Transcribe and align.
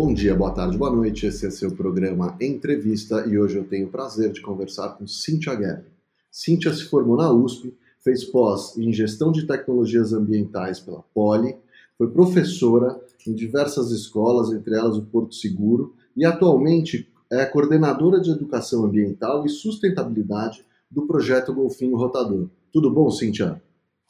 Bom 0.00 0.14
dia, 0.14 0.32
boa 0.32 0.52
tarde, 0.52 0.78
boa 0.78 0.92
noite. 0.92 1.26
Esse 1.26 1.44
é 1.44 1.50
seu 1.50 1.72
programa 1.72 2.36
Entrevista 2.40 3.26
e 3.26 3.36
hoje 3.36 3.56
eu 3.56 3.64
tenho 3.64 3.88
o 3.88 3.90
prazer 3.90 4.30
de 4.30 4.40
conversar 4.40 4.90
com 4.90 5.08
Cíntia 5.08 5.56
Guerra. 5.56 5.84
Cíntia 6.30 6.72
se 6.72 6.84
formou 6.84 7.16
na 7.16 7.32
USP, 7.32 7.76
fez 7.98 8.22
pós 8.22 8.78
em 8.78 8.92
Gestão 8.92 9.32
de 9.32 9.44
Tecnologias 9.44 10.12
Ambientais 10.12 10.78
pela 10.78 11.02
Poli, 11.12 11.56
foi 11.98 12.08
professora 12.12 12.96
em 13.26 13.34
diversas 13.34 13.90
escolas, 13.90 14.52
entre 14.52 14.76
elas 14.76 14.96
o 14.96 15.02
Porto 15.02 15.34
Seguro, 15.34 15.92
e 16.16 16.24
atualmente 16.24 17.10
é 17.28 17.44
coordenadora 17.44 18.20
de 18.20 18.30
Educação 18.30 18.84
Ambiental 18.84 19.44
e 19.44 19.48
Sustentabilidade 19.48 20.64
do 20.88 21.08
projeto 21.08 21.52
Golfinho 21.52 21.96
Rotador. 21.96 22.48
Tudo 22.72 22.88
bom, 22.88 23.10
Cíntia? 23.10 23.60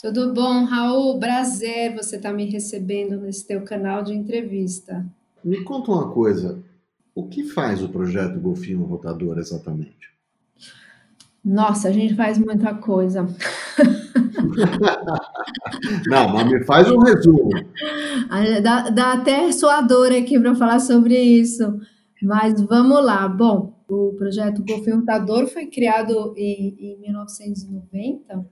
Tudo 0.03 0.35
bom, 0.35 0.65
Raul? 0.65 1.19
Prazer 1.19 1.95
você 1.95 2.17
estar 2.17 2.29
tá 2.29 2.35
me 2.35 2.45
recebendo 2.45 3.19
nesse 3.19 3.47
teu 3.47 3.63
canal 3.63 4.03
de 4.03 4.13
entrevista. 4.13 5.03
Me 5.49 5.65
conta 5.65 5.91
uma 5.91 6.11
coisa, 6.11 6.63
o 7.15 7.27
que 7.27 7.43
faz 7.43 7.83
o 7.83 7.89
projeto 7.89 8.39
Golfinho 8.39 8.85
Rotador 8.85 9.39
exatamente? 9.39 9.97
Nossa, 11.43 11.89
a 11.89 11.93
gente 11.93 12.15
faz 12.15 12.37
muita 12.37 12.75
coisa. 12.75 13.25
Não, 16.07 16.29
mas 16.29 16.51
me 16.51 16.63
faz 16.65 16.91
um 16.91 16.99
resumo. 16.99 17.49
Dá, 18.63 18.91
dá 18.91 19.13
até 19.15 19.51
suador 19.51 20.13
aqui 20.13 20.39
para 20.39 20.55
falar 20.55 20.81
sobre 20.81 21.19
isso. 21.19 21.81
Mas 22.23 22.61
vamos 22.61 23.03
lá. 23.03 23.27
Bom, 23.27 23.83
o 23.89 24.13
projeto 24.19 24.63
Golfinho 24.63 24.99
Rotador 24.99 25.47
foi 25.47 25.65
criado 25.65 26.35
em, 26.37 26.77
em 26.79 27.01
1990 27.01 28.47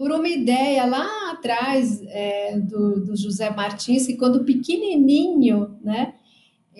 por 0.00 0.10
uma 0.10 0.28
ideia 0.28 0.86
lá 0.86 1.30
atrás 1.30 2.00
é, 2.06 2.58
do, 2.58 3.04
do, 3.04 3.14
José 3.14 3.50
Martins, 3.50 4.06
que 4.06 4.16
quando 4.16 4.46
pequenininho, 4.46 5.76
né, 5.84 6.09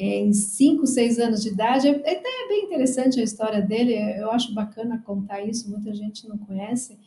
em 0.02 0.32
5, 0.32 0.86
6 0.86 1.18
anos 1.18 1.42
de 1.42 1.48
idade, 1.50 1.88
é, 1.88 1.90
é 1.90 2.12
até 2.12 2.48
bem 2.48 2.64
interessante 2.64 3.20
a 3.20 3.24
história 3.24 3.60
dele, 3.60 3.94
eu 4.18 4.30
acho 4.30 4.54
bacana 4.54 5.02
contar 5.04 5.42
isso, 5.42 5.70
muita 5.70 5.94
gente 5.94 6.28
não 6.28 6.38
conhece, 6.38 6.98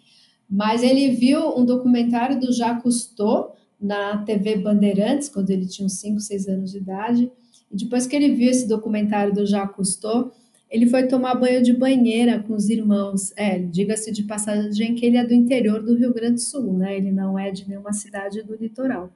mas 0.49 0.83
ele 0.83 1.09
viu 1.11 1.58
um 1.58 1.66
documentário 1.66 2.39
do 2.39 2.52
Jacques 2.52 2.83
Cousteau 2.83 3.55
na 3.81 4.17
TV 4.19 4.58
Bandeirantes, 4.58 5.27
quando 5.27 5.49
ele 5.49 5.66
tinha 5.66 5.86
uns 5.86 5.94
5, 5.94 6.19
6 6.19 6.47
anos 6.47 6.71
de 6.71 6.77
idade, 6.77 7.31
e 7.71 7.75
depois 7.75 8.05
que 8.05 8.16
ele 8.16 8.33
viu 8.33 8.52
esse 8.52 8.67
documentário 8.67 9.33
do 9.33 9.45
Jacques 9.45 9.75
Cousteau, 9.75 10.31
ele 10.69 10.88
foi 10.88 11.08
tomar 11.08 11.36
banho 11.36 11.61
de 11.61 11.71
banheira 11.71 12.39
com 12.39 12.55
os 12.55 12.67
irmãos. 12.67 13.31
É, 13.36 13.59
diga-se 13.59 14.11
de 14.11 14.23
passagem 14.23 14.95
que 14.95 15.05
ele 15.05 15.17
é 15.17 15.23
do 15.23 15.31
interior 15.31 15.83
do 15.83 15.95
Rio 15.95 16.11
Grande 16.11 16.36
do 16.36 16.41
Sul, 16.41 16.73
né? 16.73 16.97
Ele 16.97 17.11
não 17.11 17.38
é 17.38 17.52
de 17.52 17.69
nenhuma 17.69 17.94
cidade 17.94 18.41
do 18.41 18.55
litoral. 18.55 19.11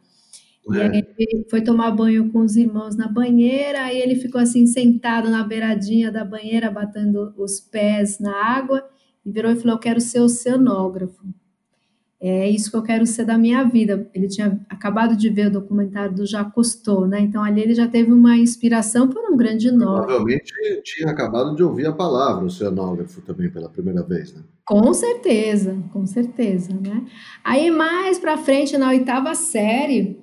É. 0.73 0.77
E 0.77 0.81
aí 0.81 1.03
ele 1.17 1.45
foi 1.49 1.61
tomar 1.61 1.91
banho 1.91 2.29
com 2.31 2.39
os 2.39 2.55
irmãos 2.55 2.95
na 2.95 3.07
banheira, 3.07 3.83
aí 3.83 3.99
ele 3.99 4.15
ficou 4.15 4.41
assim 4.41 4.65
sentado 4.67 5.29
na 5.29 5.43
beiradinha 5.43 6.11
da 6.11 6.25
banheira, 6.25 6.69
batendo 6.71 7.33
os 7.37 7.59
pés 7.59 8.19
na 8.19 8.35
água, 8.35 8.83
e 9.25 9.31
virou 9.31 9.51
e 9.51 9.55
falou: 9.55 9.75
Eu 9.75 9.79
quero 9.79 10.01
ser 10.01 10.19
oceanógrafo 10.19 11.25
é 12.19 12.49
isso 12.49 12.71
que 12.71 12.77
eu 12.77 12.81
quero 12.81 13.05
ser 13.05 13.25
da 13.25 13.37
minha 13.37 13.63
vida. 13.63 14.09
Ele 14.13 14.27
tinha 14.27 14.59
acabado 14.69 15.15
de 15.15 15.29
ver 15.29 15.47
o 15.47 15.51
documentário 15.51 16.15
do 16.15 16.25
Jacques 16.25 16.53
Cousteau, 16.53 17.05
né? 17.07 17.19
Então 17.19 17.43
ali 17.43 17.61
ele 17.61 17.75
já 17.75 17.87
teve 17.87 18.11
uma 18.11 18.35
inspiração 18.35 19.07
por 19.07 19.31
um 19.31 19.37
grande 19.37 19.69
nome. 19.69 20.07
Provavelmente 20.07 20.51
tinha 20.83 21.11
acabado 21.11 21.55
de 21.55 21.61
ouvir 21.61 21.85
a 21.85 21.93
palavra 21.93 22.45
oceanógrafo 22.45 23.21
também 23.21 23.51
pela 23.51 23.69
primeira 23.69 24.01
vez, 24.01 24.33
né? 24.33 24.41
Com 24.65 24.91
certeza, 24.93 25.77
com 25.93 26.07
certeza, 26.07 26.73
né? 26.73 27.05
Aí 27.43 27.69
mais 27.69 28.17
para 28.17 28.35
frente 28.35 28.77
na 28.77 28.89
oitava 28.89 29.35
série, 29.35 30.19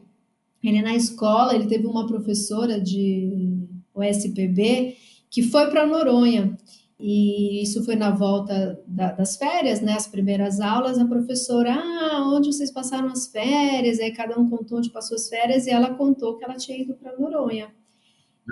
ele 0.69 0.83
na 0.83 0.95
escola, 0.95 1.55
ele 1.55 1.67
teve 1.67 1.87
uma 1.87 2.07
professora 2.07 2.81
de 2.81 3.67
USPB 3.95 4.97
que 5.31 5.43
foi 5.43 5.69
para 5.71 5.87
Noronha 5.87 6.57
e 6.99 7.63
isso 7.63 7.85
foi 7.85 7.97
na 7.97 8.11
volta 8.11 8.81
da, 8.87 9.13
das 9.13 9.37
férias, 9.37 9.81
né? 9.81 9.95
As 9.95 10.07
primeiras 10.07 10.61
aulas, 10.61 10.99
a 10.99 11.05
professora, 11.05 11.75
ah, 11.75 12.33
onde 12.33 12.53
vocês 12.53 12.71
passaram 12.71 13.09
as 13.09 13.27
férias? 13.27 13.99
Aí 13.99 14.13
cada 14.13 14.39
um 14.39 14.49
contou 14.49 14.79
onde 14.79 14.91
passou 14.91 15.17
as 15.17 15.29
férias 15.29 15.67
e 15.67 15.71
ela 15.71 15.95
contou 15.95 16.37
que 16.37 16.45
ela 16.45 16.55
tinha 16.55 16.81
ido 16.81 16.95
para 16.95 17.17
Noronha. 17.19 17.73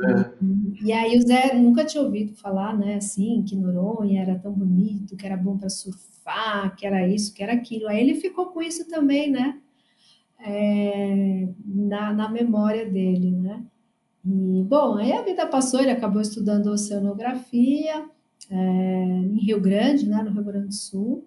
É. 0.05 0.85
E 0.85 0.93
aí 0.93 1.17
o 1.17 1.23
Zé 1.23 1.55
nunca 1.55 1.85
tinha 1.85 2.03
ouvido 2.03 2.35
falar, 2.35 2.77
né, 2.77 2.97
assim, 2.97 3.45
que 3.47 3.55
Noronha 3.55 4.23
era 4.23 4.39
tão 4.39 4.53
bonito, 4.53 5.17
que 5.17 5.27
era 5.27 5.37
bom 5.37 5.57
para 5.57 5.69
surfar, 5.69 6.75
que 6.77 6.87
era 6.87 7.07
isso, 7.07 7.33
que 7.33 7.43
era 7.43 7.53
aquilo. 7.53 7.89
Aí 7.89 8.01
ele 8.01 8.15
ficou 8.15 8.47
com 8.47 8.63
isso 8.63 8.89
também, 8.89 9.31
né, 9.31 9.61
é, 10.43 11.49
na, 11.65 12.13
na 12.13 12.29
memória 12.29 12.89
dele, 12.89 13.31
né. 13.31 13.63
E, 14.25 14.63
bom, 14.69 14.97
aí 14.97 15.13
a 15.13 15.23
vida 15.23 15.47
passou, 15.47 15.81
ele 15.81 15.91
acabou 15.91 16.23
estudando 16.23 16.69
oceanografia, 16.69 18.05
é, 18.51 18.55
em 18.55 19.39
Rio 19.39 19.61
Grande, 19.61 20.09
né, 20.09 20.23
no 20.23 20.31
Rio 20.31 20.45
Grande 20.45 20.69
do 20.69 20.75
Sul. 20.75 21.25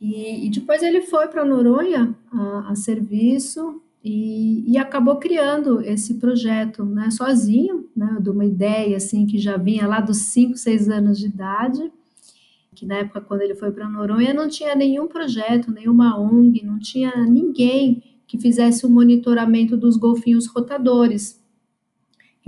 E, 0.00 0.46
e 0.46 0.50
depois 0.50 0.82
ele 0.82 1.02
foi 1.02 1.28
para 1.28 1.44
Noronha 1.44 2.14
a, 2.32 2.70
a 2.70 2.74
serviço 2.74 3.82
e, 4.04 4.64
e, 4.70 4.78
acabou 4.78 5.16
criando 5.16 5.80
esse 5.80 6.14
projeto, 6.14 6.84
né, 6.84 7.10
sozinho, 7.10 7.88
né, 7.96 8.18
de 8.20 8.30
uma 8.30 8.44
ideia 8.44 8.96
assim 8.96 9.26
que 9.26 9.38
já 9.38 9.56
vinha 9.56 9.86
lá 9.86 10.00
dos 10.00 10.18
5, 10.18 10.56
6 10.56 10.88
anos 10.88 11.18
de 11.18 11.26
idade, 11.26 11.92
que 12.74 12.86
na 12.86 12.98
época 12.98 13.20
quando 13.20 13.42
ele 13.42 13.56
foi 13.56 13.72
para 13.72 13.88
Noronha 13.88 14.32
não 14.32 14.48
tinha 14.48 14.74
nenhum 14.76 15.08
projeto, 15.08 15.72
nenhuma 15.72 16.18
ONG, 16.18 16.64
não 16.64 16.78
tinha 16.78 17.12
ninguém 17.26 18.02
que 18.28 18.38
fizesse 18.38 18.86
o 18.86 18.90
monitoramento 18.90 19.76
dos 19.76 19.96
golfinhos 19.96 20.46
rotadores 20.46 21.38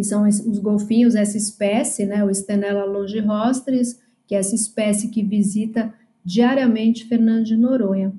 que 0.00 0.04
são 0.04 0.26
os 0.26 0.58
golfinhos, 0.58 1.14
essa 1.14 1.36
espécie, 1.36 2.06
né, 2.06 2.24
o 2.24 2.34
Stenella 2.34 2.86
longirostris, 2.86 4.00
que 4.26 4.34
é 4.34 4.38
essa 4.38 4.54
espécie 4.54 5.08
que 5.08 5.22
visita 5.22 5.92
diariamente 6.24 7.04
Fernando 7.04 7.44
de 7.44 7.54
Noronha. 7.54 8.10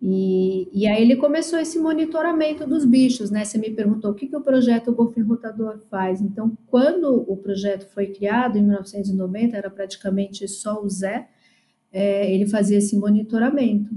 E, 0.00 0.68
e 0.72 0.86
aí 0.86 1.02
ele 1.02 1.16
começou 1.16 1.58
esse 1.58 1.76
monitoramento 1.76 2.64
dos 2.66 2.84
bichos, 2.84 3.32
né? 3.32 3.44
Você 3.44 3.58
me 3.58 3.70
perguntou 3.70 4.12
o 4.12 4.14
que, 4.14 4.28
que 4.28 4.36
o 4.36 4.40
projeto 4.40 4.92
Golfinho 4.92 5.26
Rotador 5.26 5.80
faz. 5.90 6.20
Então, 6.20 6.56
quando 6.68 7.24
o 7.28 7.36
projeto 7.36 7.88
foi 7.92 8.06
criado, 8.06 8.56
em 8.56 8.62
1990, 8.62 9.56
era 9.56 9.70
praticamente 9.70 10.46
só 10.46 10.80
o 10.82 10.88
Zé, 10.88 11.28
é, 11.92 12.32
ele 12.32 12.46
fazia 12.46 12.78
esse 12.78 12.96
monitoramento, 12.96 13.90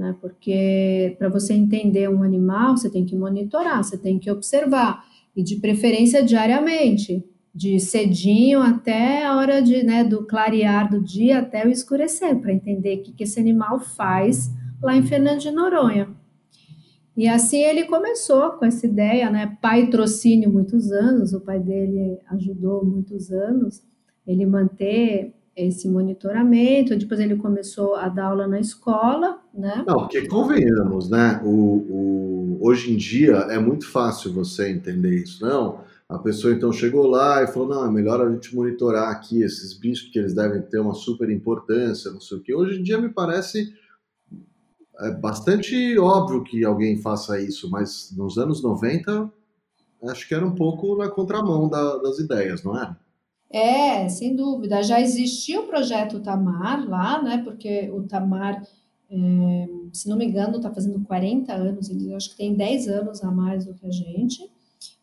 né? 0.00 0.16
Porque 0.18 1.14
para 1.18 1.28
você 1.28 1.52
entender 1.52 2.08
um 2.08 2.22
animal, 2.22 2.76
você 2.76 2.88
tem 2.88 3.04
que 3.04 3.14
monitorar, 3.14 3.84
você 3.84 3.98
tem 3.98 4.18
que 4.18 4.30
observar 4.30 5.04
e 5.36 5.42
de 5.42 5.56
preferência 5.56 6.24
diariamente, 6.24 7.22
de 7.54 7.78
cedinho 7.78 8.60
até 8.60 9.26
a 9.26 9.36
hora 9.36 9.60
de, 9.60 9.82
né, 9.82 10.02
do 10.02 10.24
clarear 10.24 10.90
do 10.90 11.02
dia 11.02 11.40
até 11.40 11.66
o 11.66 11.70
escurecer, 11.70 12.36
para 12.38 12.52
entender 12.52 12.96
o 12.96 13.02
que, 13.02 13.12
que 13.12 13.24
esse 13.24 13.38
animal 13.38 13.78
faz 13.78 14.50
lá 14.82 14.96
em 14.96 15.02
Fernando 15.02 15.40
de 15.40 15.50
Noronha. 15.50 16.08
E 17.16 17.28
assim 17.28 17.60
ele 17.60 17.84
começou 17.84 18.52
com 18.52 18.64
essa 18.64 18.86
ideia, 18.86 19.28
né? 19.28 19.58
Pai 19.60 19.88
trocínio 19.88 20.50
muitos 20.50 20.90
anos, 20.90 21.34
o 21.34 21.40
pai 21.40 21.60
dele 21.60 22.18
ajudou 22.30 22.84
muitos 22.84 23.30
anos 23.30 23.82
ele 24.26 24.46
manter 24.46 25.34
esse 25.66 25.88
monitoramento, 25.88 26.96
depois 26.96 27.20
ele 27.20 27.36
começou 27.36 27.94
a 27.94 28.08
dar 28.08 28.26
aula 28.26 28.46
na 28.46 28.60
escola, 28.60 29.40
né? 29.52 29.84
Não, 29.86 30.00
porque 30.00 30.26
convenhamos, 30.26 31.08
né? 31.08 31.40
O, 31.44 31.48
o, 31.48 32.58
hoje 32.60 32.92
em 32.92 32.96
dia 32.96 33.36
é 33.50 33.58
muito 33.58 33.88
fácil 33.88 34.32
você 34.32 34.70
entender 34.70 35.22
isso, 35.22 35.44
não? 35.44 35.80
A 36.08 36.18
pessoa 36.18 36.52
então 36.52 36.72
chegou 36.72 37.06
lá 37.06 37.42
e 37.42 37.46
falou, 37.46 37.68
não, 37.68 37.86
é 37.86 37.90
melhor 37.90 38.20
a 38.20 38.30
gente 38.32 38.54
monitorar 38.54 39.10
aqui 39.10 39.42
esses 39.42 39.72
bichos, 39.72 40.10
que 40.10 40.18
eles 40.18 40.34
devem 40.34 40.60
ter 40.60 40.80
uma 40.80 40.94
super 40.94 41.30
importância, 41.30 42.10
não 42.10 42.20
sei 42.20 42.38
o 42.38 42.40
que. 42.40 42.52
Hoje 42.52 42.80
em 42.80 42.82
dia 42.82 43.00
me 43.00 43.08
parece 43.08 43.72
é 45.00 45.10
bastante 45.10 45.98
óbvio 45.98 46.44
que 46.44 46.64
alguém 46.64 47.00
faça 47.00 47.40
isso, 47.40 47.70
mas 47.70 48.12
nos 48.16 48.36
anos 48.36 48.62
90 48.62 49.32
acho 50.08 50.28
que 50.28 50.34
era 50.34 50.46
um 50.46 50.54
pouco 50.54 50.96
na 50.96 51.08
contramão 51.08 51.68
da, 51.68 51.96
das 51.98 52.18
ideias, 52.18 52.62
não 52.62 52.76
é? 52.76 52.96
É, 53.50 54.08
sem 54.08 54.36
dúvida. 54.36 54.82
Já 54.82 55.00
existia 55.00 55.60
o 55.60 55.66
projeto 55.66 56.20
Tamar 56.20 56.88
lá, 56.88 57.20
né? 57.20 57.38
Porque 57.42 57.90
o 57.90 58.04
Tamar, 58.04 58.62
é, 59.10 59.68
se 59.92 60.08
não 60.08 60.16
me 60.16 60.24
engano, 60.24 60.56
está 60.56 60.72
fazendo 60.72 61.00
40 61.00 61.52
anos, 61.52 61.90
ele 61.90 62.14
acho 62.14 62.30
que 62.30 62.36
tem 62.36 62.54
10 62.54 62.88
anos 62.88 63.24
a 63.24 63.30
mais 63.30 63.66
do 63.66 63.74
que 63.74 63.86
a 63.86 63.90
gente. 63.90 64.48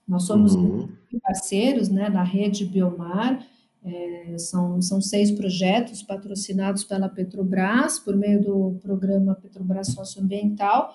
Nós 0.07 0.23
somos 0.23 0.55
uhum. 0.55 0.87
parceiros 1.21 1.89
né, 1.89 2.07
na 2.07 2.23
rede 2.23 2.65
Biomar. 2.65 3.45
É, 3.83 4.37
são, 4.37 4.81
são 4.81 5.01
seis 5.01 5.31
projetos 5.31 6.01
patrocinados 6.01 6.83
pela 6.83 7.07
Petrobras, 7.07 7.99
por 7.99 8.15
meio 8.15 8.41
do 8.41 8.79
programa 8.81 9.35
Petrobras 9.35 9.87
Socioambiental, 9.87 10.93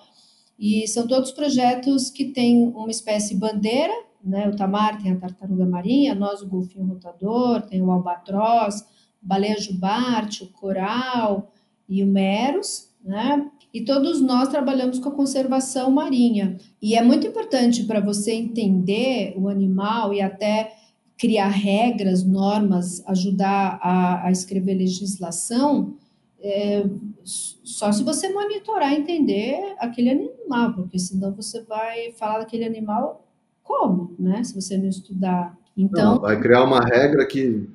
e 0.59 0.87
são 0.87 1.07
todos 1.07 1.31
projetos 1.31 2.11
que 2.11 2.25
têm 2.25 2.67
uma 2.67 2.91
espécie 2.91 3.35
bandeira, 3.35 3.93
né? 4.23 4.47
O 4.47 4.55
tamar 4.55 5.01
tem 5.01 5.11
a 5.11 5.17
tartaruga 5.17 5.65
marinha, 5.65 6.15
nós 6.15 6.41
o 6.41 6.47
golfinho 6.47 6.85
rotador, 6.85 7.61
tem 7.63 7.81
o 7.81 7.91
albatroz, 7.91 8.85
baleia 9.21 9.59
jubarte, 9.59 10.43
o 10.43 10.47
coral 10.47 11.51
e 11.87 12.03
o 12.03 12.07
meros, 12.07 12.89
né? 13.03 13.49
E 13.73 13.81
todos 13.81 14.21
nós 14.21 14.49
trabalhamos 14.49 14.99
com 14.99 15.09
a 15.09 15.13
conservação 15.13 15.89
marinha. 15.89 16.57
E 16.81 16.95
é 16.95 17.01
muito 17.01 17.25
importante 17.25 17.83
para 17.83 17.99
você 17.99 18.33
entender 18.33 19.33
o 19.35 19.49
animal 19.49 20.13
e 20.13 20.21
até 20.21 20.73
criar 21.17 21.47
regras, 21.47 22.23
normas, 22.23 23.03
ajudar 23.07 23.79
a, 23.81 24.27
a 24.27 24.31
escrever 24.31 24.75
legislação, 24.75 25.95
é, 26.43 26.83
só 27.23 27.89
se 27.93 28.03
você 28.03 28.27
monitorar 28.27 28.93
entender 28.93 29.75
aquele 29.79 30.09
animal, 30.09 30.73
porque 30.73 30.99
senão 30.99 31.33
você 31.33 31.61
vai 31.63 32.11
falar 32.11 32.39
daquele 32.39 32.65
animal 32.65 33.22
como, 33.63 34.15
né? 34.19 34.43
Se 34.43 34.53
você 34.53 34.77
não 34.77 34.87
estudar. 34.87 35.57
Então, 35.75 36.15
não, 36.15 36.21
vai 36.21 36.39
criar 36.39 36.63
uma 36.63 36.81
regra 36.81 37.25
que 37.25 37.67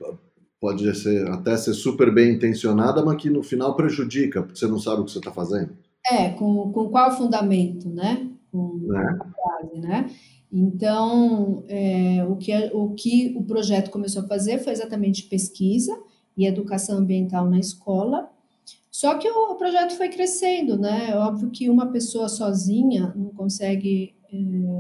pode 0.61 0.95
ser, 0.97 1.29
até 1.29 1.57
ser 1.57 1.75
super 1.75 2.13
bem 2.13 2.35
intencionada, 2.35 3.05
mas 3.05 3.21
que 3.21 3.31
no 3.31 3.43
final 3.43 3.75
prejudica, 3.75 4.43
porque 4.43 4.59
você 4.59 4.67
não 4.67 4.79
sabe 4.79 5.03
o 5.03 5.05
que 5.05 5.13
você 5.13 5.19
está 5.19 5.33
fazendo. 5.33 5.71
É, 6.11 6.31
com, 6.31 6.71
com 6.73 6.89
qual 6.89 7.11
fundamento, 7.17 7.89
né? 7.89 8.29
Com 8.51 8.81
é. 8.95 8.99
a 8.99 9.15
base, 9.15 9.81
né? 9.81 10.11
Então, 10.51 11.65
é, 11.69 12.25
o, 12.29 12.37
que, 12.37 12.53
o 12.73 12.95
que 12.95 13.35
o 13.37 13.43
projeto 13.43 13.91
começou 13.91 14.23
a 14.23 14.27
fazer 14.27 14.59
foi 14.59 14.73
exatamente 14.73 15.25
pesquisa 15.25 15.99
e 16.37 16.47
educação 16.47 16.99
ambiental 16.99 17.49
na 17.49 17.59
escola. 17.59 18.31
Só 18.91 19.17
que 19.17 19.29
o, 19.29 19.53
o 19.53 19.57
projeto 19.57 19.97
foi 19.97 20.09
crescendo, 20.09 20.79
né? 20.79 21.11
É 21.11 21.17
óbvio 21.17 21.51
que 21.51 21.69
uma 21.69 21.87
pessoa 21.87 22.29
sozinha 22.29 23.13
não 23.15 23.31
consegue 23.31 24.15
é, 24.33 24.37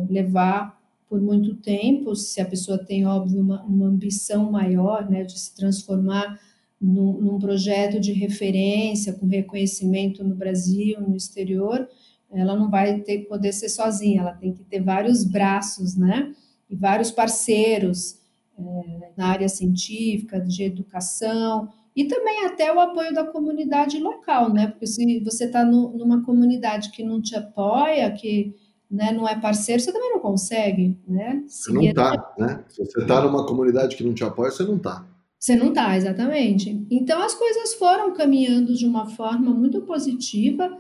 levar 0.09 0.78
por 1.09 1.21
muito 1.21 1.55
tempo, 1.57 2.15
se 2.15 2.41
a 2.41 2.45
pessoa 2.45 2.79
tem, 2.79 3.07
óbvio, 3.07 3.41
uma, 3.41 3.63
uma 3.65 3.87
ambição 3.87 4.51
maior, 4.51 5.09
né, 5.09 5.25
de 5.25 5.39
se 5.39 5.55
transformar 5.55 6.39
num, 6.81 7.21
num 7.21 7.39
projeto 7.39 7.99
de 7.99 8.13
referência, 8.13 9.13
com 9.13 9.27
reconhecimento 9.27 10.23
no 10.23 10.35
Brasil, 10.35 11.01
no 11.01 11.17
exterior, 11.17 11.89
ela 12.31 12.55
não 12.55 12.71
vai 12.71 13.01
ter 13.01 13.27
poder 13.27 13.53
ser 13.53 13.69
sozinha, 13.69 14.21
ela 14.21 14.33
tem 14.33 14.53
que 14.53 14.63
ter 14.65 14.81
vários 14.81 15.25
braços, 15.25 15.97
né? 15.97 16.35
E 16.69 16.77
vários 16.77 17.11
parceiros 17.11 18.19
é, 18.59 19.13
na 19.17 19.29
área 19.29 19.49
científica, 19.49 20.39
de 20.39 20.63
educação, 20.65 21.71
e 21.97 22.05
também 22.05 22.45
até 22.47 22.73
o 22.73 22.79
apoio 22.79 23.13
da 23.13 23.25
comunidade 23.25 23.99
local, 23.99 24.53
né? 24.53 24.69
Porque 24.69 24.87
se 24.87 25.21
você 25.21 25.47
está 25.47 25.65
numa 25.65 26.23
comunidade 26.23 26.91
que 26.91 27.03
não 27.03 27.21
te 27.21 27.35
apoia, 27.35 28.11
que 28.13 28.55
né, 28.91 29.13
não 29.13 29.29
é 29.29 29.39
parceiro, 29.39 29.81
você 29.83 29.93
também 29.93 30.11
não 30.11 30.21
consegue, 30.21 30.99
né? 31.07 31.43
Você 31.47 31.73
não 31.73 31.83
está, 31.83 32.35
né? 32.39 32.65
Se 32.69 32.85
você 32.85 33.01
está 33.01 33.23
numa 33.23 33.47
comunidade 33.47 33.97
que 33.97 34.05
não 34.05 34.15
te 34.15 34.25
apoia, 34.25 34.51
você 34.51 34.65
não 34.65 34.77
está. 34.77 35.07
Você 35.39 35.55
não 35.55 35.69
está, 35.69 35.97
exatamente. 35.97 36.85
Então 36.91 37.23
as 37.23 37.35
coisas 37.35 37.75
foram 37.75 38.15
caminhando 38.15 38.75
de 38.75 38.87
uma 38.87 39.07
forma 39.11 39.51
muito 39.53 39.83
positiva 39.83 40.79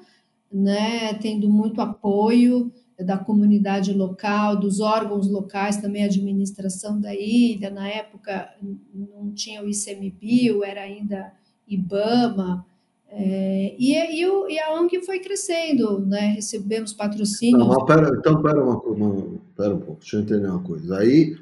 né, 0.52 1.14
tendo 1.14 1.48
muito 1.48 1.80
apoio 1.80 2.72
da 2.98 3.16
comunidade 3.16 3.92
local, 3.92 4.56
dos 4.56 4.80
órgãos 4.80 5.28
locais, 5.28 5.76
também 5.76 6.02
a 6.02 6.06
administração 6.06 7.00
da 7.00 7.14
ilha. 7.14 7.70
Na 7.70 7.88
época 7.88 8.52
não 8.92 9.30
tinha 9.32 9.62
o 9.62 9.68
ICMBio, 9.68 10.64
era 10.64 10.82
ainda 10.82 11.32
IBAMA. 11.66 12.66
É, 13.10 13.74
e, 13.78 14.20
e, 14.20 14.26
o, 14.26 14.48
e, 14.48 14.58
a 14.60 14.74
ONG 14.74 15.00
foi 15.00 15.18
crescendo, 15.18 16.00
né? 16.00 16.32
recebemos 16.34 16.92
patrocínios. 16.92 17.66
Não, 17.66 17.84
pera, 17.84 18.10
então, 18.18 18.42
pera, 18.42 18.62
uma, 18.62 18.78
uma, 18.82 19.40
pera 19.56 19.74
um 19.74 19.80
pouco, 19.80 20.00
deixa 20.00 20.16
eu 20.16 20.20
entender 20.20 20.46
uma 20.46 20.62
coisa. 20.62 20.98
Aí, 20.98 21.36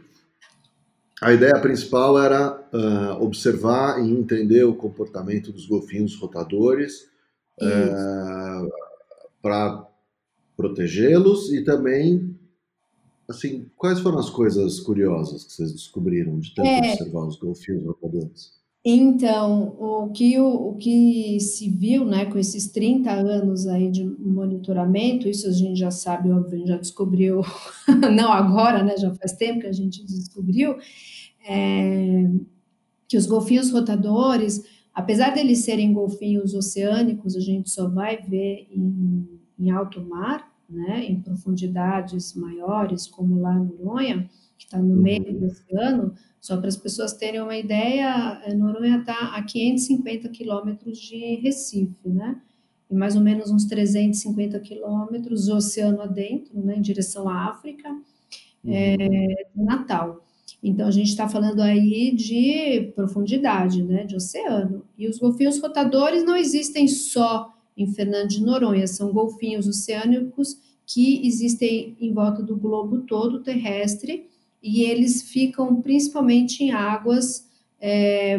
a 1.20 1.32
ideia 1.32 1.60
principal 1.60 2.22
era 2.22 2.60
uh, 2.72 3.22
observar 3.22 4.04
e 4.04 4.10
entender 4.10 4.64
o 4.64 4.76
comportamento 4.76 5.50
dos 5.50 5.66
golfinhos 5.66 6.14
rotadores, 6.14 7.08
uh, 7.60 8.70
para 9.42 9.86
protegê-los 10.56 11.52
e 11.52 11.62
também 11.62 12.36
assim 13.28 13.70
quais 13.76 14.00
foram 14.00 14.18
as 14.18 14.30
coisas 14.30 14.80
curiosas 14.80 15.44
que 15.44 15.52
vocês 15.52 15.72
descobriram 15.72 16.38
de 16.38 16.54
tanto 16.54 16.68
é, 16.68 16.78
observar 16.78 17.26
os 17.26 17.36
golfinhos 17.36 17.84
roubadores? 17.84 18.56
Então, 18.88 19.74
o 19.80 20.10
que, 20.10 20.38
o, 20.38 20.68
o 20.68 20.76
que 20.76 21.40
se 21.40 21.68
viu 21.68 22.04
né, 22.04 22.26
com 22.26 22.38
esses 22.38 22.68
30 22.70 23.10
anos 23.10 23.66
aí 23.66 23.90
de 23.90 24.04
monitoramento, 24.04 25.28
isso 25.28 25.48
a 25.48 25.50
gente 25.50 25.76
já 25.76 25.90
sabe, 25.90 26.30
óbvio, 26.30 26.64
já 26.64 26.76
descobriu, 26.76 27.42
não 28.14 28.30
agora, 28.32 28.84
né, 28.84 28.96
já 28.96 29.12
faz 29.14 29.32
tempo 29.32 29.62
que 29.62 29.66
a 29.66 29.72
gente 29.72 30.04
descobriu, 30.04 30.76
é, 31.48 32.30
que 33.08 33.16
os 33.16 33.26
golfinhos 33.26 33.72
rotadores, 33.72 34.62
apesar 34.94 35.34
deles 35.34 35.64
serem 35.64 35.92
golfinhos 35.92 36.54
oceânicos, 36.54 37.34
a 37.34 37.40
gente 37.40 37.68
só 37.70 37.88
vai 37.88 38.22
ver 38.22 38.68
em 38.70 39.36
em 39.58 39.70
alto 39.70 40.04
mar, 40.04 40.52
né, 40.68 41.04
em 41.04 41.20
profundidades 41.20 42.34
maiores, 42.34 43.06
como 43.06 43.40
lá 43.40 43.54
no 43.54 43.64
Noronha, 43.64 44.28
que 44.58 44.64
está 44.64 44.78
no 44.78 44.94
uhum. 44.94 45.02
meio 45.02 45.38
do 45.38 45.46
oceano, 45.46 46.14
só 46.40 46.56
para 46.56 46.68
as 46.68 46.76
pessoas 46.76 47.12
terem 47.12 47.40
uma 47.40 47.56
ideia, 47.56 48.40
eh, 48.44 48.54
Noronha 48.54 48.98
está 48.98 49.34
a 49.34 49.42
550 49.42 50.28
quilômetros 50.28 50.98
de 50.98 51.36
Recife, 51.36 52.08
né? 52.08 52.40
E 52.88 52.94
mais 52.94 53.16
ou 53.16 53.22
menos 53.22 53.50
uns 53.50 53.64
350 53.64 54.60
quilômetros 54.60 55.48
oceano 55.48 56.00
adentro, 56.02 56.60
né, 56.60 56.76
em 56.76 56.80
direção 56.80 57.28
à 57.28 57.50
África, 57.50 57.90
uhum. 57.90 58.72
é, 58.72 59.48
Natal. 59.56 60.24
Então, 60.62 60.86
a 60.86 60.90
gente 60.90 61.08
está 61.08 61.28
falando 61.28 61.60
aí 61.60 62.14
de 62.14 62.92
profundidade, 62.94 63.82
né, 63.82 64.04
de 64.04 64.14
oceano. 64.14 64.84
E 64.96 65.08
os 65.08 65.18
golfinhos 65.18 65.60
rotadores 65.60 66.24
não 66.24 66.36
existem 66.36 66.86
só 66.86 67.52
em 67.76 67.92
Fernando 67.92 68.28
de 68.28 68.40
Noronha. 68.42 68.86
São 68.86 69.12
golfinhos 69.12 69.66
oceânicos 69.66 70.56
que 70.86 71.26
existem 71.26 71.96
em 72.00 72.12
volta 72.12 72.42
do 72.42 72.56
globo 72.56 73.00
todo 73.00 73.42
terrestre 73.42 74.28
e 74.66 74.82
eles 74.82 75.22
ficam 75.22 75.80
principalmente 75.80 76.64
em 76.64 76.72
águas, 76.72 77.46
é, 77.80 78.36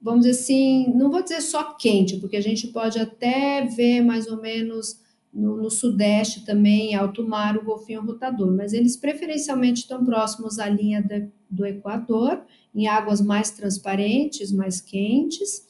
vamos 0.00 0.24
dizer 0.24 0.30
assim, 0.30 0.90
não 0.94 1.10
vou 1.10 1.22
dizer 1.22 1.42
só 1.42 1.74
quente, 1.74 2.16
porque 2.16 2.38
a 2.38 2.40
gente 2.40 2.68
pode 2.68 2.98
até 2.98 3.66
ver 3.66 4.00
mais 4.00 4.26
ou 4.26 4.40
menos 4.40 4.98
no, 5.32 5.58
no 5.58 5.70
sudeste 5.70 6.46
também, 6.46 6.94
alto 6.94 7.28
mar, 7.28 7.58
o 7.58 7.64
golfinho 7.64 8.00
rotador, 8.00 8.50
mas 8.50 8.72
eles 8.72 8.96
preferencialmente 8.96 9.82
estão 9.82 10.02
próximos 10.02 10.58
à 10.58 10.70
linha 10.70 11.02
de, 11.02 11.28
do 11.50 11.66
Equador, 11.66 12.42
em 12.74 12.86
águas 12.86 13.20
mais 13.20 13.50
transparentes, 13.50 14.50
mais 14.50 14.80
quentes, 14.80 15.66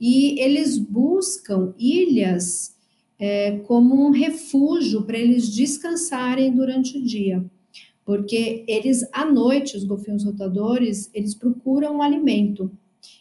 e 0.00 0.40
eles 0.40 0.78
buscam 0.78 1.74
ilhas 1.78 2.74
é, 3.18 3.58
como 3.66 4.06
um 4.06 4.10
refúgio 4.10 5.02
para 5.02 5.18
eles 5.18 5.54
descansarem 5.54 6.50
durante 6.50 6.96
o 6.96 7.04
dia, 7.04 7.44
porque 8.08 8.64
eles 8.66 9.06
à 9.12 9.22
noite, 9.26 9.76
os 9.76 9.84
golfinhos 9.84 10.24
rotadores, 10.24 11.10
eles 11.12 11.34
procuram 11.34 12.00
alimento 12.00 12.70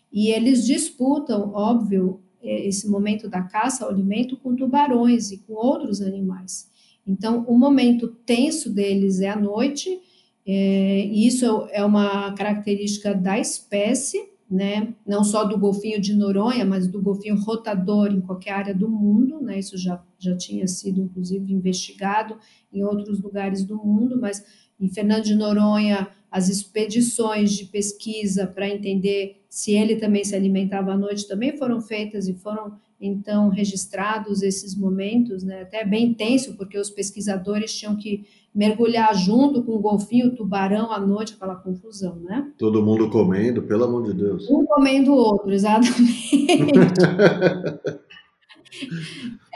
e 0.10 0.30
eles 0.30 0.66
disputam, 0.66 1.52
óbvio, 1.54 2.22
é, 2.42 2.66
esse 2.66 2.88
momento 2.88 3.28
da 3.28 3.42
caça 3.42 3.84
ao 3.84 3.92
alimento 3.92 4.38
com 4.38 4.56
tubarões 4.56 5.30
e 5.30 5.40
com 5.40 5.56
outros 5.56 6.02
animais. 6.02 6.70
Então, 7.06 7.44
o 7.50 7.60
momento 7.60 8.08
tenso 8.26 8.70
deles 8.70 9.20
é 9.20 9.28
à 9.28 9.36
noite, 9.36 10.00
é, 10.46 11.06
e 11.06 11.28
isso 11.28 11.68
é 11.74 11.84
uma 11.84 12.32
característica 12.32 13.14
da 13.14 13.38
espécie, 13.38 14.30
né? 14.50 14.94
Não 15.06 15.22
só 15.22 15.44
do 15.44 15.58
golfinho 15.58 16.00
de 16.00 16.16
Noronha, 16.16 16.64
mas 16.64 16.88
do 16.88 17.02
golfinho 17.02 17.36
rotador 17.36 18.08
em 18.08 18.22
qualquer 18.22 18.52
área 18.52 18.74
do 18.74 18.88
mundo, 18.88 19.42
né? 19.42 19.60
Isso 19.60 19.78
já, 19.78 20.02
já 20.18 20.38
tinha 20.38 20.66
sido, 20.66 21.02
inclusive, 21.02 21.52
investigado 21.52 22.38
em 22.72 22.86
outros 22.86 23.22
lugares 23.22 23.66
do 23.66 23.76
mundo, 23.76 24.18
mas 24.18 24.46
em 24.80 24.90
Fernando 24.90 25.24
de 25.24 25.36
Noronha, 25.36 26.08
as 26.32 26.50
expedições 26.50 27.52
de 27.52 27.66
pesquisa 27.66 28.46
para 28.46 28.70
entender 28.70 29.42
se 29.50 29.72
ele 29.72 29.96
também 29.96 30.24
se 30.24 30.36
alimentava 30.36 30.92
à 30.92 30.98
noite 30.98 31.28
também 31.28 31.58
foram 31.58 31.82
feitas 31.82 32.28
e 32.28 32.34
foram 32.34 32.74
então 33.00 33.50
registrados 33.50 34.42
esses 34.42 34.76
momentos, 34.76 35.44
né? 35.44 35.62
Até 35.62 35.86
bem 35.86 36.14
tenso, 36.14 36.56
porque 36.56 36.78
os 36.78 36.90
pesquisadores 36.90 37.74
tinham 37.74 37.96
que 37.96 38.26
mergulhar 38.54 39.16
junto 39.16 39.64
com 39.64 39.74
o 39.74 39.80
golfinho, 39.80 40.28
o 40.28 40.36
tubarão 40.36 40.92
à 40.92 41.00
noite, 41.00 41.36
aquela 41.36 41.56
confusão, 41.56 42.16
né? 42.16 42.52
Todo 42.58 42.84
mundo 42.84 43.10
comendo, 43.10 43.62
pelo 43.62 43.84
amor 43.84 44.04
de 44.04 44.14
Deus. 44.14 44.50
Um 44.50 44.66
comendo 44.66 45.14
o 45.14 45.16
outro, 45.16 45.54
exatamente. 45.54 46.48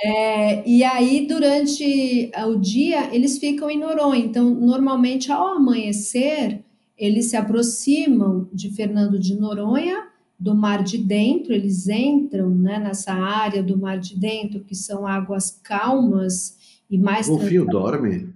é, 0.03 0.67
e 0.67 0.83
aí, 0.83 1.27
durante 1.27 2.31
o 2.47 2.55
dia, 2.55 3.13
eles 3.13 3.37
ficam 3.37 3.69
em 3.69 3.79
Noronha. 3.79 4.25
Então, 4.25 4.53
normalmente, 4.53 5.31
ao 5.31 5.55
amanhecer, 5.55 6.63
eles 6.97 7.27
se 7.27 7.37
aproximam 7.37 8.47
de 8.53 8.69
Fernando 8.69 9.19
de 9.19 9.35
Noronha, 9.35 10.07
do 10.39 10.55
Mar 10.55 10.83
de 10.83 10.97
Dentro, 10.97 11.53
eles 11.53 11.87
entram 11.87 12.49
né, 12.49 12.79
nessa 12.79 13.13
área 13.13 13.61
do 13.61 13.77
Mar 13.77 13.99
de 13.99 14.17
Dentro, 14.17 14.63
que 14.63 14.73
são 14.73 15.05
águas 15.05 15.59
calmas 15.63 16.57
e 16.89 16.97
mais... 16.97 17.27
O 17.27 17.37
golfinho 17.37 17.65
dorme? 17.65 18.30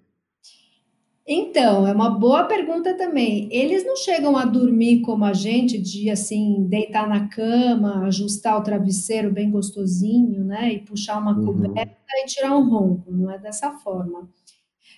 Então, 1.27 1.87
é 1.87 1.91
uma 1.91 2.11
boa 2.11 2.43
pergunta 2.43 2.93
também. 2.93 3.49
Eles 3.51 3.83
não 3.83 3.95
chegam 3.97 4.37
a 4.37 4.45
dormir 4.45 5.01
como 5.01 5.25
a 5.25 5.33
gente, 5.33 5.75
de 5.79 6.07
assim, 6.11 6.67
deitar 6.69 7.09
na 7.09 7.27
cama, 7.27 8.05
ajustar 8.05 8.59
o 8.59 8.63
travesseiro 8.63 9.31
bem 9.31 9.49
gostosinho, 9.49 10.43
né? 10.43 10.73
E 10.73 10.79
puxar 10.79 11.17
uma 11.17 11.35
uhum. 11.35 11.45
coberta 11.45 11.97
e 12.23 12.25
tirar 12.27 12.55
um 12.55 12.69
ronco. 12.69 13.11
Não 13.11 13.31
é 13.31 13.39
dessa 13.39 13.71
forma. 13.71 14.29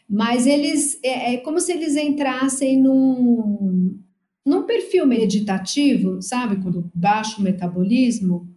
Mas 0.09 0.45
eles 0.45 0.99
é, 1.01 1.35
é 1.35 1.37
como 1.37 1.61
se 1.61 1.71
eles 1.71 1.95
entrassem 1.95 2.77
num, 2.77 3.97
num 4.45 4.63
perfil 4.63 5.05
meditativo, 5.05 6.21
sabe? 6.21 6.61
Quando 6.61 6.91
baixo 6.93 7.41
metabolismo. 7.41 8.49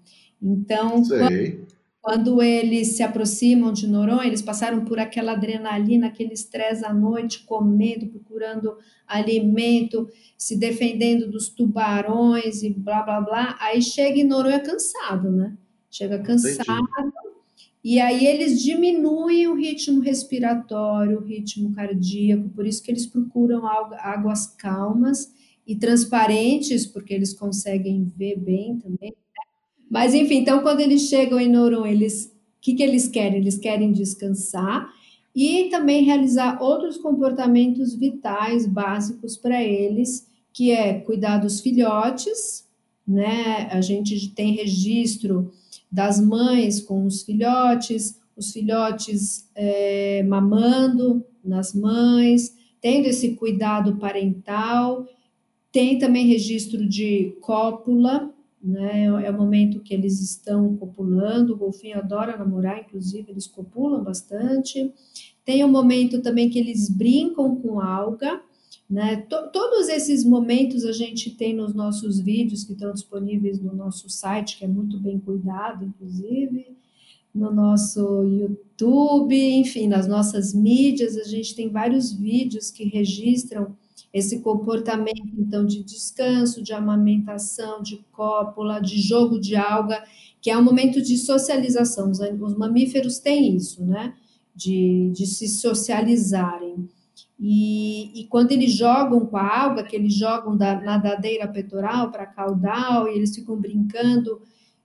Então, 0.43 1.03
quando, 1.05 1.69
quando, 2.03 2.43
eles 2.43 2.89
se 2.97 3.03
aproximam 3.03 3.73
de 3.73 3.87
Noronha, 3.87 4.27
eles 4.27 4.43
passaram 4.43 4.85
por 4.85 4.99
aquela 4.99 5.33
adrenalina, 5.33 6.07
aquele 6.07 6.33
estresse 6.33 6.85
à 6.85 6.93
noite, 6.93 7.45
comendo, 7.45 8.07
procurando 8.07 8.79
alimento, 9.07 10.09
se 10.37 10.57
defendendo 10.57 11.31
dos 11.31 11.49
tubarões 11.49 12.63
e 12.63 12.71
blá 12.71 13.03
blá 13.03 13.21
blá. 13.21 13.59
Aí 13.61 13.83
chega 13.83 14.19
em 14.19 14.25
Noronha 14.25 14.61
cansado, 14.61 15.31
né? 15.31 15.57
Chega 15.91 16.19
cansado. 16.21 16.63
Entendi. 16.63 17.31
E 17.83 17.99
aí 18.01 18.27
eles 18.27 18.63
diminuem 18.63 19.49
o 19.49 19.55
ritmo 19.55 20.01
respiratório, 20.01 21.19
o 21.19 21.25
ritmo 21.25 21.73
cardíaco, 21.73 22.49
por 22.51 22.67
isso 22.67 22.83
que 22.83 22.91
eles 22.91 23.07
procuram 23.07 23.67
águas 23.67 24.47
calmas 24.47 25.33
e 25.67 25.75
transparentes, 25.77 26.87
porque 26.87 27.15
eles 27.15 27.33
conseguem 27.33 28.05
ver 28.05 28.37
bem 28.39 28.79
também. 28.79 29.15
Mas, 29.91 30.15
enfim, 30.15 30.37
então, 30.37 30.63
quando 30.63 30.81
eles 30.81 31.03
chegam 31.09 31.41
em 31.41 31.49
Noronha, 31.49 31.91
eles, 31.93 32.27
o 32.27 32.61
que, 32.61 32.75
que 32.75 32.83
eles 32.83 33.09
querem? 33.09 33.41
Eles 33.41 33.59
querem 33.59 33.91
descansar 33.91 34.89
e 35.35 35.69
também 35.69 36.05
realizar 36.05 36.63
outros 36.63 36.97
comportamentos 36.97 37.95
vitais 37.95 38.67
básicos 38.67 39.37
para 39.37 39.63
eles, 39.63 40.29
que 40.53 40.71
é 40.71 40.95
cuidar 41.01 41.39
dos 41.39 41.61
filhotes, 41.61 42.65
né? 43.07 43.69
A 43.73 43.81
gente 43.81 44.29
tem 44.31 44.55
registro 44.55 45.53
das 45.91 46.21
mães 46.21 46.81
com 46.81 47.05
os 47.05 47.23
filhotes, 47.23 48.21
os 48.37 48.53
filhotes 48.53 49.49
é, 49.55 50.23
mamando 50.23 51.25
nas 51.45 51.75
mães, 51.75 52.55
tendo 52.81 53.07
esse 53.07 53.35
cuidado 53.35 53.97
parental 53.97 55.07
tem 55.73 55.99
também 55.99 56.27
registro 56.27 56.87
de 56.87 57.37
cópula, 57.41 58.33
né? 58.63 59.05
É 59.05 59.31
o 59.31 59.37
momento 59.37 59.81
que 59.81 59.95
eles 59.95 60.21
estão 60.21 60.77
copulando. 60.77 61.55
O 61.55 61.57
golfinho 61.57 61.99
adora 61.99 62.37
namorar, 62.37 62.81
inclusive 62.81 63.31
eles 63.31 63.47
copulam 63.47 64.05
bastante. 64.05 64.93
Tem 65.45 65.65
o 65.65 65.67
um 65.67 65.71
momento 65.71 66.21
também 66.21 66.51
que 66.51 66.59
eles 66.59 66.89
brincam 66.89 67.57
com 67.57 67.81
alga, 67.81 68.41
né? 68.89 69.17
Todos 69.53 69.89
esses 69.89 70.25
momentos 70.25 70.85
a 70.85 70.93
gente 70.93 71.31
tem 71.31 71.55
nos 71.55 71.73
nossos 71.73 72.21
vídeos 72.21 72.65
que 72.65 72.73
estão 72.73 72.93
disponíveis 72.93 73.61
no 73.61 73.75
nosso 73.75 74.11
site, 74.11 74.59
que 74.59 74.65
é 74.65 74.69
muito 74.69 74.99
bem 74.99 75.19
cuidado, 75.19 75.85
inclusive, 75.85 76.77
no 77.35 77.53
nosso 77.53 78.25
YouTube, 78.25 79.35
enfim, 79.35 79.87
nas 79.87 80.09
nossas 80.09 80.53
mídias, 80.53 81.17
a 81.17 81.23
gente 81.23 81.55
tem 81.55 81.69
vários 81.69 82.13
vídeos 82.13 82.71
que 82.71 82.85
registram 82.85 83.77
esse 84.13 84.41
comportamento, 84.41 85.33
então, 85.39 85.65
de 85.65 85.85
descanso, 85.85 86.63
de 86.63 86.73
amamentação, 86.73 87.81
de 87.83 88.05
cópula, 88.11 88.81
de 88.81 89.01
jogo 89.01 89.39
de 89.39 89.55
alga, 89.55 90.03
que 90.41 90.51
é 90.51 90.59
um 90.59 90.65
momento 90.65 91.01
de 91.01 91.17
socialização. 91.17 92.11
Os, 92.11 92.19
os 92.19 92.57
mamíferos 92.57 93.19
têm 93.19 93.55
isso, 93.55 93.85
né? 93.85 94.15
De, 94.55 95.11
de 95.15 95.27
se 95.27 95.49
socializarem. 95.49 96.89
E, 97.39 98.21
e, 98.21 98.27
quando 98.27 98.53
eles 98.53 98.73
jogam 98.73 99.25
com 99.25 99.37
a 99.37 99.63
alga, 99.63 99.85
que 99.85 99.97
eles 99.97 100.13
jogam 100.13 100.57
da 100.57 100.79
nadadeira 100.79 101.49
petoral 101.49 102.11
para 102.11 102.27
caudal, 102.27 103.09
e 103.09 103.17
eles 103.17 103.35
ficam 103.35 103.57
brincando 103.57 104.43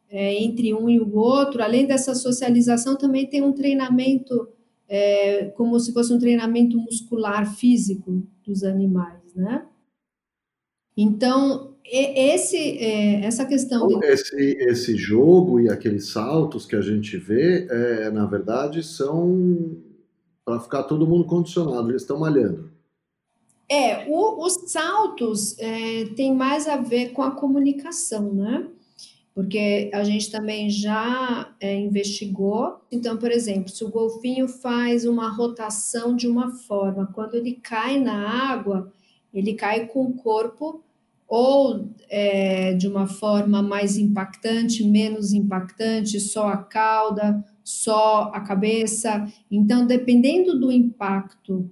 é, 0.10 0.42
entre 0.42 0.74
um 0.74 0.90
e 0.90 1.00
o 1.00 1.16
outro, 1.18 1.62
além 1.62 1.86
dessa 1.86 2.16
socialização, 2.16 2.96
também 2.96 3.28
tem 3.28 3.42
um 3.42 3.52
treinamento 3.52 4.48
é, 4.88 5.46
como 5.56 5.80
se 5.80 5.94
fosse 5.94 6.14
um 6.14 6.20
treinamento 6.20 6.78
muscular 6.78 7.56
físico 7.56 8.24
dos 8.46 8.64
animais, 8.64 9.34
né? 9.36 9.66
Então, 10.98 11.76
esse, 11.84 12.58
é, 12.58 13.26
essa 13.26 13.46
questão... 13.46 13.88
Então, 13.92 14.04
esse, 14.04 14.36
esse 14.36 14.96
jogo 14.96 15.60
e 15.60 15.70
aqueles 15.70 16.10
saltos 16.10 16.66
que 16.66 16.76
a 16.76 16.82
gente 16.82 17.18
vê, 17.18 17.68
é, 17.70 18.10
na 18.10 18.26
verdade, 18.26 18.82
são 18.82 19.78
para 20.46 20.60
ficar 20.60 20.84
todo 20.84 21.08
mundo 21.08 21.26
condicionado, 21.26 21.90
eles 21.90 22.04
estão 22.04 22.20
malhando. 22.20 22.72
É, 23.68 24.08
o, 24.08 24.46
os 24.46 24.54
saltos 24.72 25.58
é, 25.58 26.06
tem 26.16 26.36
mais 26.36 26.68
a 26.68 26.78
ver 26.78 27.14
com 27.14 27.24
a 27.24 27.32
comunicação, 27.32 28.32
né? 28.32 28.68
Porque 29.36 29.92
a 29.94 30.02
gente 30.06 30.32
também 30.32 30.70
já 30.70 31.54
é, 31.60 31.78
investigou. 31.78 32.80
Então, 32.90 33.18
por 33.18 33.30
exemplo, 33.30 33.70
se 33.70 33.84
o 33.84 33.92
golfinho 33.92 34.48
faz 34.48 35.04
uma 35.04 35.30
rotação 35.30 36.16
de 36.16 36.26
uma 36.26 36.52
forma, 36.52 37.12
quando 37.14 37.36
ele 37.36 37.60
cai 37.62 38.00
na 38.00 38.54
água, 38.54 38.94
ele 39.34 39.54
cai 39.54 39.88
com 39.88 40.06
o 40.06 40.14
corpo 40.14 40.82
ou 41.28 41.90
é, 42.08 42.74
de 42.76 42.88
uma 42.88 43.08
forma 43.08 43.62
mais 43.62 43.98
impactante, 43.98 44.88
menos 44.88 45.34
impactante, 45.34 46.18
só 46.18 46.48
a 46.48 46.58
cauda, 46.58 47.44
só 47.62 48.32
a 48.34 48.40
cabeça. 48.40 49.28
Então, 49.52 49.86
dependendo 49.86 50.58
do 50.58 50.72
impacto 50.72 51.70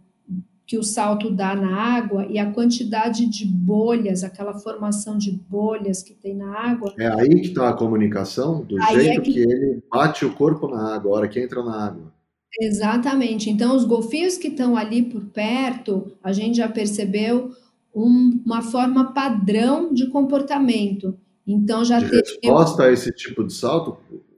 que 0.66 0.78
o 0.78 0.84
salto 0.84 1.30
dá 1.30 1.56
na 1.56 1.76
água 1.76 2.26
e 2.26 2.40
a 2.40 2.50
quantidade 2.52 3.26
de 3.26 3.46
bolhas, 3.46 4.24
aquela 4.24 4.54
formação 4.54 5.18
de 5.18 5.32
bolhas 5.32 6.02
que 6.02 6.14
tem 6.14 6.36
na 6.36 6.58
água. 6.58 6.94
É 6.98 7.08
aí 7.08 7.42
que 7.42 7.48
está 7.48 7.70
a 7.70 7.74
comunicação, 7.74 8.64
do 8.64 8.82
aí 8.82 9.02
jeito 9.02 9.22
é 9.22 9.24
que... 9.24 9.34
que... 9.34 9.40
ele 9.40 9.84
bate 9.92 10.26
o 10.26 10.34
corpo 10.34 10.68
na 10.68 10.96
água, 10.96 11.12
a 11.12 11.16
hora 11.16 11.28
que 11.28 11.40
entra 11.40 11.62
na 11.62 11.88
água. 11.88 12.14
Exatamente. 12.60 13.50
Então, 13.50 13.76
os 13.76 13.84
golfinhos 13.84 14.38
que 14.38 14.48
estão 14.48 14.78
ali 14.78 15.02
por 15.02 15.22
perto, 15.26 16.12
a 16.24 16.32
gente 16.32 16.58
já 16.58 16.70
percebeu 16.70 17.52
um, 17.94 18.42
uma 18.46 18.62
forma 18.62 19.12
padrão 19.12 19.94
de 19.94 20.08
comportamento. 20.08 21.18
Então, 21.46 21.84
já 21.84 22.00
de 22.00 22.10
teve. 22.10 22.22
Resposta 22.42 22.84
a 22.84 22.92
esse 22.92 23.12
tipo 23.12 23.44
de 23.44 23.54
salto? 23.54 23.98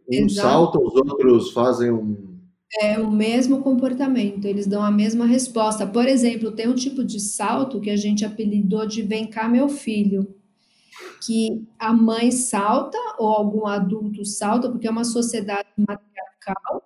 Um 0.09 0.25
Exato. 0.25 0.47
salta, 0.47 0.79
os 0.79 0.95
outros 0.95 1.51
fazem 1.51 1.91
um 1.91 2.34
é 2.81 2.99
o 2.99 3.09
mesmo 3.11 3.61
comportamento, 3.61 4.45
eles 4.45 4.67
dão 4.67 4.81
a 4.83 4.91
mesma 4.91 5.25
resposta. 5.25 5.85
Por 5.87 6.07
exemplo, 6.07 6.51
tem 6.51 6.67
um 6.67 6.75
tipo 6.75 7.03
de 7.03 7.19
salto 7.19 7.79
que 7.81 7.89
a 7.89 7.95
gente 7.97 8.25
apelidou 8.25 8.85
de 8.87 9.01
vem 9.01 9.27
cá, 9.27 9.47
meu 9.47 9.69
filho, 9.69 10.35
que 11.25 11.65
a 11.79 11.93
mãe 11.93 12.31
salta 12.31 12.97
ou 13.19 13.27
algum 13.27 13.67
adulto 13.67 14.25
salta, 14.25 14.69
porque 14.69 14.87
é 14.87 14.91
uma 14.91 15.05
sociedade 15.05 15.67
matriarcal. 15.77 16.83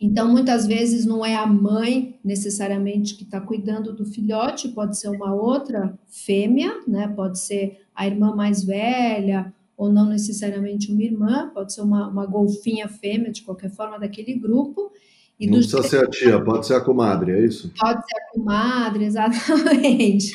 Então, 0.00 0.30
muitas 0.30 0.66
vezes 0.66 1.06
não 1.06 1.24
é 1.24 1.34
a 1.34 1.46
mãe 1.46 2.20
necessariamente 2.22 3.14
que 3.14 3.24
está 3.24 3.40
cuidando 3.40 3.94
do 3.94 4.04
filhote, 4.04 4.68
pode 4.68 4.98
ser 4.98 5.08
uma 5.08 5.34
outra 5.34 5.98
fêmea, 6.06 6.82
né? 6.86 7.08
Pode 7.08 7.38
ser 7.38 7.80
a 7.94 8.06
irmã 8.06 8.34
mais 8.34 8.62
velha 8.62 9.54
ou 9.76 9.92
não 9.92 10.06
necessariamente 10.06 10.90
uma 10.90 11.02
irmã, 11.02 11.50
pode 11.52 11.74
ser 11.74 11.82
uma, 11.82 12.08
uma 12.08 12.26
golfinha 12.26 12.88
fêmea, 12.88 13.30
de 13.30 13.42
qualquer 13.42 13.70
forma, 13.70 13.98
daquele 13.98 14.34
grupo. 14.34 14.90
E 15.38 15.46
não 15.46 15.58
precisa 15.58 15.82
ser 15.82 16.04
a 16.04 16.08
tia, 16.08 16.42
pode 16.42 16.66
ser 16.66 16.74
a 16.74 16.80
comadre, 16.80 17.32
é 17.32 17.44
isso? 17.44 17.70
Pode 17.78 18.02
ser 18.08 18.16
a 18.16 18.30
comadre, 18.32 19.04
exatamente. 19.06 20.32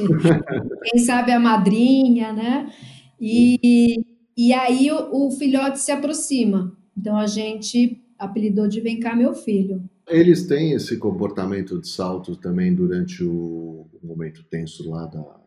Quem 0.83 1.00
sabe 1.00 1.31
a 1.31 1.39
madrinha, 1.39 2.31
né? 2.31 2.71
E, 3.19 3.95
e 4.38 4.53
aí 4.53 4.91
o, 4.91 5.27
o 5.27 5.31
filhote 5.31 5.79
se 5.79 5.91
aproxima. 5.91 6.77
Então 6.95 7.17
a 7.17 7.25
gente 7.25 8.00
apelidou 8.17 8.67
de 8.67 8.79
Vem 8.79 9.00
cá, 9.00 9.15
meu 9.15 9.33
filho. 9.33 9.83
Eles 10.07 10.45
têm 10.45 10.74
esse 10.74 10.98
comportamento 10.98 11.79
de 11.79 11.88
salto 11.88 12.36
também 12.36 12.75
durante 12.75 13.24
o, 13.24 13.88
o 14.01 14.05
momento 14.05 14.43
tenso 14.43 14.88
lá 14.88 15.07
da, 15.07 15.39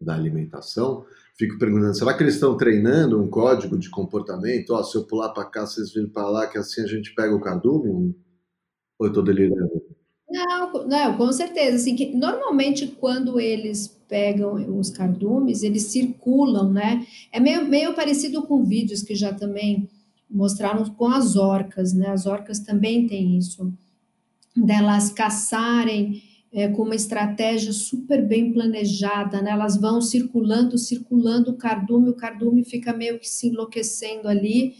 da 0.00 0.14
alimentação 0.14 1.04
fico 1.38 1.58
perguntando, 1.58 1.96
será 1.96 2.14
que 2.14 2.22
eles 2.22 2.34
estão 2.34 2.56
treinando 2.56 3.22
um 3.22 3.28
código 3.28 3.78
de 3.78 3.90
comportamento? 3.90 4.70
Ó, 4.70 4.82
se 4.82 4.96
eu 4.96 5.04
pular 5.04 5.30
para 5.30 5.44
cá, 5.44 5.66
vocês 5.66 5.92
virem 5.92 6.08
para 6.10 6.28
lá, 6.28 6.46
que 6.46 6.58
assim 6.58 6.82
a 6.82 6.86
gente 6.86 7.14
pega 7.14 7.34
o 7.34 7.40
cardume? 7.40 8.14
Ou 8.98 9.06
eu 9.06 9.08
estou 9.08 9.22
delirando? 9.22 9.82
Não, 10.28 10.86
não, 10.86 11.16
com 11.16 11.32
certeza. 11.32 11.76
Assim, 11.76 11.94
que 11.94 12.16
normalmente 12.16 12.86
quando 12.86 13.38
eles 13.38 13.88
pegam 14.08 14.78
os 14.78 14.90
cardumes, 14.90 15.62
eles 15.62 15.84
circulam, 15.84 16.72
né? 16.72 17.06
É 17.30 17.38
meio, 17.38 17.66
meio 17.66 17.94
parecido 17.94 18.42
com 18.42 18.64
vídeos 18.64 19.02
que 19.02 19.14
já 19.14 19.32
também 19.32 19.88
mostraram 20.28 20.84
com 20.84 21.06
as 21.06 21.36
orcas, 21.36 21.92
né? 21.92 22.08
As 22.08 22.26
orcas 22.26 22.58
também 22.60 23.06
têm 23.06 23.36
isso, 23.36 23.72
delas 24.56 25.10
caçarem 25.10 26.22
é, 26.56 26.68
com 26.68 26.84
uma 26.84 26.94
estratégia 26.94 27.70
super 27.70 28.26
bem 28.26 28.50
planejada, 28.50 29.42
né? 29.42 29.50
Elas 29.50 29.76
vão 29.76 30.00
circulando, 30.00 30.78
circulando 30.78 31.50
o 31.50 31.56
cardume, 31.58 32.08
o 32.08 32.16
cardume 32.16 32.64
fica 32.64 32.94
meio 32.94 33.18
que 33.18 33.28
se 33.28 33.48
enlouquecendo 33.48 34.26
ali, 34.26 34.74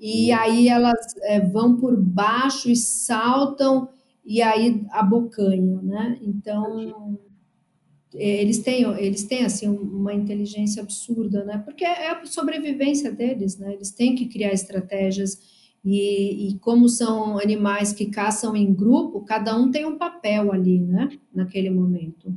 e 0.00 0.32
aí 0.32 0.66
elas 0.66 1.14
é, 1.22 1.38
vão 1.38 1.76
por 1.76 1.96
baixo 1.96 2.68
e 2.68 2.74
saltam, 2.74 3.88
e 4.24 4.42
aí 4.42 4.84
abocanham, 4.90 5.80
né? 5.80 6.18
Então, 6.20 7.16
é, 8.12 8.42
eles 8.42 8.58
têm, 8.58 8.82
eles 8.98 9.22
têm 9.22 9.44
assim 9.44 9.68
uma 9.68 10.12
inteligência 10.12 10.82
absurda, 10.82 11.44
né? 11.44 11.62
Porque 11.64 11.84
é 11.84 12.10
a 12.10 12.26
sobrevivência 12.26 13.12
deles, 13.12 13.56
né? 13.56 13.72
Eles 13.72 13.92
têm 13.92 14.16
que 14.16 14.26
criar 14.26 14.52
estratégias 14.52 15.59
e, 15.84 16.48
e, 16.48 16.58
como 16.58 16.88
são 16.88 17.38
animais 17.38 17.92
que 17.92 18.06
caçam 18.06 18.54
em 18.54 18.72
grupo, 18.72 19.22
cada 19.22 19.56
um 19.56 19.70
tem 19.70 19.86
um 19.86 19.96
papel 19.96 20.52
ali, 20.52 20.78
né? 20.78 21.08
Naquele 21.34 21.70
momento. 21.70 22.34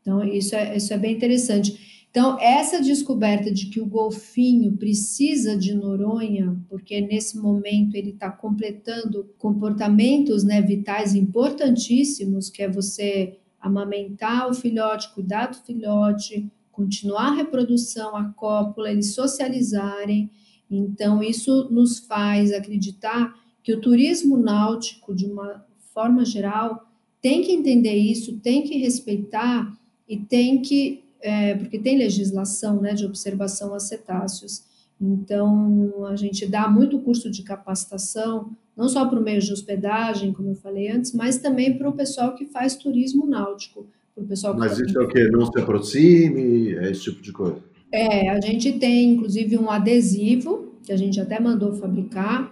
Então, 0.00 0.22
isso 0.24 0.54
é, 0.54 0.76
isso 0.76 0.92
é 0.92 0.98
bem 0.98 1.14
interessante. 1.14 2.06
Então, 2.10 2.38
essa 2.38 2.82
descoberta 2.82 3.50
de 3.50 3.66
que 3.66 3.80
o 3.80 3.86
golfinho 3.86 4.76
precisa 4.76 5.56
de 5.56 5.72
Noronha, 5.72 6.60
porque 6.68 7.00
nesse 7.00 7.38
momento 7.38 7.94
ele 7.94 8.10
está 8.10 8.30
completando 8.30 9.30
comportamentos 9.38 10.44
né, 10.44 10.60
vitais 10.60 11.14
importantíssimos, 11.14 12.50
que 12.50 12.62
é 12.62 12.68
você 12.68 13.38
amamentar 13.58 14.50
o 14.50 14.52
filhote, 14.52 15.14
cuidar 15.14 15.46
do 15.46 15.56
filhote, 15.56 16.50
continuar 16.70 17.28
a 17.28 17.36
reprodução, 17.36 18.14
a 18.14 18.24
cópula, 18.24 18.90
eles 18.90 19.14
socializarem. 19.14 20.30
Então, 20.76 21.22
isso 21.22 21.68
nos 21.70 21.98
faz 21.98 22.52
acreditar 22.52 23.34
que 23.62 23.72
o 23.72 23.80
turismo 23.80 24.36
náutico, 24.36 25.14
de 25.14 25.26
uma 25.26 25.64
forma 25.92 26.24
geral, 26.24 26.88
tem 27.20 27.42
que 27.42 27.52
entender 27.52 27.94
isso, 27.94 28.38
tem 28.38 28.62
que 28.62 28.78
respeitar 28.78 29.72
e 30.08 30.16
tem 30.16 30.60
que 30.60 31.02
é, 31.22 31.54
porque 31.54 31.78
tem 31.78 31.96
legislação 31.96 32.80
né, 32.80 32.94
de 32.94 33.06
observação 33.06 33.72
a 33.74 33.78
cetáceos. 33.78 34.64
Então, 35.00 36.06
a 36.06 36.16
gente 36.16 36.46
dá 36.46 36.68
muito 36.68 36.98
curso 36.98 37.30
de 37.30 37.42
capacitação, 37.42 38.50
não 38.76 38.88
só 38.88 39.06
para 39.06 39.18
o 39.18 39.22
meio 39.22 39.40
de 39.40 39.52
hospedagem, 39.52 40.32
como 40.32 40.50
eu 40.50 40.54
falei 40.54 40.88
antes, 40.88 41.12
mas 41.12 41.38
também 41.38 41.76
para 41.76 41.88
o 41.88 41.92
pessoal 41.92 42.34
que 42.34 42.46
faz 42.46 42.76
turismo 42.76 43.26
náutico. 43.26 43.86
Pro 44.14 44.24
pessoal 44.24 44.56
mas 44.56 44.78
isso 44.78 44.98
é 44.98 45.02
o 45.02 45.08
quê? 45.08 45.28
Não 45.30 45.46
se 45.46 45.58
aproxime? 45.58 46.74
É 46.74 46.90
esse 46.90 47.02
tipo 47.02 47.22
de 47.22 47.32
coisa? 47.32 47.58
É, 47.90 48.28
a 48.30 48.40
gente 48.40 48.72
tem, 48.72 49.10
inclusive, 49.12 49.58
um 49.58 49.70
adesivo, 49.70 50.61
que 50.84 50.92
a 50.92 50.96
gente 50.96 51.20
até 51.20 51.40
mandou 51.40 51.74
fabricar. 51.74 52.50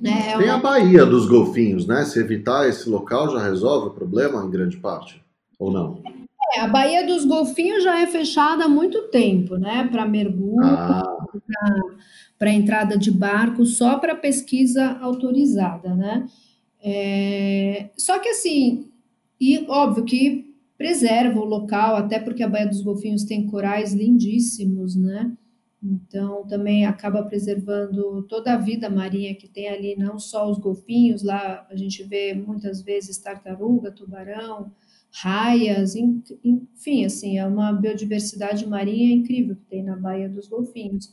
Né? 0.00 0.32
É 0.32 0.36
tem 0.36 0.46
uma... 0.46 0.54
a 0.54 0.60
Baía 0.60 1.06
dos 1.06 1.26
Golfinhos, 1.26 1.86
né? 1.86 2.04
Se 2.04 2.18
evitar 2.18 2.68
esse 2.68 2.88
local 2.88 3.30
já 3.30 3.42
resolve 3.42 3.88
o 3.88 3.94
problema 3.94 4.44
em 4.44 4.50
grande 4.50 4.76
parte, 4.76 5.22
ou 5.58 5.70
não? 5.70 6.02
É, 6.56 6.60
a 6.60 6.68
Baía 6.68 7.06
dos 7.06 7.24
Golfinhos 7.24 7.82
já 7.82 8.00
é 8.00 8.06
fechada 8.06 8.64
há 8.64 8.68
muito 8.68 9.08
tempo, 9.08 9.56
né? 9.56 9.88
Para 9.90 10.06
mergulho, 10.06 10.64
ah. 10.64 11.16
para 12.38 12.52
entrada 12.52 12.98
de 12.98 13.10
barco, 13.10 13.64
só 13.64 13.98
para 13.98 14.14
pesquisa 14.14 14.98
autorizada, 15.00 15.94
né? 15.94 16.26
É, 16.82 17.88
só 17.96 18.18
que 18.18 18.28
assim, 18.28 18.88
e 19.40 19.64
óbvio 19.68 20.04
que 20.04 20.54
preserva 20.76 21.40
o 21.40 21.44
local, 21.44 21.96
até 21.96 22.18
porque 22.18 22.42
a 22.42 22.48
Baía 22.48 22.68
dos 22.68 22.82
Golfinhos 22.82 23.24
tem 23.24 23.46
corais 23.46 23.94
lindíssimos, 23.94 24.94
né? 24.96 25.32
Então 25.84 26.46
também 26.46 26.86
acaba 26.86 27.22
preservando 27.22 28.22
toda 28.22 28.54
a 28.54 28.58
vida 28.58 28.88
marinha 28.88 29.34
que 29.34 29.46
tem 29.46 29.68
ali, 29.68 29.94
não 29.96 30.18
só 30.18 30.50
os 30.50 30.58
golfinhos, 30.58 31.22
lá 31.22 31.66
a 31.68 31.76
gente 31.76 32.02
vê 32.02 32.32
muitas 32.32 32.80
vezes 32.80 33.18
tartaruga, 33.18 33.92
tubarão, 33.92 34.72
raias, 35.12 35.94
enfim, 35.94 37.04
assim, 37.04 37.38
é 37.38 37.46
uma 37.46 37.72
biodiversidade 37.72 38.66
marinha 38.66 39.14
incrível 39.14 39.56
que 39.56 39.66
tem 39.66 39.82
na 39.82 39.96
Baía 39.96 40.28
dos 40.28 40.48
Golfinhos. 40.48 41.12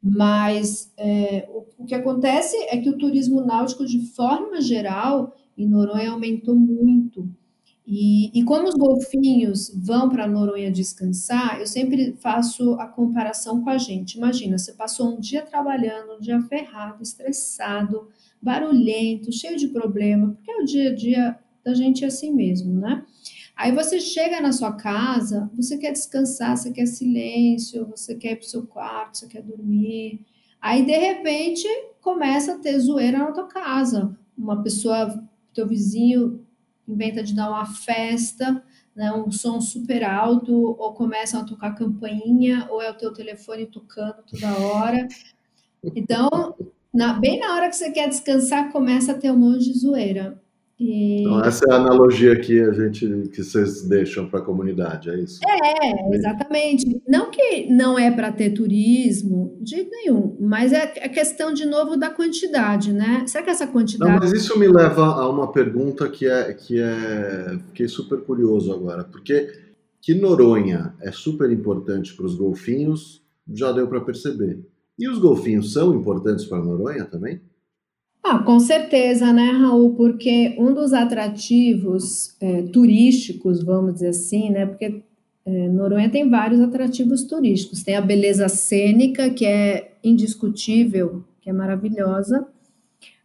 Mas 0.00 0.92
é, 0.96 1.48
o, 1.50 1.64
o, 1.82 1.84
que 1.86 1.94
acontece 1.94 2.54
é 2.68 2.76
que 2.76 2.90
o 2.90 2.98
turismo 2.98 3.40
náutico, 3.40 3.84
de 3.84 3.98
forma 4.14 4.60
geral, 4.60 5.34
em 5.56 5.66
Noronha 5.66 6.12
aumentou 6.12 6.54
muito. 6.54 7.28
E, 7.86 8.36
e 8.36 8.42
como 8.42 8.66
os 8.66 8.74
golfinhos 8.74 9.70
vão 9.76 10.08
para 10.08 10.26
Noronha 10.26 10.72
descansar, 10.72 11.60
eu 11.60 11.66
sempre 11.66 12.16
faço 12.20 12.72
a 12.80 12.86
comparação 12.86 13.62
com 13.62 13.70
a 13.70 13.78
gente. 13.78 14.16
Imagina, 14.16 14.58
você 14.58 14.72
passou 14.72 15.16
um 15.16 15.20
dia 15.20 15.42
trabalhando, 15.42 16.16
um 16.16 16.20
dia 16.20 16.42
ferrado, 16.42 17.00
estressado, 17.00 18.08
barulhento, 18.42 19.32
cheio 19.32 19.56
de 19.56 19.68
problema, 19.68 20.32
porque 20.32 20.50
é 20.50 20.56
o 20.56 20.64
dia 20.64 20.90
a 20.90 20.94
dia 20.94 21.38
da 21.64 21.74
gente 21.74 22.04
é 22.04 22.08
assim 22.08 22.32
mesmo, 22.32 22.74
né? 22.80 23.04
Aí 23.56 23.72
você 23.72 23.98
chega 23.98 24.40
na 24.40 24.52
sua 24.52 24.72
casa, 24.72 25.50
você 25.54 25.78
quer 25.78 25.92
descansar, 25.92 26.56
você 26.56 26.70
quer 26.70 26.86
silêncio, 26.86 27.86
você 27.86 28.14
quer 28.14 28.32
ir 28.32 28.36
para 28.36 28.44
o 28.44 28.48
seu 28.48 28.66
quarto, 28.66 29.18
você 29.18 29.26
quer 29.26 29.42
dormir. 29.42 30.20
Aí, 30.60 30.84
de 30.84 30.96
repente, 30.96 31.66
começa 32.00 32.54
a 32.54 32.58
ter 32.58 32.78
zoeira 32.78 33.18
na 33.18 33.32
tua 33.32 33.46
casa. 33.46 34.16
Uma 34.36 34.62
pessoa, 34.62 35.24
teu 35.54 35.66
vizinho, 35.66 36.45
inventa 36.88 37.22
de 37.22 37.34
dar 37.34 37.50
uma 37.50 37.66
festa, 37.66 38.62
né, 38.94 39.12
um 39.12 39.30
som 39.30 39.60
super 39.60 40.02
alto, 40.04 40.52
ou 40.52 40.92
começam 40.94 41.40
a 41.40 41.44
tocar 41.44 41.74
campainha, 41.74 42.66
ou 42.70 42.80
é 42.80 42.90
o 42.90 42.96
teu 42.96 43.12
telefone 43.12 43.66
tocando 43.66 44.22
toda 44.30 44.58
hora. 44.58 45.06
Então, 45.94 46.54
na, 46.92 47.12
bem 47.12 47.38
na 47.38 47.54
hora 47.54 47.68
que 47.68 47.76
você 47.76 47.90
quer 47.90 48.08
descansar, 48.08 48.72
começa 48.72 49.12
a 49.12 49.18
ter 49.18 49.30
um 49.30 49.36
monte 49.36 49.70
de 49.70 49.78
zoeira. 49.78 50.42
E... 50.78 51.22
Então, 51.22 51.42
essa 51.42 51.64
é 51.68 51.72
a 51.72 51.76
analogia 51.76 52.38
que 52.38 52.60
a 52.60 52.70
gente 52.72 53.30
que 53.30 53.42
vocês 53.42 53.82
deixam 53.82 54.28
para 54.28 54.40
a 54.40 54.42
comunidade, 54.42 55.08
é 55.08 55.18
isso? 55.18 55.40
É, 55.48 56.14
exatamente. 56.14 57.00
Não 57.08 57.30
que 57.30 57.66
não 57.70 57.98
é 57.98 58.10
para 58.10 58.30
ter 58.30 58.50
turismo, 58.50 59.56
de 59.60 59.84
nenhum, 59.84 60.36
mas 60.38 60.72
é 60.72 60.82
a 61.02 61.08
questão 61.08 61.52
de 61.52 61.64
novo 61.64 61.96
da 61.96 62.10
quantidade, 62.10 62.92
né? 62.92 63.24
Será 63.26 63.42
que 63.42 63.50
essa 63.50 63.66
quantidade. 63.66 64.12
Não, 64.12 64.18
mas 64.18 64.32
isso 64.32 64.58
me 64.58 64.68
leva 64.68 65.04
a 65.04 65.28
uma 65.28 65.50
pergunta 65.50 66.08
que 66.10 66.26
é 66.26 66.52
que 66.52 66.78
é 66.78 67.58
fiquei 67.68 67.88
super 67.88 68.20
curioso 68.20 68.72
agora, 68.72 69.02
porque 69.02 69.50
que 70.02 70.14
Noronha 70.14 70.94
é 71.00 71.10
super 71.10 71.50
importante 71.50 72.14
para 72.14 72.26
os 72.26 72.34
golfinhos, 72.34 73.22
já 73.52 73.72
deu 73.72 73.88
para 73.88 74.00
perceber. 74.00 74.60
E 74.98 75.08
os 75.08 75.18
golfinhos 75.18 75.72
são 75.72 75.94
importantes 75.94 76.44
para 76.44 76.62
Noronha 76.62 77.04
também? 77.04 77.40
Ah, 78.28 78.40
com 78.40 78.58
certeza, 78.58 79.32
né, 79.32 79.50
Raul? 79.52 79.94
Porque 79.94 80.56
um 80.58 80.74
dos 80.74 80.92
atrativos 80.92 82.34
é, 82.40 82.62
turísticos, 82.62 83.62
vamos 83.62 83.94
dizer 83.94 84.08
assim, 84.08 84.50
né? 84.50 84.66
Porque 84.66 85.00
é, 85.44 85.68
Noronha 85.68 86.10
tem 86.10 86.28
vários 86.28 86.60
atrativos 86.60 87.22
turísticos. 87.22 87.84
Tem 87.84 87.94
a 87.94 88.00
beleza 88.00 88.48
cênica, 88.48 89.30
que 89.30 89.46
é 89.46 89.92
indiscutível, 90.02 91.22
que 91.40 91.48
é 91.48 91.52
maravilhosa. 91.52 92.48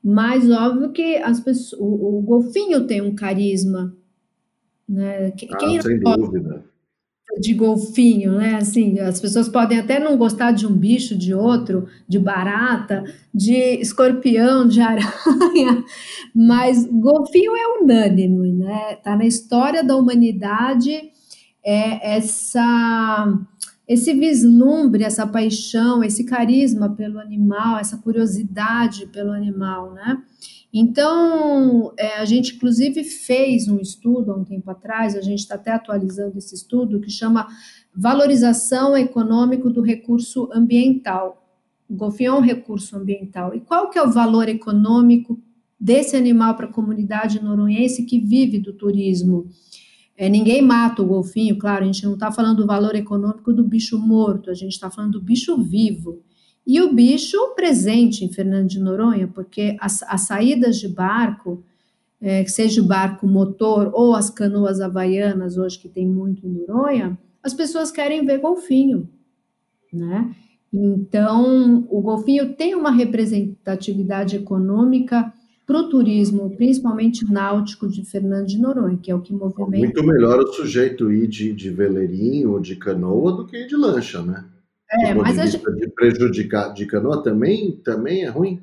Mas 0.03 0.49
óbvio 0.51 0.91
que 0.91 1.15
as 1.17 1.39
pessoas, 1.39 1.81
o, 1.81 2.19
o 2.19 2.21
golfinho 2.21 2.85
tem 2.85 3.01
um 3.01 3.15
carisma, 3.15 3.95
né? 4.87 5.33
Ah, 5.49 5.57
Quem 5.57 5.81
sem 5.81 5.99
dúvida 5.99 6.70
de 7.39 7.53
golfinho, 7.53 8.33
né? 8.33 8.55
Assim, 8.55 8.99
as 8.99 9.19
pessoas 9.19 9.47
podem 9.47 9.79
até 9.79 9.99
não 9.99 10.17
gostar 10.17 10.51
de 10.51 10.67
um 10.67 10.73
bicho, 10.73 11.15
de 11.15 11.33
outro, 11.33 11.87
de 12.07 12.19
barata, 12.19 13.03
de 13.33 13.53
escorpião, 13.53 14.67
de 14.67 14.81
aranha, 14.81 15.83
mas 16.35 16.85
golfinho 16.85 17.55
é 17.55 17.81
unânime, 17.81 18.53
né? 18.53 18.95
Tá 19.03 19.15
na 19.15 19.25
história 19.25 19.83
da 19.83 19.95
humanidade 19.95 21.11
é 21.63 22.15
essa 22.15 23.37
esse 23.87 24.13
vislumbre, 24.13 25.03
essa 25.03 25.27
paixão, 25.27 26.01
esse 26.01 26.23
carisma 26.23 26.89
pelo 26.95 27.19
animal, 27.19 27.77
essa 27.77 27.97
curiosidade 27.97 29.05
pelo 29.07 29.33
animal, 29.33 29.93
né? 29.93 30.17
Então, 30.73 31.93
é, 31.97 32.17
a 32.17 32.25
gente 32.25 32.55
inclusive 32.55 33.03
fez 33.03 33.67
um 33.67 33.79
estudo 33.79 34.31
há 34.31 34.35
um 34.35 34.45
tempo 34.45 34.71
atrás, 34.71 35.15
a 35.15 35.21
gente 35.21 35.39
está 35.39 35.55
até 35.55 35.71
atualizando 35.71 36.37
esse 36.37 36.55
estudo, 36.55 37.01
que 37.01 37.09
chama 37.09 37.47
Valorização 37.93 38.95
Econômico 38.95 39.69
do 39.69 39.81
Recurso 39.81 40.49
Ambiental. 40.53 41.45
O 41.89 41.93
golfinho 41.93 42.29
é 42.29 42.37
um 42.37 42.41
recurso 42.41 42.95
ambiental. 42.95 43.53
E 43.53 43.59
qual 43.59 43.89
que 43.89 43.99
é 43.99 44.01
o 44.01 44.11
valor 44.11 44.47
econômico 44.47 45.37
desse 45.77 46.15
animal 46.15 46.55
para 46.55 46.67
a 46.67 46.71
comunidade 46.71 47.43
noronhense 47.43 48.05
que 48.05 48.17
vive 48.17 48.57
do 48.57 48.71
turismo? 48.71 49.47
É, 50.15 50.29
ninguém 50.29 50.61
mata 50.61 51.01
o 51.01 51.05
golfinho, 51.05 51.57
claro, 51.57 51.83
a 51.83 51.87
gente 51.87 52.05
não 52.05 52.13
está 52.13 52.31
falando 52.31 52.57
do 52.57 52.67
valor 52.67 52.95
econômico 52.95 53.51
do 53.51 53.63
bicho 53.63 53.99
morto, 53.99 54.49
a 54.49 54.53
gente 54.53 54.71
está 54.71 54.89
falando 54.89 55.13
do 55.13 55.21
bicho 55.21 55.57
vivo. 55.57 56.21
E 56.65 56.81
o 56.81 56.93
bicho 56.93 57.37
presente 57.55 58.23
em 58.23 58.31
Fernando 58.31 58.67
de 58.67 58.79
Noronha, 58.79 59.27
porque 59.27 59.75
as, 59.79 60.03
as 60.03 60.21
saídas 60.21 60.77
de 60.77 60.87
barco, 60.87 61.63
é, 62.21 62.45
seja 62.45 62.81
o 62.81 62.85
barco 62.85 63.27
motor 63.27 63.91
ou 63.93 64.15
as 64.15 64.29
canoas 64.29 64.79
havaianas, 64.79 65.57
hoje 65.57 65.79
que 65.79 65.89
tem 65.89 66.07
muito 66.07 66.45
em 66.45 66.51
Noronha, 66.51 67.17
as 67.41 67.53
pessoas 67.53 67.91
querem 67.91 68.25
ver 68.25 68.39
golfinho, 68.39 69.09
né? 69.91 70.35
Então, 70.71 71.85
o 71.89 71.99
golfinho 71.99 72.53
tem 72.53 72.75
uma 72.75 72.91
representatividade 72.91 74.37
econômica 74.37 75.33
para 75.65 75.79
o 75.79 75.89
turismo, 75.89 76.49
principalmente 76.55 77.29
náutico 77.29 77.87
de 77.87 78.05
Fernando 78.05 78.47
de 78.47 78.57
Noronha, 78.57 78.97
que 78.97 79.11
é 79.11 79.15
o 79.15 79.21
que 79.21 79.33
movimenta. 79.33 79.77
Muito 79.77 80.03
melhor 80.03 80.39
o 80.39 80.53
sujeito 80.53 81.11
ir 81.11 81.27
de, 81.27 81.53
de 81.53 81.69
veleirinho 81.69 82.51
ou 82.51 82.59
de 82.59 82.75
canoa 82.75 83.31
do 83.33 83.45
que 83.45 83.57
ir 83.57 83.67
de 83.67 83.75
lancha, 83.75 84.21
né? 84.21 84.45
É, 84.91 85.13
mas 85.13 85.39
a 85.39 85.45
gente... 85.45 85.63
de 85.75 85.87
prejudicar 85.87 86.73
de 86.73 86.85
canoa 86.85 87.23
também, 87.23 87.71
também 87.83 88.23
é 88.23 88.27
ruim? 88.27 88.61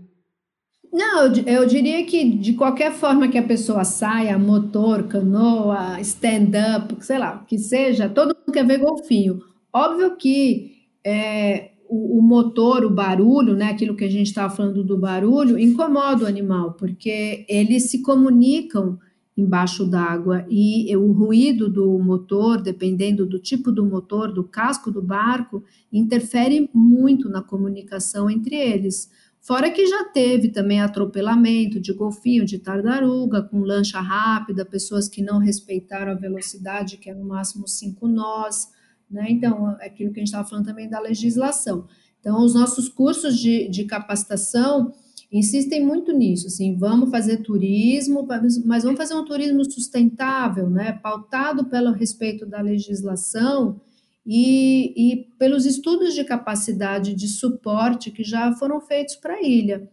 Não, 0.93 1.27
eu, 1.27 1.45
eu 1.45 1.67
diria 1.67 2.05
que 2.05 2.25
de 2.25 2.55
qualquer 2.55 2.93
forma 2.93 3.29
que 3.29 3.38
a 3.38 3.43
pessoa 3.43 3.85
saia, 3.85 4.38
motor, 4.38 5.05
canoa, 5.05 6.01
stand-up, 6.01 6.95
sei 7.05 7.19
lá, 7.19 7.45
que 7.47 7.59
seja, 7.59 8.09
todo 8.09 8.37
mundo 8.37 8.53
quer 8.53 8.67
ver 8.67 8.79
golfinho. 8.79 9.41
Óbvio 9.73 10.17
que 10.17 10.77
é, 11.05 11.71
o, 11.88 12.19
o, 12.19 12.23
motor, 12.23 12.85
o 12.85 12.91
barulho, 12.91 13.55
né, 13.55 13.67
aquilo 13.67 13.97
que 13.97 14.05
a 14.05 14.11
gente 14.11 14.27
estava 14.27 14.55
falando 14.55 14.83
do 14.83 14.99
barulho, 14.99 15.59
incomoda 15.59 16.25
o 16.25 16.27
animal, 16.27 16.73
porque 16.73 17.45
eles 17.49 17.85
se 17.85 18.03
comunicam 18.03 18.99
embaixo 19.38 19.87
d'água 19.87 20.44
e 20.51 20.94
o 20.96 21.12
ruído 21.12 21.68
do 21.68 21.96
motor, 22.01 22.61
dependendo 22.61 23.24
do 23.24 23.38
tipo 23.38 23.70
do 23.70 23.87
motor, 23.87 24.33
do 24.33 24.42
casco 24.42 24.90
do 24.90 25.01
barco, 25.01 25.62
interfere 25.92 26.68
muito 26.74 27.29
na 27.29 27.40
comunicação 27.40 28.29
entre 28.29 28.57
eles. 28.57 29.09
Fora 29.40 29.70
que 29.70 29.87
já 29.87 30.07
teve 30.07 30.48
também 30.48 30.81
atropelamento 30.81 31.79
de 31.79 31.92
golfinho, 31.92 32.44
de 32.44 32.59
tartaruga, 32.59 33.40
com 33.40 33.61
lancha 33.61 34.01
rápida, 34.01 34.64
pessoas 34.64 35.09
que 35.09 35.22
não 35.22 35.38
respeitaram 35.38 36.11
a 36.11 36.16
velocidade, 36.16 36.96
que 36.96 37.09
é 37.09 37.14
no 37.14 37.24
máximo 37.24 37.68
5 37.68 38.09
nós, 38.09 38.68
né? 39.09 39.27
Então, 39.31 39.77
é 39.81 39.87
aquilo 39.87 40.12
que 40.12 40.18
a 40.18 40.22
gente 40.22 40.29
estava 40.29 40.48
falando 40.48 40.66
também 40.66 40.88
da 40.88 40.98
legislação. 40.98 41.87
Então, 42.18 42.44
os 42.44 42.55
nossos 42.55 42.88
cursos 42.88 43.38
de, 43.38 43.68
de 43.68 43.85
capacitação 43.85 44.92
insistem 45.31 45.85
muito 45.85 46.12
nisso, 46.12 46.47
assim, 46.47 46.77
vamos 46.77 47.11
fazer 47.11 47.38
turismo, 47.38 48.27
mas 48.64 48.83
vamos 48.83 48.99
fazer 48.99 49.14
um 49.14 49.25
turismo 49.25 49.64
sustentável, 49.71 50.71
né, 50.71 50.93
pautado 50.93 51.67
pelo 51.67 51.93
respeito 51.93 52.47
da 52.47 52.61
legislação 52.61 53.81
e, 54.25 54.93
e 54.97 55.17
pelos 55.38 55.67
estudos 55.67 56.14
de 56.14 56.25
capacidade 56.25 57.14
de 57.14 57.29
suporte 57.29 58.11
que 58.11 58.25
já 58.25 58.53
foram 58.53 58.81
feitos 58.81 59.17
para 59.17 59.35
a 59.35 59.43
ilha. 59.43 59.88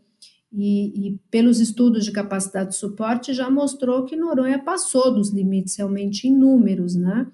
E, 0.52 1.08
e, 1.08 1.20
pelos 1.30 1.60
estudos 1.60 2.06
de 2.06 2.14
capacidade 2.14 2.70
de 2.70 2.76
suporte 2.78 3.34
já 3.34 3.50
mostrou 3.50 4.06
que 4.06 4.16
Noronha 4.16 4.58
passou 4.58 5.14
dos 5.14 5.32
limites 5.32 5.76
realmente 5.76 6.30
em 6.30 6.34
números, 6.34 6.96
né? 6.96 7.28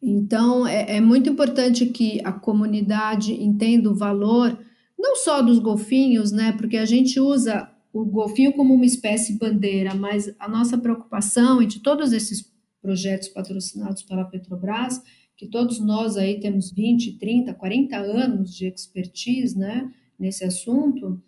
Então, 0.00 0.64
é, 0.64 0.96
é 0.96 1.00
muito 1.00 1.28
importante 1.28 1.86
que 1.86 2.20
a 2.24 2.32
comunidade 2.32 3.32
entenda 3.32 3.90
o 3.90 3.96
valor 3.96 4.56
não 4.98 5.16
só 5.16 5.40
dos 5.40 5.58
golfinhos, 5.58 6.32
né? 6.32 6.52
Porque 6.52 6.76
a 6.76 6.84
gente 6.84 7.20
usa 7.20 7.70
o 7.92 8.04
golfinho 8.04 8.52
como 8.52 8.74
uma 8.74 8.84
espécie 8.84 9.38
bandeira, 9.38 9.94
mas 9.94 10.34
a 10.38 10.48
nossa 10.48 10.76
preocupação 10.76 11.62
e 11.62 11.66
de 11.66 11.80
todos 11.80 12.12
esses 12.12 12.52
projetos 12.82 13.28
patrocinados 13.28 14.02
pela 14.02 14.24
Petrobras, 14.24 15.00
que 15.36 15.46
todos 15.46 15.80
nós 15.80 16.16
aí 16.16 16.40
temos 16.40 16.72
20, 16.72 17.18
30, 17.18 17.54
40 17.54 17.96
anos 17.96 18.54
de 18.54 18.66
expertise, 18.66 19.56
né, 19.56 19.90
nesse 20.18 20.44
assunto, 20.44 21.22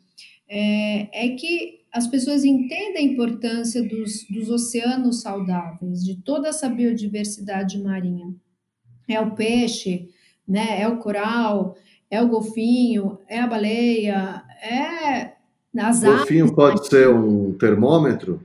é, 0.49 1.27
é 1.27 1.29
que 1.37 1.81
as 1.93 2.07
pessoas 2.07 2.45
entendem 2.45 2.97
a 3.09 3.13
importância 3.13 3.83
dos, 3.83 4.27
dos 4.29 4.49
oceanos 4.49 5.23
saudáveis, 5.23 6.05
de 6.05 6.17
toda 6.23 6.49
essa 6.49 6.69
biodiversidade 6.69 7.79
marinha. 7.81 8.33
É 9.09 9.21
o 9.21 9.35
peixe, 9.35 10.09
né, 10.47 10.81
é 10.81 10.89
o 10.89 10.99
coral, 10.99 11.77
é 12.11 12.21
o 12.21 12.29
golfinho, 12.29 13.19
é 13.29 13.39
a 13.39 13.47
baleia, 13.47 14.43
é 14.63 15.33
nas 15.73 16.03
O 16.03 16.07
golfinho 16.07 16.45
aves, 16.45 16.57
pode 16.57 16.89
ser 16.89 17.09
um 17.09 17.53
termômetro? 17.57 18.43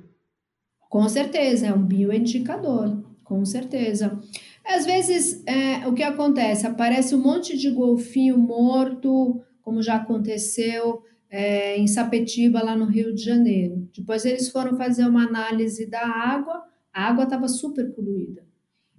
Com 0.90 1.10
certeza, 1.10 1.68
é 1.68 1.74
um 1.74 1.84
bioindicador, 1.84 2.98
com 3.24 3.44
certeza. 3.44 4.18
Às 4.64 4.86
vezes, 4.86 5.44
é, 5.46 5.88
o 5.88 5.94
que 5.94 6.04
acontece? 6.04 6.66
Aparece 6.66 7.16
um 7.16 7.22
monte 7.22 7.58
de 7.58 7.70
golfinho 7.72 8.38
morto, 8.38 9.42
como 9.62 9.82
já 9.82 9.96
aconteceu 9.96 11.04
é, 11.30 11.78
em 11.78 11.88
Sapetiba, 11.88 12.64
lá 12.64 12.76
no 12.76 12.86
Rio 12.86 13.14
de 13.14 13.24
Janeiro. 13.24 13.90
Depois 13.96 14.26
eles 14.26 14.50
foram 14.50 14.78
fazer 14.78 15.06
uma 15.06 15.26
análise 15.26 15.86
da 15.86 16.06
água, 16.06 16.64
a 16.94 17.10
água 17.10 17.24
estava 17.24 17.48
super 17.48 17.92
poluída. 17.92 18.44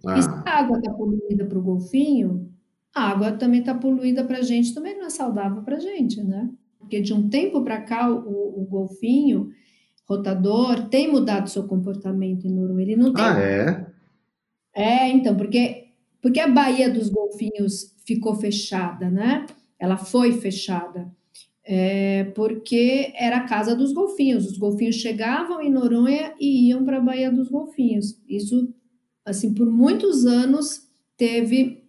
Ah. 0.05 0.19
E 0.19 0.23
se 0.23 0.29
a 0.29 0.59
água 0.59 0.79
está 0.79 0.93
poluída 0.93 1.45
para 1.47 1.59
o 1.59 1.63
golfinho, 1.63 2.53
a 2.97 3.11
água 3.11 3.33
também 3.33 3.61
está 3.61 3.75
poluída 3.75 4.25
para 4.25 4.39
a 4.39 4.43
gente, 4.43 4.73
também 4.73 4.97
não 4.97 5.05
é 5.05 5.11
saudável 5.11 5.63
para 5.63 5.77
a 5.77 5.81
gente, 5.81 6.23
né? 6.23 6.49
Porque 6.79 7.01
de 7.01 7.13
um 7.13 7.29
tempo 7.29 7.63
para 7.63 7.83
cá, 7.83 8.11
o, 8.11 8.63
o, 8.63 8.65
golfinho 8.65 9.51
rotador 10.09 10.89
tem 10.89 11.11
mudado 11.11 11.51
seu 11.51 11.65
comportamento 11.65 12.47
em 12.47 12.55
Noronha. 12.55 12.83
Ele 12.83 12.97
não 12.97 13.13
tem. 13.13 13.25
Ah, 13.25 13.39
é? 13.39 13.87
É, 14.75 15.09
então, 15.11 15.37
porque, 15.37 15.89
porque 16.23 16.41
a 16.41 16.49
Baía 16.49 16.89
dos 16.89 17.11
Golfinhos 17.11 17.95
ficou 18.07 18.37
fechada, 18.37 19.11
né? 19.11 19.45
Ela 19.79 19.97
foi 19.97 20.33
fechada. 20.41 21.11
É, 21.65 22.25
porque 22.37 23.13
era 23.17 23.39
a 23.39 23.49
casa 23.49 23.75
dos 23.75 23.93
golfinhos. 23.93 24.47
Os 24.47 24.57
golfinhos 24.57 24.97
chegavam 24.97 25.61
em 25.61 25.71
Noronha 25.71 26.33
e 26.39 26.69
iam 26.69 26.85
para 26.85 26.99
a 26.99 27.01
Baía 27.01 27.31
dos 27.31 27.49
Golfinhos. 27.49 28.19
Isso, 28.29 28.73
assim, 29.25 29.53
por 29.53 29.67
muitos 29.67 30.25
anos 30.25 30.87
teve 31.17 31.86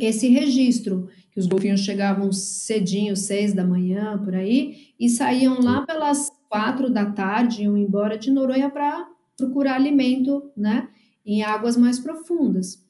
esse 0.00 0.28
registro, 0.28 1.08
que 1.30 1.38
os 1.38 1.46
golfinhos 1.46 1.80
chegavam 1.80 2.32
cedinho, 2.32 3.16
seis 3.16 3.52
da 3.52 3.64
manhã, 3.64 4.18
por 4.18 4.34
aí, 4.34 4.92
e 4.98 5.08
saíam 5.08 5.60
lá 5.60 5.86
pelas 5.86 6.30
quatro 6.48 6.90
da 6.90 7.06
tarde, 7.06 7.62
iam 7.62 7.76
embora 7.76 8.18
de 8.18 8.30
Noronha 8.30 8.70
para 8.70 9.08
procurar 9.36 9.74
alimento, 9.74 10.50
né, 10.56 10.88
em 11.24 11.42
águas 11.42 11.76
mais 11.76 11.98
profundas. 11.98 12.84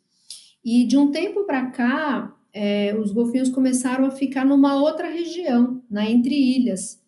E 0.64 0.84
de 0.84 0.96
um 0.96 1.10
tempo 1.10 1.44
para 1.44 1.66
cá, 1.70 2.34
é, 2.52 2.96
os 2.96 3.12
golfinhos 3.12 3.48
começaram 3.48 4.06
a 4.06 4.10
ficar 4.10 4.44
numa 4.44 4.80
outra 4.80 5.08
região, 5.08 5.82
na 5.90 6.08
Entre 6.08 6.34
Ilhas, 6.34 7.00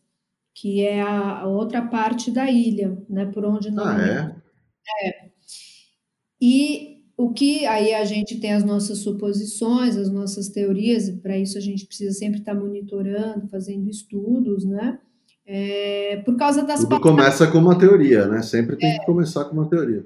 que 0.55 0.83
é 0.83 1.01
a, 1.01 1.41
a 1.41 1.47
outra 1.47 1.83
parte 1.83 2.31
da 2.31 2.51
ilha, 2.51 2.99
né, 3.09 3.27
por 3.27 3.45
onde 3.45 3.71
Noronha... 3.71 4.37
Ah, 4.37 4.43
é? 5.05 5.09
É. 5.09 5.31
E 6.41 6.90
o 7.21 7.35
que 7.35 7.67
aí 7.67 7.93
a 7.93 8.05
gente 8.05 8.41
tem 8.41 8.55
as 8.55 8.65
nossas 8.65 8.99
suposições, 8.99 9.95
as 9.95 10.11
nossas 10.11 10.49
teorias, 10.49 11.07
e 11.07 11.17
para 11.19 11.37
isso 11.37 11.59
a 11.59 11.61
gente 11.61 11.85
precisa 11.85 12.19
sempre 12.19 12.41
estar 12.41 12.55
tá 12.55 12.59
monitorando, 12.59 13.47
fazendo 13.49 13.91
estudos, 13.91 14.65
né? 14.65 14.99
É, 15.45 16.23
por 16.25 16.37
causa 16.37 16.63
das. 16.63 16.81
Tudo 16.81 16.99
começa 16.99 17.47
com 17.47 17.59
uma 17.59 17.79
teoria, 17.79 18.27
né? 18.27 18.41
Sempre 18.41 18.77
tem 18.77 18.89
é, 18.89 18.99
que 18.99 19.05
começar 19.05 19.45
com 19.45 19.53
uma 19.53 19.69
teoria. 19.69 20.03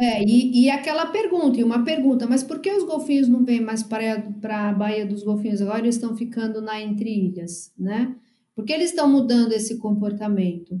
É, 0.00 0.24
e, 0.24 0.64
e 0.64 0.70
aquela 0.70 1.06
pergunta, 1.06 1.60
e 1.60 1.62
uma 1.62 1.84
pergunta, 1.84 2.26
mas 2.26 2.42
por 2.42 2.58
que 2.58 2.72
os 2.72 2.82
golfinhos 2.82 3.28
não 3.28 3.44
vêm 3.44 3.60
mais 3.60 3.84
para 3.84 4.68
a 4.68 4.72
Baía 4.72 5.06
dos 5.06 5.22
Golfinhos 5.22 5.62
agora 5.62 5.80
eles 5.80 5.96
estão 5.96 6.16
ficando 6.16 6.60
na 6.60 6.80
Entre 6.80 7.10
Ilhas, 7.10 7.72
né? 7.78 8.16
Por 8.56 8.64
que 8.64 8.72
eles 8.72 8.90
estão 8.90 9.08
mudando 9.08 9.52
esse 9.52 9.78
comportamento? 9.78 10.80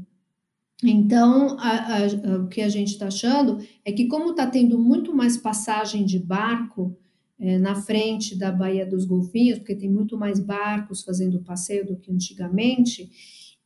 Então, 0.82 1.58
a, 1.58 1.98
a, 1.98 2.06
o 2.38 2.48
que 2.48 2.62
a 2.62 2.68
gente 2.68 2.92
está 2.92 3.08
achando 3.08 3.58
é 3.84 3.92
que, 3.92 4.06
como 4.06 4.30
está 4.30 4.46
tendo 4.46 4.78
muito 4.78 5.14
mais 5.14 5.36
passagem 5.36 6.04
de 6.04 6.18
barco 6.18 6.96
é, 7.38 7.58
na 7.58 7.74
frente 7.74 8.36
da 8.36 8.50
Baía 8.50 8.86
dos 8.86 9.04
Golfinhos, 9.04 9.58
porque 9.58 9.74
tem 9.74 9.90
muito 9.90 10.16
mais 10.16 10.40
barcos 10.40 11.02
fazendo 11.02 11.40
passeio 11.40 11.86
do 11.86 11.96
que 11.96 12.10
antigamente, 12.10 13.10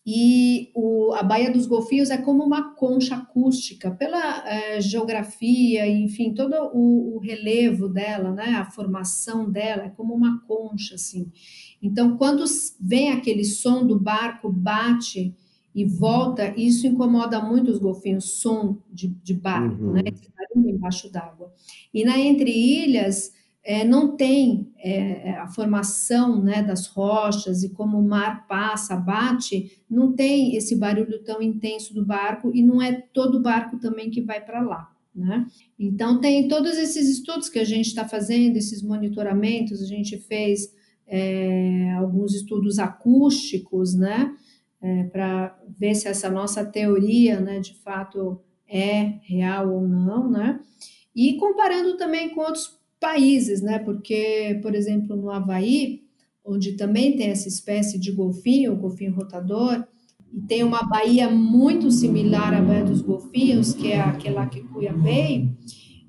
e 0.07 0.71
o, 0.75 1.15
a 1.15 1.23
Baía 1.23 1.51
dos 1.51 1.67
Golfinhos 1.67 2.11
é 2.11 2.19
como 2.19 2.45
uma 2.45 2.75
concha 2.75 3.17
acústica, 3.17 3.91
pela 3.91 4.47
é, 4.47 4.81
geografia, 4.81 5.87
enfim, 5.87 6.35
todo 6.35 6.53
o, 6.75 7.17
o, 7.17 7.19
relevo 7.19 7.89
dela, 7.89 8.31
né, 8.33 8.57
a 8.57 8.71
formação 8.71 9.51
dela, 9.51 9.85
é 9.85 9.89
como 9.89 10.15
uma 10.15 10.41
concha, 10.47 10.97
assim. 10.97 11.33
Então, 11.81 12.19
quando 12.19 12.45
vem 12.79 13.13
aquele 13.13 13.45
som 13.45 13.87
do 13.87 13.99
barco, 13.99 14.53
bate 14.53 15.35
e 15.75 15.85
volta, 15.85 16.55
isso 16.57 16.87
incomoda 16.87 17.41
muito 17.41 17.71
os 17.71 17.79
golfinhos, 17.79 18.41
som 18.41 18.79
de, 18.93 19.09
de 19.09 19.35
barco, 19.35 19.83
uhum. 19.83 19.93
né? 19.93 20.03
Esse 20.07 20.31
barulho 20.31 20.71
embaixo 20.71 21.11
d'água. 21.11 21.53
E 21.93 22.05
na 22.05 22.19
Entre 22.19 22.51
Ilhas, 22.51 23.33
é, 23.65 23.83
não 23.83 24.15
tem 24.15 24.71
é, 24.79 25.33
a 25.39 25.49
formação 25.49 26.43
né, 26.43 26.63
das 26.63 26.87
rochas 26.87 27.65
e 27.65 27.71
como 27.71 27.99
o 27.99 28.07
mar 28.07 28.47
passa, 28.47 28.95
bate, 28.95 29.83
não 29.89 30.13
tem 30.13 30.55
esse 30.55 30.77
barulho 30.77 31.25
tão 31.25 31.41
intenso 31.41 31.95
do 31.95 32.05
barco 32.05 32.53
e 32.55 32.63
não 32.63 32.81
é 32.81 32.93
todo 32.93 33.41
barco 33.41 33.79
também 33.79 34.11
que 34.11 34.21
vai 34.21 34.45
para 34.45 34.61
lá. 34.61 34.93
Né? 35.15 35.47
Então, 35.79 36.21
tem 36.21 36.47
todos 36.47 36.77
esses 36.77 37.09
estudos 37.09 37.49
que 37.49 37.59
a 37.59 37.65
gente 37.65 37.87
está 37.87 38.07
fazendo, 38.07 38.57
esses 38.57 38.83
monitoramentos, 38.83 39.81
a 39.81 39.87
gente 39.87 40.19
fez 40.19 40.75
é, 41.07 41.93
alguns 41.93 42.35
estudos 42.35 42.79
acústicos, 42.79 43.95
né? 43.95 44.35
É, 44.85 45.05
para 45.05 45.59
ver 45.79 45.95
se 45.95 46.07
essa 46.07 46.31
nossa 46.31 46.63
teoria, 46.63 47.41
né, 47.41 47.59
de 47.59 47.73
fato 47.77 48.39
é 48.69 49.15
real 49.23 49.73
ou 49.73 49.89
não, 49.89 50.31
né? 50.31 50.61
E 51.17 51.39
comparando 51.39 51.97
também 51.97 52.29
com 52.29 52.43
outros 52.43 52.79
países, 53.01 53.63
né? 53.63 53.79
Porque, 53.79 54.59
por 54.61 54.75
exemplo, 54.75 55.17
no 55.17 55.31
Havaí, 55.31 56.03
onde 56.45 56.73
também 56.73 57.17
tem 57.17 57.29
essa 57.29 57.49
espécie 57.49 57.99
de 57.99 58.13
golfinho, 58.13 58.75
o 58.75 58.77
golfinho 58.77 59.15
rotador, 59.15 59.87
e 60.31 60.43
tem 60.43 60.63
uma 60.63 60.83
baía 60.83 61.31
muito 61.31 61.91
similar 61.91 62.53
à 62.53 62.61
Baía 62.61 62.85
dos 62.85 63.01
Golfinhos, 63.01 63.73
que 63.73 63.91
é 63.93 64.01
aquela 64.01 64.47
que 64.47 64.61
Cuia 64.65 64.93
Bay, 64.93 65.49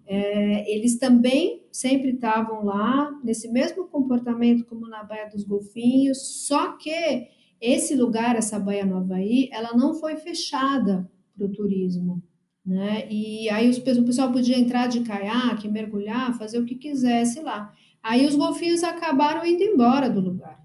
é, 0.05 0.75
eles 0.75 0.97
também 0.97 1.63
sempre 1.71 2.11
estavam 2.11 2.65
lá, 2.65 3.11
nesse 3.23 3.47
mesmo 3.49 3.88
comportamento 3.88 4.65
como 4.65 4.89
na 4.89 5.03
Baía 5.03 5.29
dos 5.29 5.43
Golfinhos, 5.43 6.45
só 6.45 6.73
que 6.73 7.35
esse 7.60 7.96
lugar, 7.96 8.36
essa 8.36 8.60
Baía 8.60 8.86
no 8.86 8.98
Havaí, 8.98 9.50
ela 9.52 9.74
não 9.74 9.94
foi 9.94 10.15
fechada 10.15 11.10
para 11.36 11.46
o 11.46 11.52
turismo. 11.52 12.22
Né? 12.65 13.08
E 13.12 13.50
aí 13.50 13.70
os, 13.70 13.78
o 13.78 14.04
pessoal 14.04 14.32
podia 14.32 14.58
entrar 14.58 14.88
de 14.88 15.02
caiaque, 15.02 15.70
mergulhar, 15.70 16.38
fazer 16.38 16.60
o 16.60 16.65
que 16.65 16.76
quisesse 16.76 17.41
lá. 17.41 17.74
Aí 18.02 18.26
os 18.26 18.36
golfinhos 18.36 18.84
acabaram 18.84 19.46
indo 19.46 19.63
embora 19.63 20.10
do 20.10 20.20
lugar. 20.20 20.63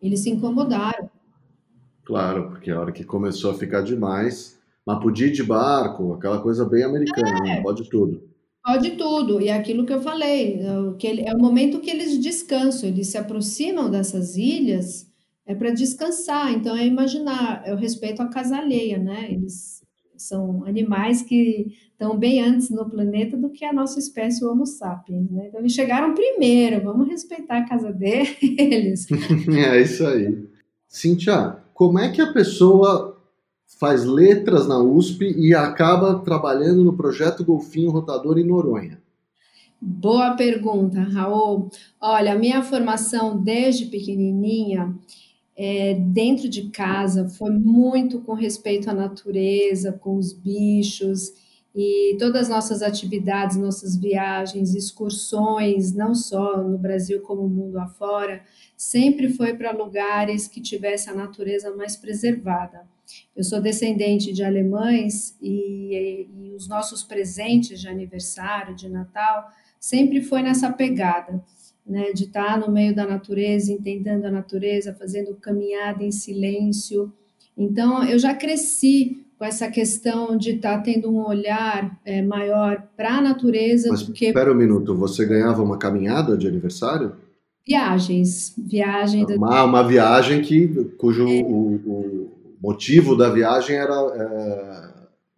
Eles 0.00 0.20
se 0.20 0.30
incomodaram. 0.30 1.10
Claro, 2.04 2.50
porque 2.50 2.70
a 2.70 2.80
hora 2.80 2.92
que 2.92 3.04
começou 3.04 3.50
a 3.50 3.54
ficar 3.54 3.82
demais, 3.82 4.56
Mas 4.86 5.02
podia 5.02 5.26
ir 5.26 5.32
de 5.32 5.42
barco, 5.42 6.12
aquela 6.12 6.40
coisa 6.40 6.64
bem 6.64 6.84
americana, 6.84 7.40
né? 7.40 7.58
é. 7.58 7.62
pode 7.62 7.88
tudo. 7.90 8.22
Pode 8.64 8.92
tudo, 8.92 9.40
e 9.40 9.48
é 9.48 9.56
aquilo 9.56 9.86
que 9.86 9.92
eu 9.92 10.00
falei, 10.00 10.60
que 10.98 11.06
é 11.06 11.32
o 11.32 11.38
momento 11.38 11.80
que 11.80 11.90
eles 11.90 12.18
descansam, 12.18 12.88
eles 12.88 13.06
se 13.08 13.16
aproximam 13.16 13.88
dessas 13.88 14.36
ilhas 14.36 15.06
é 15.46 15.54
para 15.54 15.70
descansar, 15.70 16.52
então 16.52 16.76
é 16.76 16.84
imaginar, 16.84 17.62
é 17.64 17.72
o 17.72 17.76
respeito 17.76 18.20
à 18.20 18.28
casa 18.28 18.58
alheia, 18.58 18.98
né? 18.98 19.30
Eles 19.30 19.82
são 20.16 20.64
animais 20.64 21.22
que 21.22 21.72
estão 21.92 22.18
bem 22.18 22.42
antes 22.42 22.70
no 22.70 22.88
planeta 22.88 23.36
do 23.36 23.50
que 23.50 23.64
a 23.64 23.72
nossa 23.72 23.98
espécie, 23.98 24.44
o 24.44 24.50
Homo 24.50 24.66
sapiens, 24.66 25.30
né? 25.30 25.46
Então 25.48 25.60
eles 25.60 25.72
chegaram 25.72 26.14
primeiro, 26.14 26.82
vamos 26.82 27.08
respeitar 27.08 27.58
a 27.58 27.68
casa 27.68 27.92
deles. 27.92 29.06
é 29.48 29.80
isso 29.80 30.06
aí. 30.06 30.46
Cíntia, 30.88 31.58
como 31.72 31.98
é 31.98 32.10
que 32.10 32.20
a 32.20 32.32
pessoa 32.32 33.16
faz 33.78 34.04
letras 34.04 34.66
na 34.66 34.78
USP 34.78 35.34
e 35.38 35.54
acaba 35.54 36.18
trabalhando 36.20 36.82
no 36.82 36.96
projeto 36.96 37.44
Golfinho 37.44 37.90
Rotador 37.90 38.38
em 38.38 38.44
Noronha? 38.44 39.00
Boa 39.80 40.34
pergunta, 40.34 41.00
Raul. 41.02 41.68
Olha, 42.00 42.32
a 42.32 42.38
minha 42.38 42.62
formação 42.62 43.42
desde 43.42 43.86
pequenininha, 43.86 44.94
é, 45.56 45.94
dentro 45.94 46.48
de 46.48 46.68
casa, 46.70 47.28
foi 47.28 47.50
muito 47.50 48.20
com 48.20 48.34
respeito 48.34 48.90
à 48.90 48.92
natureza, 48.92 49.92
com 49.92 50.16
os 50.16 50.32
bichos 50.32 51.32
e 51.74 52.16
todas 52.18 52.42
as 52.42 52.48
nossas 52.48 52.82
atividades, 52.82 53.56
nossas 53.56 53.96
viagens, 53.96 54.74
excursões, 54.74 55.92
não 55.92 56.14
só 56.14 56.62
no 56.62 56.78
Brasil 56.78 57.20
como 57.20 57.42
no 57.42 57.48
mundo 57.48 57.78
afora, 57.78 58.42
sempre 58.76 59.28
foi 59.28 59.54
para 59.54 59.72
lugares 59.72 60.48
que 60.48 60.60
tivesse 60.60 61.10
a 61.10 61.14
natureza 61.14 61.74
mais 61.76 61.94
preservada. 61.94 62.86
Eu 63.36 63.44
sou 63.44 63.60
descendente 63.60 64.32
de 64.32 64.42
alemães 64.42 65.36
e, 65.40 66.28
e, 66.34 66.54
os 66.54 66.66
nossos 66.66 67.02
presentes 67.02 67.78
de 67.78 67.88
aniversário, 67.88 68.74
de 68.74 68.88
Natal, 68.88 69.50
sempre 69.78 70.22
foi 70.22 70.42
nessa 70.42 70.72
pegada, 70.72 71.44
né, 71.86 72.12
de 72.12 72.24
estar 72.24 72.58
no 72.58 72.70
meio 72.70 72.94
da 72.94 73.06
natureza, 73.06 73.72
entendendo 73.72 74.24
a 74.24 74.30
natureza, 74.30 74.94
fazendo 74.94 75.34
caminhada 75.36 76.02
em 76.02 76.10
silêncio. 76.10 77.12
Então, 77.56 78.02
eu 78.04 78.18
já 78.18 78.34
cresci 78.34 79.24
com 79.38 79.44
essa 79.44 79.70
questão 79.70 80.36
de 80.36 80.56
estar 80.56 80.82
tendo 80.82 81.10
um 81.10 81.24
olhar 81.24 81.98
é, 82.04 82.22
maior 82.22 82.82
para 82.96 83.18
a 83.18 83.20
natureza. 83.20 83.88
Mas 83.90 84.02
porque... 84.02 84.26
espera 84.26 84.52
um 84.52 84.56
minuto, 84.56 84.96
você 84.96 85.24
ganhava 85.24 85.62
uma 85.62 85.78
caminhada 85.78 86.36
de 86.36 86.48
aniversário? 86.48 87.12
Viagens, 87.66 88.54
viagem. 88.56 89.24
Uma, 89.36 89.64
uma 89.64 89.82
viagem 89.82 90.40
que, 90.40 90.68
cujo 90.96 91.26
é. 91.26 91.42
o, 91.42 91.80
o 91.84 92.32
motivo 92.62 93.16
da 93.16 93.28
viagem 93.28 93.76
era 93.76 93.94
é, 93.94 94.88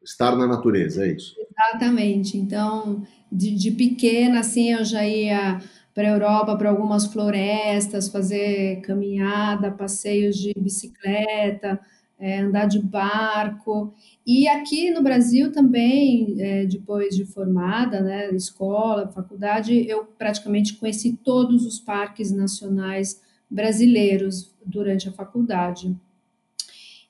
estar 0.05 0.37
na 0.37 0.47
natureza, 0.47 1.05
é 1.07 1.13
isso? 1.13 1.35
Exatamente. 1.39 2.37
Então, 2.37 3.03
de, 3.33 3.55
de 3.55 3.71
pequena, 3.73 4.41
assim, 4.41 4.73
eu 4.73 4.85
já 4.85 5.07
ia 5.07 5.61
para 5.99 6.11
a 6.11 6.13
Europa, 6.13 6.57
para 6.57 6.71
algumas 6.71 7.07
florestas, 7.07 8.09
fazer 8.09 8.81
caminhada, 8.83 9.73
passeios 9.73 10.37
de 10.37 10.55
bicicleta, 10.57 11.81
é, 12.17 12.39
andar 12.39 12.67
de 12.67 12.79
barco. 12.79 13.93
E 14.25 14.47
aqui 14.47 14.93
no 14.93 15.03
Brasil 15.03 15.51
também, 15.51 16.37
é, 16.39 16.67
depois 16.67 17.17
de 17.17 17.25
formada, 17.25 18.01
né, 18.01 18.31
escola, 18.33 19.11
faculdade, 19.11 19.89
eu 19.89 20.05
praticamente 20.05 20.77
conheci 20.77 21.19
todos 21.25 21.67
os 21.67 21.81
parques 21.81 22.31
nacionais 22.31 23.21
brasileiros 23.51 24.55
durante 24.65 25.09
a 25.09 25.13
faculdade. 25.13 25.97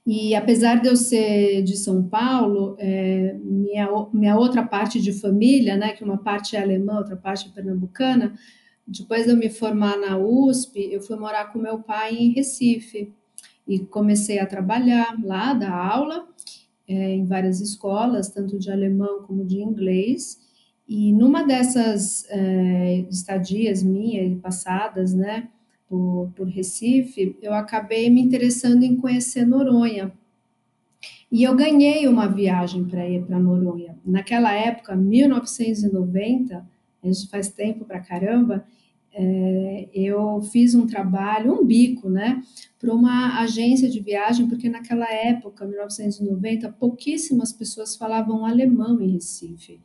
E 0.07 0.35
apesar 0.35 0.81
de 0.81 0.89
eu 0.89 0.97
ser 0.97 1.63
de 1.63 1.77
São 1.77 2.03
Paulo, 2.03 2.75
é, 2.79 3.37
minha, 3.45 3.87
minha 4.15 4.35
outra 4.35 4.63
parte 4.63 4.99
de 4.99 5.13
família, 5.13 5.77
né, 5.77 5.93
que 5.93 6.03
uma 6.03 6.17
parte 6.17 6.57
é 6.57 6.63
alemã, 6.63 6.97
outra 6.97 7.17
parte 7.17 7.49
é 7.49 7.53
pernambucana, 7.53 8.33
depois 8.89 9.25
de 9.25 9.33
eu 9.33 9.37
me 9.37 9.51
formar 9.51 9.99
na 9.99 10.17
USP, 10.17 10.89
eu 10.91 11.03
fui 11.03 11.17
morar 11.17 11.53
com 11.53 11.59
meu 11.59 11.79
pai 11.81 12.17
em 12.17 12.33
Recife 12.33 13.13
e 13.67 13.81
comecei 13.81 14.39
a 14.39 14.47
trabalhar 14.47 15.15
lá, 15.23 15.53
dar 15.53 15.75
aula 15.75 16.27
é, 16.89 17.15
em 17.15 17.27
várias 17.27 17.61
escolas, 17.61 18.31
tanto 18.31 18.59
de 18.59 18.71
alemão 18.71 19.23
como 19.25 19.45
de 19.45 19.61
inglês. 19.61 20.41
E 20.89 21.13
numa 21.13 21.43
dessas 21.43 22.25
é, 22.31 23.05
estadias 23.11 23.83
minhas 23.83 24.41
passadas, 24.41 25.13
né, 25.13 25.49
por, 25.87 26.33
por 26.35 26.49
Recife, 26.49 27.37
eu 27.43 27.53
acabei 27.53 28.09
me 28.09 28.23
interessando 28.23 28.83
em 28.85 28.97
conhecer 28.97 29.47
Noronha. 29.47 30.11
E 31.31 31.43
eu 31.43 31.55
ganhei 31.55 32.09
uma 32.09 32.27
viagem 32.27 32.87
para 32.87 33.07
ir 33.07 33.23
para 33.27 33.39
Noronha. 33.39 33.99
Naquela 34.03 34.51
época, 34.55 34.97
1990, 34.97 36.67
isso 37.05 37.29
faz 37.31 37.49
tempo 37.49 37.85
para 37.85 38.01
caramba, 38.01 38.65
é, 39.13 39.89
eu 39.95 40.41
fiz 40.43 40.75
um 40.75 40.87
trabalho, 40.87 41.53
um 41.53 41.65
bico, 41.65 42.09
né, 42.09 42.43
para 42.79 42.93
uma 42.93 43.41
agência 43.41 43.89
de 43.89 44.01
viagem, 44.01 44.49
porque 44.49 44.69
naquela 44.69 45.11
época, 45.13 45.67
1990, 45.67 46.71
pouquíssimas 46.73 47.53
pessoas 47.53 47.97
falavam 47.97 48.45
alemão 48.45 49.01
em 49.01 49.13
Recife. 49.13 49.81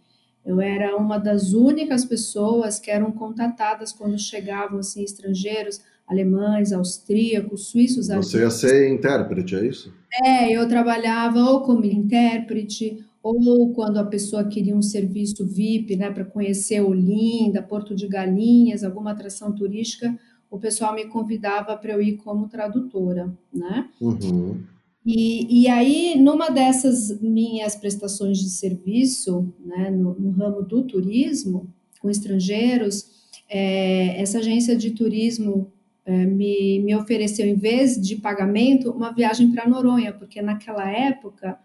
Eu 0.45 0.60
era 0.60 0.95
uma 0.97 1.17
das 1.17 1.54
únicas 1.54 2.04
pessoas 2.04 2.78
que 2.78 2.91
eram 2.91 3.12
contatadas 3.12 3.93
quando 3.93 4.19
chegavam 4.19 4.80
assim 4.80 5.02
estrangeiros 5.04 5.82
alemães, 6.06 6.73
austríacos, 6.73 7.67
suíços. 7.67 8.10
Você 8.10 8.39
ia 8.39 8.49
ser 8.49 8.93
intérprete, 8.93 9.56
é 9.56 9.65
isso? 9.65 9.93
É, 10.23 10.52
eu 10.52 10.67
trabalhava 10.67 11.39
ou 11.39 11.62
como 11.62 11.86
intérprete, 11.86 13.04
ou 13.24 13.74
quando 13.74 13.98
a 13.98 14.04
pessoa 14.04 14.44
queria 14.44 14.76
um 14.76 14.82
serviço 14.82 15.46
VIP, 15.46 15.96
né, 15.96 16.12
para 16.12 16.26
conhecer 16.26 16.82
Olinda, 16.82 17.64
Porto 17.64 17.96
de 17.96 18.06
Galinhas, 18.06 18.84
alguma 18.84 19.12
atração 19.12 19.56
turística, 19.56 20.14
o 20.52 20.60
pessoal 20.60 20.94
me 20.94 21.06
convidava 21.06 21.76
para 21.78 21.94
eu 21.94 22.02
ir 22.02 22.18
como 22.18 22.50
tradutora, 22.50 23.34
né? 23.52 23.90
Uhum. 24.00 24.62
E, 25.06 25.64
e 25.64 25.68
aí, 25.68 26.16
numa 26.22 26.50
dessas 26.50 27.20
minhas 27.22 27.76
prestações 27.76 28.38
de 28.38 28.50
serviço, 28.50 29.52
né, 29.66 29.90
no, 29.90 30.14
no 30.14 30.32
ramo 30.32 30.62
do 30.62 30.84
turismo, 30.84 31.68
com 32.00 32.10
estrangeiros, 32.10 33.10
é, 33.50 34.22
essa 34.22 34.40
agência 34.40 34.76
de 34.76 34.92
turismo 34.92 35.72
é, 36.06 36.26
me, 36.26 36.80
me 36.80 36.96
ofereceu, 36.96 37.48
em 37.48 37.56
vez 37.56 38.00
de 38.00 38.18
pagamento, 38.18 38.92
uma 38.92 39.12
viagem 39.12 39.52
para 39.52 39.68
Noronha, 39.68 40.14
porque 40.14 40.42
naquela 40.42 40.90
época 40.90 41.58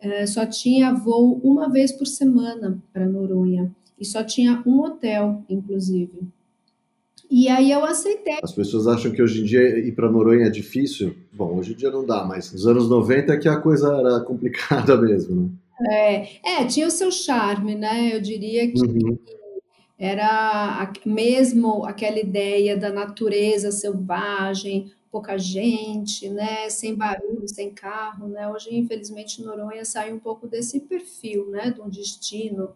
é, 0.00 0.26
só 0.26 0.46
tinha 0.46 0.92
voo 0.92 1.40
uma 1.42 1.70
vez 1.70 1.92
por 1.92 2.06
semana 2.06 2.78
para 2.92 3.06
Noronha, 3.06 3.74
e 3.98 4.04
só 4.04 4.22
tinha 4.22 4.62
um 4.66 4.80
hotel, 4.80 5.42
inclusive. 5.48 6.20
E 7.30 7.48
aí 7.48 7.72
eu 7.72 7.84
aceitei. 7.84 8.38
As 8.42 8.52
pessoas 8.52 8.86
acham 8.86 9.10
que 9.10 9.20
hoje 9.20 9.40
em 9.40 9.44
dia 9.44 9.78
ir 9.78 9.92
para 9.92 10.10
Noronha 10.10 10.46
é 10.46 10.50
difícil. 10.50 11.16
Bom, 11.32 11.58
hoje 11.58 11.72
em 11.72 11.76
dia 11.76 11.90
não 11.90 12.04
dá, 12.04 12.24
mas 12.24 12.52
nos 12.52 12.66
anos 12.66 12.88
90 12.88 13.32
é 13.32 13.36
que 13.36 13.48
a 13.48 13.56
coisa 13.56 13.92
era 13.92 14.20
complicada 14.26 14.96
mesmo, 14.96 15.42
né? 15.42 15.50
É, 15.90 16.60
é 16.60 16.64
tinha 16.66 16.86
o 16.86 16.90
seu 16.90 17.10
charme, 17.10 17.74
né? 17.74 18.14
Eu 18.14 18.20
diria 18.20 18.70
que 18.70 18.80
uhum 18.80 19.18
era 19.98 20.92
mesmo 21.04 21.84
aquela 21.84 22.18
ideia 22.18 22.76
da 22.76 22.90
natureza 22.90 23.72
selvagem, 23.72 24.92
pouca 25.16 25.38
gente, 25.38 26.28
né, 26.28 26.68
sem 26.68 26.94
barulho, 26.94 27.48
sem 27.48 27.70
carro, 27.70 28.28
né? 28.28 28.46
Hoje, 28.50 28.76
infelizmente, 28.76 29.42
Noronha 29.42 29.82
sai 29.82 30.12
um 30.12 30.18
pouco 30.18 30.46
desse 30.46 30.80
perfil, 30.80 31.48
né, 31.48 31.70
de 31.70 31.80
um 31.80 31.88
destino 31.88 32.68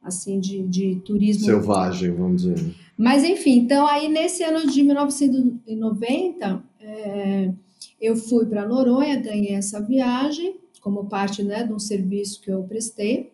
assim 0.00 0.38
de, 0.38 0.62
de 0.62 1.00
turismo 1.04 1.46
selvagem, 1.46 2.12
vamos 2.12 2.42
dizer. 2.42 2.74
Mas 2.96 3.24
enfim, 3.24 3.58
então 3.58 3.84
aí 3.88 4.08
nesse 4.08 4.44
ano 4.44 4.70
de 4.70 4.84
1990, 4.84 6.62
é, 6.80 7.52
eu 8.00 8.14
fui 8.14 8.46
para 8.46 8.68
Noronha, 8.68 9.20
ganhei 9.20 9.56
essa 9.56 9.80
viagem 9.80 10.60
como 10.80 11.06
parte, 11.06 11.42
né, 11.42 11.64
de 11.64 11.72
um 11.72 11.78
serviço 11.80 12.40
que 12.40 12.52
eu 12.52 12.62
prestei. 12.62 13.32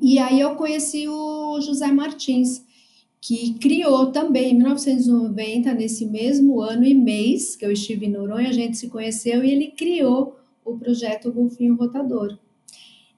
E 0.00 0.20
aí 0.20 0.38
eu 0.38 0.54
conheci 0.54 1.08
o 1.08 1.60
José 1.60 1.88
Martins, 1.88 2.64
que 3.26 3.54
criou 3.54 4.12
também 4.12 4.50
em 4.50 4.58
1990, 4.58 5.72
nesse 5.72 6.04
mesmo 6.04 6.60
ano 6.60 6.84
e 6.84 6.94
mês 6.94 7.56
que 7.56 7.64
eu 7.64 7.72
estive 7.72 8.04
em 8.04 8.10
Noronha, 8.10 8.50
a 8.50 8.52
gente 8.52 8.76
se 8.76 8.88
conheceu 8.88 9.42
e 9.42 9.50
ele 9.50 9.68
criou 9.68 10.36
o 10.62 10.76
projeto 10.76 11.32
Golfinho 11.32 11.74
Rotador. 11.74 12.36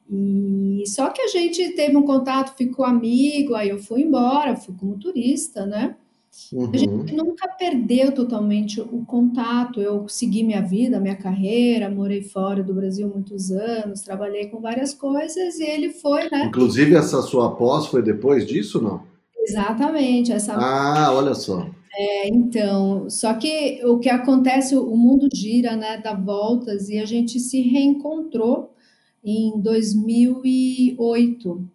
E 0.08 0.84
só 0.86 1.10
que 1.10 1.20
a 1.20 1.26
gente 1.26 1.70
teve 1.70 1.96
um 1.96 2.04
contato, 2.04 2.56
ficou 2.56 2.84
amigo, 2.84 3.56
aí 3.56 3.68
eu 3.68 3.80
fui 3.80 4.02
embora, 4.02 4.54
fui 4.54 4.76
como 4.78 4.96
turista, 4.96 5.66
né? 5.66 5.96
Uhum. 6.52 6.70
A 6.72 6.76
gente 6.76 7.12
nunca 7.12 7.48
perdeu 7.48 8.12
totalmente 8.12 8.80
o 8.80 9.04
contato. 9.04 9.80
Eu 9.80 10.08
segui 10.08 10.44
minha 10.44 10.62
vida, 10.62 11.00
minha 11.00 11.16
carreira, 11.16 11.90
morei 11.90 12.22
fora 12.22 12.62
do 12.62 12.72
Brasil 12.72 13.10
muitos 13.12 13.50
anos, 13.50 14.02
trabalhei 14.02 14.46
com 14.46 14.60
várias 14.60 14.94
coisas 14.94 15.58
e 15.58 15.64
ele 15.64 15.90
foi, 15.90 16.30
né? 16.30 16.44
Inclusive, 16.44 16.94
essa 16.94 17.20
sua 17.22 17.56
pós 17.56 17.86
foi 17.86 18.02
depois 18.02 18.46
disso, 18.46 18.80
não? 18.80 19.15
Exatamente. 19.48 20.32
Essa... 20.32 20.54
Ah, 20.54 21.12
olha 21.12 21.34
só. 21.34 21.68
É, 21.98 22.28
então, 22.28 23.08
só 23.08 23.32
que 23.34 23.80
o 23.84 23.98
que 23.98 24.10
acontece, 24.10 24.76
o 24.76 24.94
mundo 24.96 25.28
gira, 25.32 25.74
né, 25.74 25.96
dá 25.98 26.12
voltas 26.12 26.90
e 26.90 26.98
a 26.98 27.06
gente 27.06 27.40
se 27.40 27.62
reencontrou 27.62 28.74
em 29.24 29.58
2008. 29.60 31.66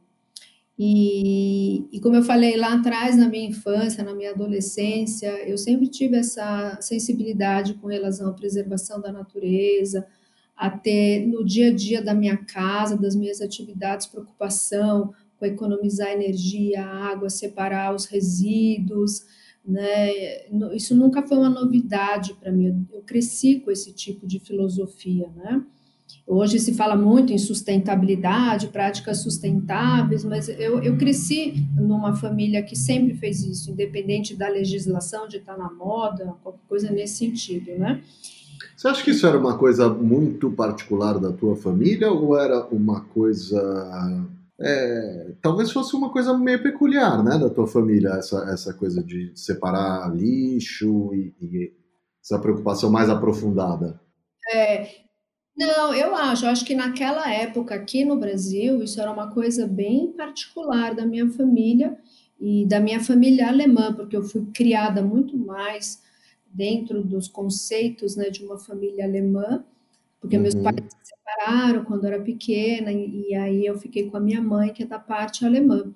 E, 0.78 1.86
e, 1.92 2.00
como 2.00 2.16
eu 2.16 2.24
falei 2.24 2.56
lá 2.56 2.76
atrás, 2.76 3.18
na 3.18 3.28
minha 3.28 3.48
infância, 3.48 4.04
na 4.04 4.14
minha 4.14 4.32
adolescência, 4.32 5.28
eu 5.48 5.58
sempre 5.58 5.88
tive 5.88 6.18
essa 6.18 6.78
sensibilidade 6.82 7.74
com 7.76 7.88
relação 7.88 8.30
à 8.30 8.34
preservação 8.34 9.02
da 9.02 9.12
natureza, 9.12 10.08
até 10.56 11.20
no 11.26 11.44
dia 11.46 11.70
a 11.70 11.74
dia 11.74 12.02
da 12.02 12.14
minha 12.14 12.38
casa, 12.38 12.98
das 12.98 13.16
minhas 13.16 13.42
atividades, 13.42 14.08
preocupação 14.08 15.14
com 15.41 15.45
economizar 15.47 16.12
energia, 16.12 16.86
água, 16.86 17.27
separar 17.27 17.95
os 17.95 18.06
resíduos, 18.06 19.25
né? 19.65 20.12
Isso 20.75 20.95
nunca 20.95 21.23
foi 21.23 21.36
uma 21.36 21.49
novidade 21.49 22.36
para 22.36 22.51
mim. 22.51 22.86
Eu 22.93 23.01
cresci 23.01 23.60
com 23.60 23.71
esse 23.71 23.91
tipo 23.91 24.27
de 24.27 24.39
filosofia, 24.39 25.32
né? 25.36 25.63
Hoje 26.27 26.60
se 26.60 26.75
fala 26.75 26.95
muito 26.95 27.34
em 27.34 27.39
sustentabilidade, 27.39 28.67
práticas 28.67 29.23
sustentáveis, 29.23 30.23
mas 30.23 30.47
eu, 30.47 30.80
eu 30.84 30.95
cresci 30.95 31.65
numa 31.75 32.15
família 32.15 32.62
que 32.62 32.75
sempre 32.75 33.15
fez 33.15 33.41
isso, 33.43 33.71
independente 33.71 34.36
da 34.36 34.47
legislação, 34.47 35.27
de 35.27 35.38
estar 35.38 35.58
na 35.58 35.71
moda, 35.71 36.36
qualquer 36.43 36.62
coisa 36.69 36.91
nesse 36.91 37.15
sentido, 37.15 37.71
né? 37.80 38.04
Você 38.77 38.88
acha 38.88 39.04
que 39.04 39.12
isso 39.12 39.25
era 39.25 39.39
uma 39.39 39.58
coisa 39.58 39.89
muito 39.89 40.51
particular 40.51 41.17
da 41.19 41.32
tua 41.32 41.56
família 41.56 42.12
ou 42.12 42.38
era 42.38 42.65
uma 42.67 43.01
coisa. 43.01 44.27
É, 44.63 45.34
talvez 45.41 45.71
fosse 45.71 45.95
uma 45.95 46.12
coisa 46.12 46.38
meio 46.38 46.62
peculiar, 46.62 47.24
né, 47.24 47.38
da 47.38 47.50
tua 47.50 47.67
família, 47.67 48.10
essa, 48.10 48.50
essa 48.52 48.74
coisa 48.74 49.04
de 49.04 49.32
separar 49.36 50.13
lixo 50.15 51.13
e, 51.13 51.34
e 51.41 51.74
essa 52.24 52.39
preocupação 52.39 52.91
mais 52.91 53.10
aprofundada? 53.10 54.00
É, 54.54 54.88
não, 55.58 55.93
eu 55.93 56.15
acho. 56.15 56.45
Eu 56.45 56.50
acho 56.50 56.65
que 56.65 56.76
naquela 56.76 57.32
época 57.32 57.76
aqui 57.76 58.06
no 58.06 58.17
Brasil, 58.17 58.82
isso 58.84 59.02
era 59.02 59.12
uma 59.12 59.32
coisa 59.32 59.67
bem 59.67 60.12
particular 60.13 60.95
da 60.95 61.06
minha 61.06 61.30
família 61.30 61.97
e 62.39 62.65
da 62.65 62.80
minha 62.80 63.00
família 63.04 63.47
alemã, 63.47 63.93
porque 63.93 64.15
eu 64.15 64.24
fui 64.24 64.45
criada 64.54 65.02
muito 65.02 65.38
mais 65.38 66.02
dentro 66.47 67.04
dos 67.04 67.28
conceitos 67.28 68.15
né, 68.15 68.30
de 68.30 68.43
uma 68.43 68.58
família 68.58 69.06
alemã, 69.06 69.63
porque 70.19 70.36
uhum. 70.36 70.41
meus 70.41 70.56
pais 70.56 70.76
se 71.04 71.13
separaram 71.32 71.84
quando 71.84 72.06
era 72.06 72.20
pequena, 72.20 72.91
e, 72.91 73.30
e, 73.30 73.36
aí 73.36 73.65
eu 73.65 73.78
fiquei 73.78 74.10
com 74.10 74.17
a 74.17 74.20
minha 74.20 74.41
mãe, 74.41 74.74
que 74.74 74.84
é 74.84 74.86
da 74.86 75.00
parte 75.00 75.46
alemã. 75.46 75.91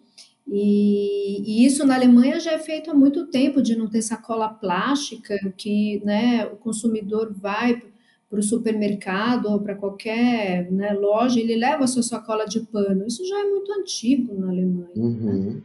E, 0.47 1.41
e, 1.45 1.65
isso 1.65 1.85
na 1.85 1.95
Alemanha 1.95 2.39
já 2.39 2.51
é 2.51 2.59
feito 2.59 2.91
há 2.91 2.93
muito 2.93 3.27
tempo, 3.27 3.61
de 3.61 3.75
não 3.75 3.87
ter 3.87 4.01
sacola 4.01 4.49
plástica, 4.49 5.35
que 5.57 6.01
né, 6.05 6.45
o 6.45 6.55
consumidor 6.57 7.33
vai 7.33 7.81
para 8.29 8.39
o 8.39 8.43
supermercado 8.43 9.47
ou 9.47 9.59
para 9.59 9.75
qualquer 9.75 10.71
né, 10.71 10.93
loja, 10.93 11.39
ele 11.39 11.55
leva 11.55 11.83
a 11.83 11.87
sua 11.87 12.03
sacola 12.03 12.45
de 12.45 12.59
pano. 12.59 13.05
Isso 13.05 13.25
já 13.25 13.39
é 13.39 13.43
muito 13.43 13.71
antigo 13.73 14.35
na 14.39 14.49
Alemanha. 14.49 14.89
Né? 14.95 15.03
Uhum. 15.03 15.43
Né? 15.53 15.61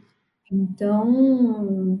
Então, 0.51 1.99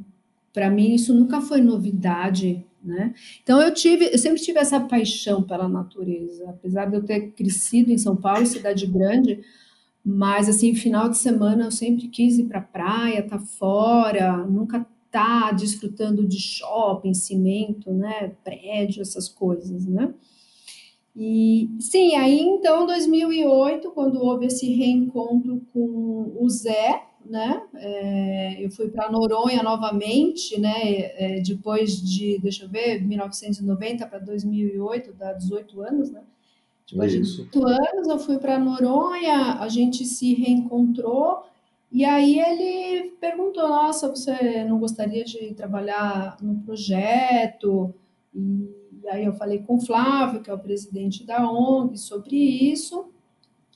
para 0.53 0.69
mim, 0.69 0.93
isso 0.93 1.13
nunca 1.13 1.41
foi 1.41 1.61
novidade. 1.61 2.65
Né? 2.83 3.13
Então, 3.43 3.61
eu 3.61 3.71
tive, 3.73 4.09
eu 4.11 4.17
sempre 4.17 4.41
tive 4.41 4.57
essa 4.57 4.79
paixão 4.79 5.43
pela 5.43 5.67
natureza, 5.67 6.49
apesar 6.49 6.85
de 6.85 6.95
eu 6.95 7.03
ter 7.03 7.31
crescido 7.31 7.91
em 7.91 7.97
São 7.97 8.15
Paulo, 8.15 8.45
cidade 8.45 8.87
grande, 8.87 9.39
mas 10.03 10.49
assim, 10.49 10.73
final 10.73 11.07
de 11.07 11.17
semana 11.17 11.65
eu 11.65 11.71
sempre 11.71 12.07
quis 12.07 12.39
ir 12.39 12.45
para 12.45 12.57
a 12.57 12.63
praia, 12.63 13.19
estar 13.19 13.37
tá 13.37 13.45
fora, 13.45 14.37
nunca 14.37 14.85
tá 15.11 15.51
desfrutando 15.51 16.25
de 16.25 16.39
shopping, 16.39 17.13
cimento, 17.13 17.91
né, 17.93 18.31
prédio, 18.43 19.01
essas 19.01 19.29
coisas, 19.29 19.85
né? 19.85 20.11
E 21.15 21.69
sim, 21.79 22.15
aí 22.15 22.39
então, 22.39 22.85
2008, 22.85 23.91
quando 23.91 24.23
houve 24.23 24.45
esse 24.45 24.73
reencontro 24.73 25.61
com 25.73 26.33
o 26.39 26.49
Zé, 26.49 27.03
né? 27.25 27.61
É, 27.75 28.65
eu 28.65 28.69
fui 28.71 28.89
para 28.89 29.11
Noronha 29.11 29.63
novamente, 29.63 30.59
né? 30.59 30.81
É, 31.15 31.41
depois 31.41 32.01
de, 32.01 32.39
deixa 32.39 32.65
eu 32.65 32.69
ver, 32.69 33.01
1990 33.01 34.07
para 34.07 34.19
2008, 34.19 35.13
dá 35.13 35.33
18 35.33 35.81
anos, 35.81 36.11
né? 36.11 36.21
Depois 36.89 37.13
Isso. 37.13 37.43
de 37.43 37.51
18 37.51 37.67
anos, 37.67 38.07
eu 38.07 38.19
fui 38.19 38.37
para 38.37 38.59
Noronha, 38.59 39.59
a 39.59 39.67
gente 39.69 40.05
se 40.05 40.33
reencontrou. 40.33 41.43
E 41.91 42.03
aí 42.03 42.39
ele 42.39 43.11
perguntou: 43.19 43.67
Nossa, 43.67 44.09
você 44.09 44.63
não 44.65 44.79
gostaria 44.79 45.23
de 45.23 45.53
trabalhar 45.53 46.37
no 46.41 46.55
projeto? 46.61 47.93
E 48.33 48.81
e 49.03 49.07
aí 49.09 49.25
eu 49.25 49.33
falei 49.33 49.59
com 49.59 49.75
o 49.75 49.81
Flávio, 49.81 50.41
que 50.41 50.49
é 50.49 50.53
o 50.53 50.59
presidente 50.59 51.25
da 51.25 51.49
ONG, 51.49 51.97
sobre 51.97 52.35
isso. 52.35 53.09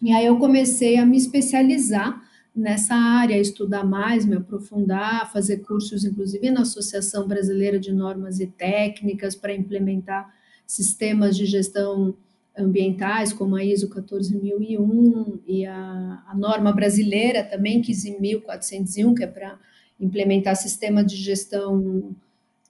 E 0.02 0.14
aí 0.14 0.26
eu 0.26 0.38
comecei 0.38 0.98
a 0.98 1.06
me 1.06 1.18
especializar 1.18 2.22
nessa 2.56 2.96
área, 2.96 3.38
estudar 3.38 3.84
mais, 3.84 4.26
me 4.26 4.36
aprofundar, 4.36 5.32
fazer 5.32 5.58
cursos, 5.58 6.06
inclusive 6.06 6.50
na 6.50 6.62
Associação 6.62 7.28
Brasileira 7.28 7.78
de 7.78 7.92
Normas 7.92 8.40
e 8.40 8.48
Técnicas, 8.48 9.36
para 9.36 9.54
implementar 9.54 10.34
sistemas 10.66 11.36
de 11.36 11.46
gestão 11.46 12.16
ambientais, 12.58 13.34
como 13.34 13.58
a 13.58 13.64
ISO 13.64 13.90
14001 13.90 15.40
e 15.46 15.66
a, 15.66 16.24
a 16.28 16.34
norma 16.36 16.72
brasileira 16.72 17.44
também, 17.44 17.82
15.401, 17.82 19.14
que 19.14 19.24
é 19.24 19.28
para 19.28 19.60
implementar 20.00 20.56
sistema 20.56 21.04
de 21.04 21.18
gestão 21.18 22.16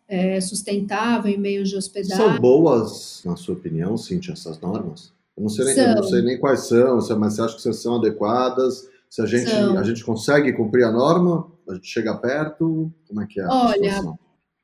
é, 0.08 0.42
sustentável 0.42 1.32
em 1.32 1.38
meios 1.38 1.70
de 1.70 1.76
hospedagem. 1.76 2.18
São 2.18 2.40
boas, 2.40 3.22
na 3.24 3.36
sua 3.36 3.54
opinião, 3.54 3.96
Cintia, 3.98 4.34
essas 4.34 4.60
normas? 4.60 5.14
Eu 5.38 5.44
não 5.44 5.50
sei, 5.50 5.66
nem, 5.66 5.78
eu 5.78 5.96
não 5.96 6.04
sei 6.04 6.22
nem 6.22 6.40
quais 6.40 6.62
são, 6.62 6.98
mas 7.20 7.34
você 7.34 7.42
acha 7.42 7.56
que 7.56 7.74
são 7.74 7.96
adequadas? 7.98 8.88
Se 9.16 9.22
a 9.22 9.26
gente, 9.26 9.50
a 9.50 9.82
gente 9.82 10.04
consegue 10.04 10.52
cumprir 10.52 10.84
a 10.84 10.92
norma, 10.92 11.50
a 11.70 11.76
gente 11.76 11.88
chega 11.88 12.18
perto, 12.18 12.92
como 13.08 13.22
é 13.22 13.26
que 13.26 13.40
é 13.40 13.46
a 13.46 13.50
Olha? 13.50 14.02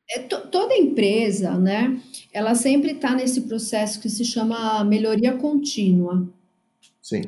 É, 0.09 0.19
toda 0.19 0.75
empresa, 0.75 1.57
né, 1.57 2.01
ela 2.33 2.53
sempre 2.53 2.91
está 2.91 3.15
nesse 3.15 3.43
processo 3.43 4.01
que 4.01 4.09
se 4.09 4.25
chama 4.25 4.83
melhoria 4.83 5.37
contínua. 5.37 6.27
Sim. 7.01 7.21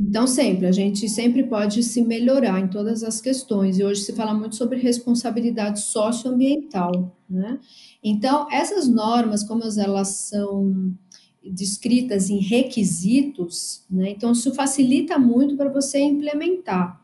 Então, 0.00 0.26
sempre, 0.26 0.66
a 0.66 0.72
gente 0.72 1.06
sempre 1.06 1.42
pode 1.42 1.82
se 1.82 2.00
melhorar 2.00 2.58
em 2.58 2.68
todas 2.68 3.04
as 3.04 3.20
questões, 3.20 3.78
e 3.78 3.84
hoje 3.84 4.00
se 4.00 4.14
fala 4.14 4.32
muito 4.32 4.56
sobre 4.56 4.78
responsabilidade 4.78 5.80
socioambiental, 5.80 7.14
né? 7.28 7.60
Então, 8.02 8.50
essas 8.50 8.88
normas, 8.88 9.44
como 9.44 9.62
elas 9.64 10.08
são 10.08 10.96
descritas 11.50 12.30
em 12.30 12.38
requisitos, 12.38 13.84
né? 13.90 14.10
Então, 14.10 14.32
isso 14.32 14.54
facilita 14.54 15.18
muito 15.18 15.56
para 15.56 15.70
você 15.70 15.98
implementar. 16.00 17.00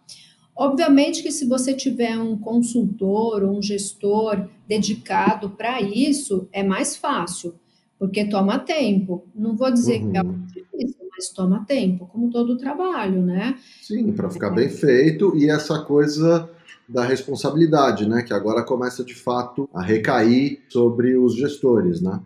Obviamente 0.56 1.22
que 1.22 1.30
se 1.30 1.46
você 1.46 1.72
tiver 1.72 2.18
um 2.18 2.36
consultor 2.36 3.42
ou 3.42 3.56
um 3.56 3.62
gestor 3.62 4.46
dedicado 4.68 5.50
para 5.50 5.80
isso, 5.80 6.48
é 6.52 6.62
mais 6.62 6.96
fácil, 6.96 7.54
porque 7.98 8.26
toma 8.26 8.58
tempo. 8.58 9.24
Não 9.34 9.56
vou 9.56 9.70
dizer 9.72 10.02
uhum. 10.02 10.10
que 10.10 10.16
é 10.18 10.22
uhum. 10.22 10.46
difícil, 10.46 11.06
mas 11.10 11.28
toma 11.30 11.64
tempo, 11.66 12.06
como 12.06 12.30
todo 12.30 12.58
trabalho, 12.58 13.22
né? 13.22 13.56
Sim, 13.80 14.12
para 14.12 14.28
ficar 14.28 14.50
bem 14.50 14.68
feito 14.68 15.34
e 15.36 15.48
essa 15.48 15.78
coisa 15.80 16.50
da 16.86 17.04
responsabilidade, 17.04 18.08
né, 18.08 18.22
que 18.22 18.34
agora 18.34 18.64
começa 18.64 19.04
de 19.04 19.14
fato 19.14 19.68
a 19.72 19.80
recair 19.80 20.60
sobre 20.68 21.16
os 21.16 21.36
gestores, 21.36 22.02
né? 22.02 22.20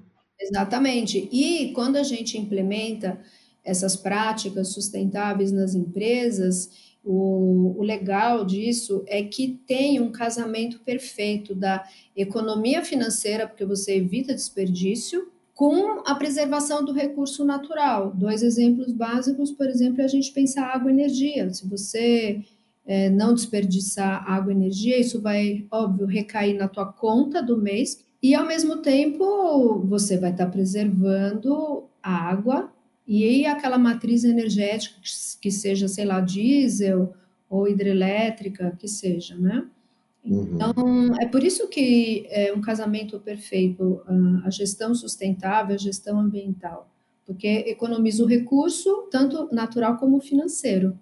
Exatamente. 0.45 1.29
E 1.33 1.73
quando 1.73 1.97
a 1.97 2.03
gente 2.03 2.37
implementa 2.37 3.19
essas 3.65 3.97
práticas 3.97 4.69
sustentáveis 4.69 5.51
nas 5.51 5.75
empresas, 5.75 6.71
o, 7.03 7.75
o, 7.79 7.83
legal 7.83 8.45
disso 8.45 9.03
é 9.07 9.23
que 9.23 9.61
tem 9.67 10.01
um 10.01 10.13
casamento 10.13 10.81
perfeito 10.81 11.55
da 11.55 11.85
economia 12.15 12.85
financeira, 12.85 13.47
porque 13.47 13.65
você 13.65 13.97
evita 13.97 14.35
desperdício, 14.35 15.29
com 15.55 16.03
a 16.05 16.15
preservação 16.17 16.85
do 16.85 16.93
recurso 16.93 17.45
natural. 17.45 18.13
Dois 18.13 18.43
exemplos 18.43 18.91
básicos, 18.93 19.53
por 19.53 19.69
exemplo, 19.69 20.01
é 20.01 20.05
a 20.05 20.09
gente 20.09 20.33
pensar 20.33 20.67
água 20.67 20.91
e 20.91 20.95
energia. 20.95 21.49
Se 21.55 21.67
você 21.69 22.43
é, 22.85 23.09
não 23.09 23.33
desperdiçar 23.33 24.29
água 24.29 24.53
e 24.53 24.57
energia, 24.57 24.99
isso 24.99 25.21
vai, 25.23 25.65
óbvio, 25.71 26.07
recair 26.07 26.57
na 26.57 26.69
tua 26.69 26.93
conta 26.93 27.41
do 27.41 27.57
mês 27.57 28.04
e, 28.25 28.35
ao 28.35 28.47
mesmo 28.47 28.79
tempo, 28.79 29.81
você 29.81 30.17
vai 30.17 30.31
estar 30.31 30.47
preservando 30.47 31.85
a 32.03 32.11
água 32.11 32.73
e 33.07 33.45
aquela 33.45 33.77
matriz 33.77 34.25
energética 34.25 34.99
que 35.43 35.51
seja, 35.51 35.89
sei 35.89 36.07
lá, 36.07 36.23
diesel 36.23 37.13
ou 37.51 37.69
hidrelétrica, 37.69 38.75
que 38.79 38.89
seja, 38.89 39.37
né? 39.37 39.67
Uhum. 40.25 40.55
Então, 40.55 40.75
é 41.21 41.27
por 41.27 41.45
isso 41.45 41.69
que 41.69 42.27
é 42.31 42.51
um 42.51 42.63
casamento 42.63 43.21
perfeito, 43.21 44.01
a 44.43 44.49
gestão 44.49 44.95
sustentável, 44.95 45.75
a 45.75 45.79
gestão 45.79 46.19
ambiental, 46.19 46.91
porque 47.27 47.47
economiza 47.67 48.25
o 48.25 48.27
recurso, 48.27 49.07
tanto 49.11 49.55
natural 49.55 49.99
como 49.99 50.19
financeiro. 50.19 50.99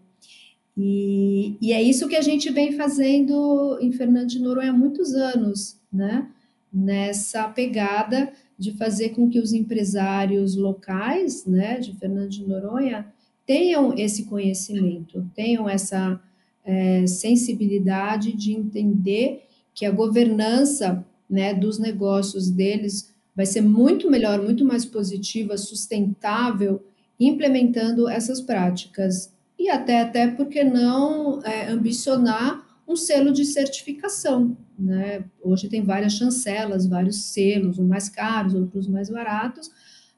E, 0.76 1.56
e 1.60 1.72
é 1.72 1.80
isso 1.80 2.08
que 2.08 2.16
a 2.16 2.20
gente 2.20 2.50
vem 2.50 2.72
fazendo 2.72 3.78
em 3.80 3.92
Fernando 3.92 4.26
de 4.26 4.40
Noronha 4.40 4.70
há 4.70 4.76
muitos 4.76 5.14
anos, 5.14 5.80
né? 5.92 6.28
Nessa 6.72 7.48
pegada 7.48 8.32
de 8.58 8.72
fazer 8.72 9.10
com 9.10 9.28
que 9.28 9.38
os 9.38 9.52
empresários 9.52 10.56
locais, 10.56 11.44
né, 11.44 11.78
de 11.78 11.92
Fernando 11.94 12.28
de 12.28 12.46
Noronha, 12.46 13.06
tenham 13.44 13.92
esse 13.98 14.24
conhecimento, 14.24 15.28
tenham 15.34 15.68
essa 15.68 16.20
é, 16.64 17.06
sensibilidade 17.06 18.32
de 18.32 18.52
entender 18.52 19.42
que 19.74 19.84
a 19.84 19.90
governança 19.90 21.04
né, 21.28 21.52
dos 21.52 21.78
negócios 21.78 22.50
deles 22.50 23.12
vai 23.34 23.46
ser 23.46 23.62
muito 23.62 24.10
melhor, 24.10 24.40
muito 24.42 24.64
mais 24.64 24.84
positiva, 24.84 25.56
sustentável, 25.56 26.84
implementando 27.18 28.08
essas 28.08 28.40
práticas. 28.40 29.32
E 29.58 29.68
até, 29.68 30.00
até 30.00 30.28
porque 30.28 30.62
não 30.62 31.42
é, 31.42 31.68
ambicionar 31.68 32.71
um 32.86 32.96
selo 32.96 33.32
de 33.32 33.44
certificação. 33.44 34.56
Né? 34.78 35.24
Hoje 35.42 35.68
tem 35.68 35.82
várias 35.82 36.14
chancelas, 36.14 36.86
vários 36.86 37.24
selos, 37.32 37.78
uns 37.78 37.86
mais 37.86 38.08
caros, 38.08 38.54
outros 38.54 38.88
mais 38.88 39.08
baratos, 39.08 39.70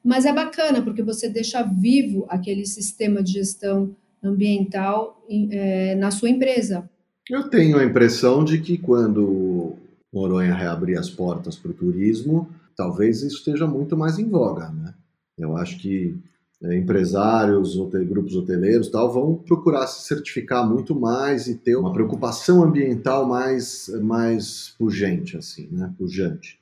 mas 0.02 0.24
é 0.24 0.32
bacana 0.32 0.82
porque 0.82 1.02
você 1.02 1.28
deixa 1.28 1.62
vivo 1.62 2.26
aquele 2.28 2.66
sistema 2.66 3.22
de 3.22 3.32
gestão 3.32 3.94
ambiental 4.22 5.22
é, 5.50 5.94
na 5.94 6.10
sua 6.10 6.30
empresa. 6.30 6.88
Eu 7.28 7.48
tenho 7.48 7.78
a 7.78 7.84
impressão 7.84 8.44
de 8.44 8.60
que 8.60 8.76
quando 8.76 9.74
Noronha 10.12 10.54
reabrir 10.54 10.98
as 10.98 11.08
portas 11.08 11.56
para 11.56 11.70
o 11.70 11.74
turismo, 11.74 12.48
talvez 12.76 13.22
isso 13.22 13.38
esteja 13.38 13.66
muito 13.66 13.96
mais 13.96 14.18
em 14.18 14.28
voga, 14.28 14.68
né? 14.70 14.94
Eu 15.36 15.56
acho 15.56 15.78
que 15.78 16.16
é, 16.62 16.76
empresários, 16.76 17.76
grupos 18.06 18.34
hoteleiros 18.34 18.88
tal, 18.88 19.12
vão 19.12 19.34
procurar 19.36 19.86
se 19.86 20.06
certificar 20.06 20.68
muito 20.68 20.98
mais 20.98 21.46
e 21.46 21.56
ter 21.56 21.76
uma 21.76 21.92
preocupação 21.92 22.62
ambiental 22.62 23.26
mais, 23.26 23.88
mais 24.02 24.74
pujante, 24.78 25.36
assim, 25.36 25.68
né? 25.70 25.92
Pujante. 25.98 26.58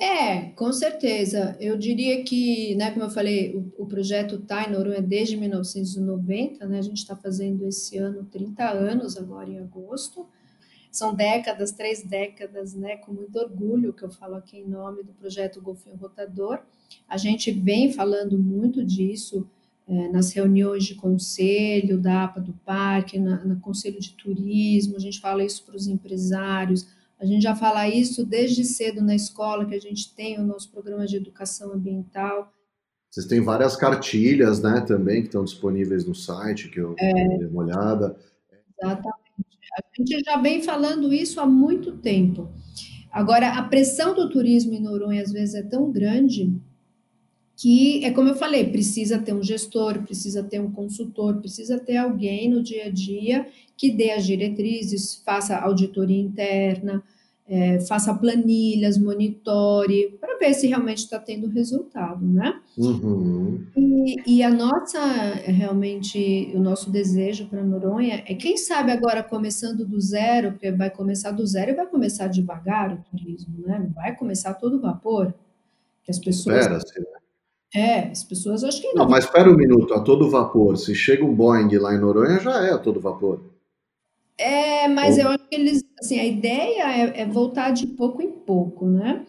É, 0.00 0.50
com 0.50 0.72
certeza. 0.72 1.56
Eu 1.58 1.76
diria 1.76 2.22
que, 2.22 2.74
né, 2.76 2.92
como 2.92 3.04
eu 3.04 3.10
falei, 3.10 3.56
o, 3.56 3.82
o 3.82 3.86
projeto 3.86 4.38
TAI 4.38 4.70
Noronha 4.70 4.98
é 4.98 5.02
desde 5.02 5.36
1990, 5.36 6.66
né? 6.66 6.78
A 6.78 6.82
gente 6.82 6.98
está 6.98 7.16
fazendo 7.16 7.66
esse 7.66 7.98
ano 7.98 8.24
30 8.24 8.64
anos, 8.70 9.16
agora 9.16 9.50
em 9.50 9.58
agosto. 9.58 10.26
São 10.90 11.14
décadas, 11.14 11.72
três 11.72 12.02
décadas, 12.02 12.74
né? 12.74 12.96
Com 12.96 13.12
muito 13.12 13.38
orgulho 13.38 13.92
que 13.92 14.02
eu 14.02 14.10
falo 14.10 14.36
aqui 14.36 14.58
em 14.58 14.68
nome 14.68 15.02
do 15.02 15.12
projeto 15.12 15.60
Golfinho 15.60 15.96
Rotador. 15.96 16.60
A 17.08 17.16
gente 17.16 17.50
vem 17.50 17.92
falando 17.92 18.38
muito 18.38 18.84
disso 18.84 19.48
é, 19.86 20.08
nas 20.08 20.32
reuniões 20.32 20.84
de 20.84 20.94
conselho 20.94 21.98
da 21.98 22.24
APA 22.24 22.40
do 22.40 22.52
Parque, 22.64 23.18
na, 23.18 23.44
no 23.44 23.58
Conselho 23.60 24.00
de 24.00 24.12
Turismo, 24.12 24.96
a 24.96 25.00
gente 25.00 25.20
fala 25.20 25.44
isso 25.44 25.64
para 25.64 25.76
os 25.76 25.86
empresários 25.86 26.86
a 27.20 27.26
gente 27.26 27.42
já 27.42 27.54
fala 27.54 27.88
isso 27.88 28.24
desde 28.24 28.64
cedo 28.64 29.02
na 29.02 29.14
escola, 29.14 29.66
que 29.66 29.74
a 29.74 29.80
gente 29.80 30.14
tem 30.14 30.38
o 30.38 30.44
nosso 30.44 30.70
programa 30.70 31.04
de 31.04 31.16
educação 31.16 31.72
ambiental. 31.72 32.52
Vocês 33.10 33.26
têm 33.26 33.40
várias 33.40 33.74
cartilhas, 33.74 34.62
né, 34.62 34.80
também, 34.86 35.22
que 35.22 35.28
estão 35.28 35.42
disponíveis 35.42 36.04
no 36.04 36.14
site, 36.14 36.68
que 36.68 36.78
eu 36.78 36.94
é, 36.98 37.38
dei 37.38 37.48
uma 37.48 37.64
olhada. 37.64 38.16
Exatamente. 38.80 39.17
A 39.76 39.82
gente 39.96 40.20
já 40.24 40.36
vem 40.40 40.62
falando 40.62 41.12
isso 41.12 41.40
há 41.40 41.46
muito 41.46 41.92
tempo. 41.98 42.48
Agora, 43.10 43.50
a 43.50 43.62
pressão 43.62 44.14
do 44.14 44.28
turismo 44.30 44.74
em 44.74 44.80
Noronha, 44.80 45.22
às 45.22 45.32
vezes, 45.32 45.54
é 45.54 45.62
tão 45.62 45.90
grande 45.90 46.52
que, 47.56 48.04
é 48.04 48.12
como 48.12 48.28
eu 48.28 48.36
falei, 48.36 48.70
precisa 48.70 49.18
ter 49.18 49.34
um 49.34 49.42
gestor, 49.42 50.02
precisa 50.02 50.44
ter 50.44 50.60
um 50.60 50.70
consultor, 50.70 51.40
precisa 51.40 51.78
ter 51.78 51.96
alguém 51.96 52.48
no 52.48 52.62
dia 52.62 52.84
a 52.86 52.90
dia 52.90 53.48
que 53.76 53.90
dê 53.90 54.12
as 54.12 54.24
diretrizes, 54.24 55.16
faça 55.24 55.56
auditoria 55.58 56.20
interna, 56.20 57.02
é, 57.48 57.80
faça 57.80 58.12
planilhas, 58.12 58.98
monitore, 58.98 60.18
para 60.20 60.36
ver 60.38 60.52
se 60.52 60.66
realmente 60.66 60.98
está 60.98 61.18
tendo 61.18 61.48
resultado, 61.48 62.24
né? 62.24 62.60
Uhum. 62.76 63.64
E, 63.74 64.36
e, 64.36 64.42
a 64.42 64.50
nossa, 64.50 65.00
realmente, 65.44 66.52
o 66.54 66.60
nosso 66.60 66.90
desejo 66.90 67.46
para 67.46 67.64
Noronha 67.64 68.22
é, 68.26 68.34
quem 68.34 68.58
sabe 68.58 68.92
agora 68.92 69.22
começando 69.22 69.84
do 69.84 69.98
zero, 69.98 70.52
porque 70.52 70.70
vai 70.70 70.90
começar 70.90 71.30
do 71.30 71.46
zero 71.46 71.70
e 71.70 71.74
vai 71.74 71.86
começar 71.86 72.28
devagar 72.28 72.92
o 72.92 72.98
turismo, 73.10 73.66
né? 73.66 73.88
Vai 73.94 74.14
começar 74.14 74.52
todo 74.54 74.80
vapor, 74.80 75.32
que 76.04 76.10
as 76.10 76.18
pessoas... 76.18 76.58
Espera-se, 76.58 77.00
né? 77.00 77.06
É, 77.74 78.10
as 78.10 78.24
pessoas 78.24 78.64
acho 78.64 78.80
que 78.80 78.88
não. 78.88 79.04
Não, 79.04 79.10
mas 79.10 79.24
espera 79.24 79.50
um 79.50 79.56
minuto, 79.56 79.92
a 79.92 80.00
todo 80.00 80.30
vapor. 80.30 80.76
Se 80.78 80.94
chega 80.94 81.24
um 81.24 81.34
Boeing 81.34 81.76
lá 81.76 81.94
em 81.94 81.98
Noronha, 81.98 82.40
já 82.40 82.66
é 82.66 82.72
a 82.72 82.78
todo 82.78 82.98
vapor. 82.98 83.40
É, 84.38 84.86
mas 84.86 85.16
Ou... 85.16 85.24
eu 85.24 85.28
acho 85.30 85.48
que 85.48 85.56
eles, 85.56 85.84
assim, 85.98 86.18
a 86.18 86.24
ideia 86.24 86.82
é, 86.84 87.22
é 87.22 87.26
voltar 87.26 87.72
de 87.72 87.86
pouco 87.88 88.22
em 88.22 88.30
pouco, 88.30 88.86
né? 88.86 89.26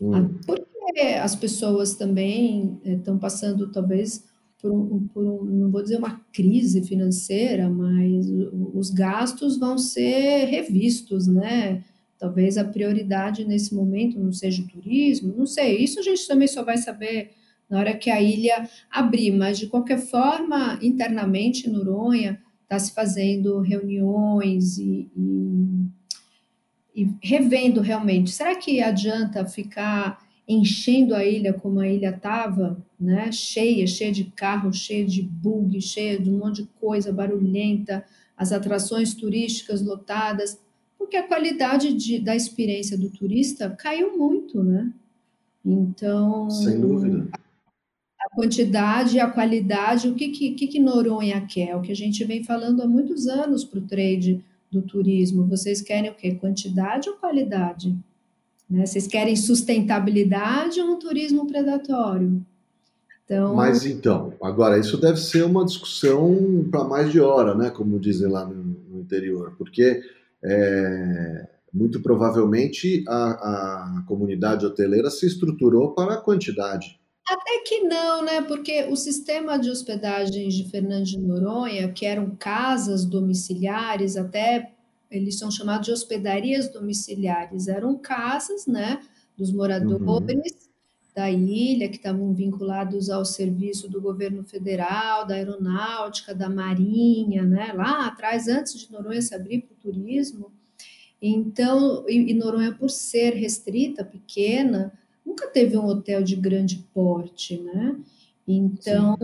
Hum. 0.00 0.38
Porque 0.46 1.00
as 1.20 1.34
pessoas 1.34 1.94
também 1.94 2.80
estão 2.84 3.16
eh, 3.16 3.18
passando, 3.18 3.70
talvez, 3.72 4.24
por 4.60 4.70
um, 4.70 5.08
por 5.08 5.24
um, 5.24 5.44
não 5.44 5.70
vou 5.70 5.82
dizer 5.82 5.98
uma 5.98 6.20
crise 6.32 6.82
financeira, 6.82 7.68
mas 7.68 8.26
os 8.72 8.90
gastos 8.90 9.58
vão 9.58 9.76
ser 9.76 10.44
revistos, 10.46 11.26
né? 11.26 11.82
Talvez 12.16 12.56
a 12.56 12.64
prioridade 12.64 13.44
nesse 13.44 13.74
momento 13.74 14.20
não 14.20 14.32
seja 14.32 14.62
o 14.62 14.68
turismo, 14.68 15.34
não 15.36 15.46
sei. 15.46 15.78
Isso 15.78 15.98
a 15.98 16.02
gente 16.02 16.26
também 16.28 16.46
só 16.46 16.62
vai 16.62 16.76
saber 16.76 17.32
na 17.68 17.80
hora 17.80 17.96
que 17.96 18.10
a 18.10 18.20
ilha 18.20 18.68
abrir, 18.88 19.32
mas 19.32 19.58
de 19.58 19.66
qualquer 19.66 19.98
forma, 19.98 20.78
internamente, 20.80 21.68
Noronha, 21.68 22.40
está 22.72 22.78
se 22.78 22.94
fazendo 22.94 23.60
reuniões 23.60 24.78
e, 24.78 25.10
e, 25.14 27.02
e, 27.02 27.10
revendo 27.22 27.82
realmente. 27.82 28.30
Será 28.30 28.54
que 28.54 28.80
adianta 28.80 29.44
ficar 29.44 30.26
enchendo 30.48 31.14
a 31.14 31.24
ilha 31.24 31.52
como 31.52 31.80
a 31.80 31.86
ilha 31.86 32.08
estava, 32.08 32.82
né? 32.98 33.30
Cheia, 33.30 33.86
cheia 33.86 34.10
de 34.10 34.24
carro, 34.24 34.72
cheia 34.72 35.04
de 35.04 35.22
bug, 35.22 35.80
cheia 35.82 36.18
de 36.18 36.30
um 36.30 36.38
monte 36.38 36.62
de 36.62 36.68
coisa 36.80 37.12
barulhenta, 37.12 38.04
as 38.36 38.52
atrações 38.52 39.14
turísticas 39.14 39.82
lotadas, 39.82 40.58
porque 40.98 41.16
a 41.16 41.22
qualidade 41.22 41.92
de, 41.92 42.18
da 42.18 42.34
experiência 42.34 42.96
do 42.96 43.10
turista 43.10 43.68
caiu 43.70 44.16
muito, 44.16 44.62
né? 44.62 44.90
Então, 45.64 46.50
sem 46.50 46.80
dúvida 46.80 47.28
quantidade 48.34 49.20
a 49.20 49.30
qualidade, 49.30 50.08
o 50.08 50.14
que, 50.14 50.28
que, 50.30 50.66
que 50.66 50.80
Noronha 50.80 51.40
quer? 51.46 51.76
O 51.76 51.82
que 51.82 51.92
a 51.92 51.96
gente 51.96 52.24
vem 52.24 52.42
falando 52.42 52.82
há 52.82 52.86
muitos 52.86 53.26
anos 53.26 53.64
para 53.64 53.78
o 53.78 53.86
trade 53.86 54.42
do 54.70 54.80
turismo. 54.80 55.46
Vocês 55.46 55.82
querem 55.82 56.10
o 56.10 56.14
quê? 56.14 56.34
Quantidade 56.34 57.10
ou 57.10 57.16
qualidade? 57.16 57.94
Né? 58.68 58.86
Vocês 58.86 59.06
querem 59.06 59.36
sustentabilidade 59.36 60.80
ou 60.80 60.92
um 60.92 60.98
turismo 60.98 61.46
predatório? 61.46 62.42
Então... 63.24 63.54
Mas 63.54 63.84
então, 63.84 64.32
agora, 64.42 64.78
isso 64.78 64.98
deve 64.98 65.18
ser 65.18 65.44
uma 65.44 65.64
discussão 65.64 66.66
para 66.70 66.84
mais 66.84 67.12
de 67.12 67.20
hora, 67.20 67.54
né? 67.54 67.70
Como 67.70 68.00
dizem 68.00 68.28
lá 68.28 68.46
no, 68.46 68.54
no 68.54 69.00
interior, 69.00 69.54
porque 69.58 70.02
é, 70.42 71.48
muito 71.72 72.00
provavelmente 72.00 73.04
a, 73.06 73.30
a 73.98 74.04
comunidade 74.06 74.66
hoteleira 74.66 75.10
se 75.10 75.26
estruturou 75.26 75.94
para 75.94 76.14
a 76.14 76.20
quantidade. 76.20 76.98
Até 77.26 77.60
que 77.60 77.80
não, 77.84 78.24
né? 78.24 78.42
Porque 78.42 78.84
o 78.84 78.96
sistema 78.96 79.58
de 79.58 79.70
hospedagens 79.70 80.54
de 80.54 80.68
Fernando 80.68 81.04
de 81.04 81.18
Noronha, 81.18 81.92
que 81.92 82.04
eram 82.04 82.34
casas 82.36 83.04
domiciliares, 83.04 84.16
até 84.16 84.72
eles 85.12 85.38
são 85.38 85.50
chamados 85.50 85.86
de 85.86 85.92
hospedarias 85.92 86.68
domiciliares, 86.68 87.68
eram 87.68 87.96
casas, 87.98 88.66
né, 88.66 89.00
dos 89.36 89.52
moradores 89.52 90.00
uhum. 90.00 90.70
da 91.14 91.30
ilha 91.30 91.88
que 91.88 91.96
estavam 91.96 92.32
vinculados 92.32 93.10
ao 93.10 93.24
serviço 93.24 93.90
do 93.90 94.00
governo 94.00 94.42
federal, 94.42 95.26
da 95.26 95.34
aeronáutica, 95.34 96.34
da 96.34 96.48
marinha, 96.48 97.42
né, 97.42 97.72
lá 97.74 98.06
atrás, 98.06 98.48
antes 98.48 98.80
de 98.80 98.90
Noronha 98.90 99.20
se 99.20 99.34
abrir 99.34 99.60
para 99.60 99.74
o 99.74 99.92
turismo. 99.92 100.50
Então, 101.20 102.04
e, 102.08 102.32
e 102.32 102.34
Noronha, 102.34 102.72
por 102.72 102.90
ser 102.90 103.34
restrita, 103.34 104.04
pequena, 104.04 104.92
nunca 105.32 105.48
teve 105.48 105.76
um 105.76 105.86
hotel 105.86 106.22
de 106.22 106.36
grande 106.36 106.84
porte, 106.92 107.58
né? 107.58 107.96
Então, 108.46 109.16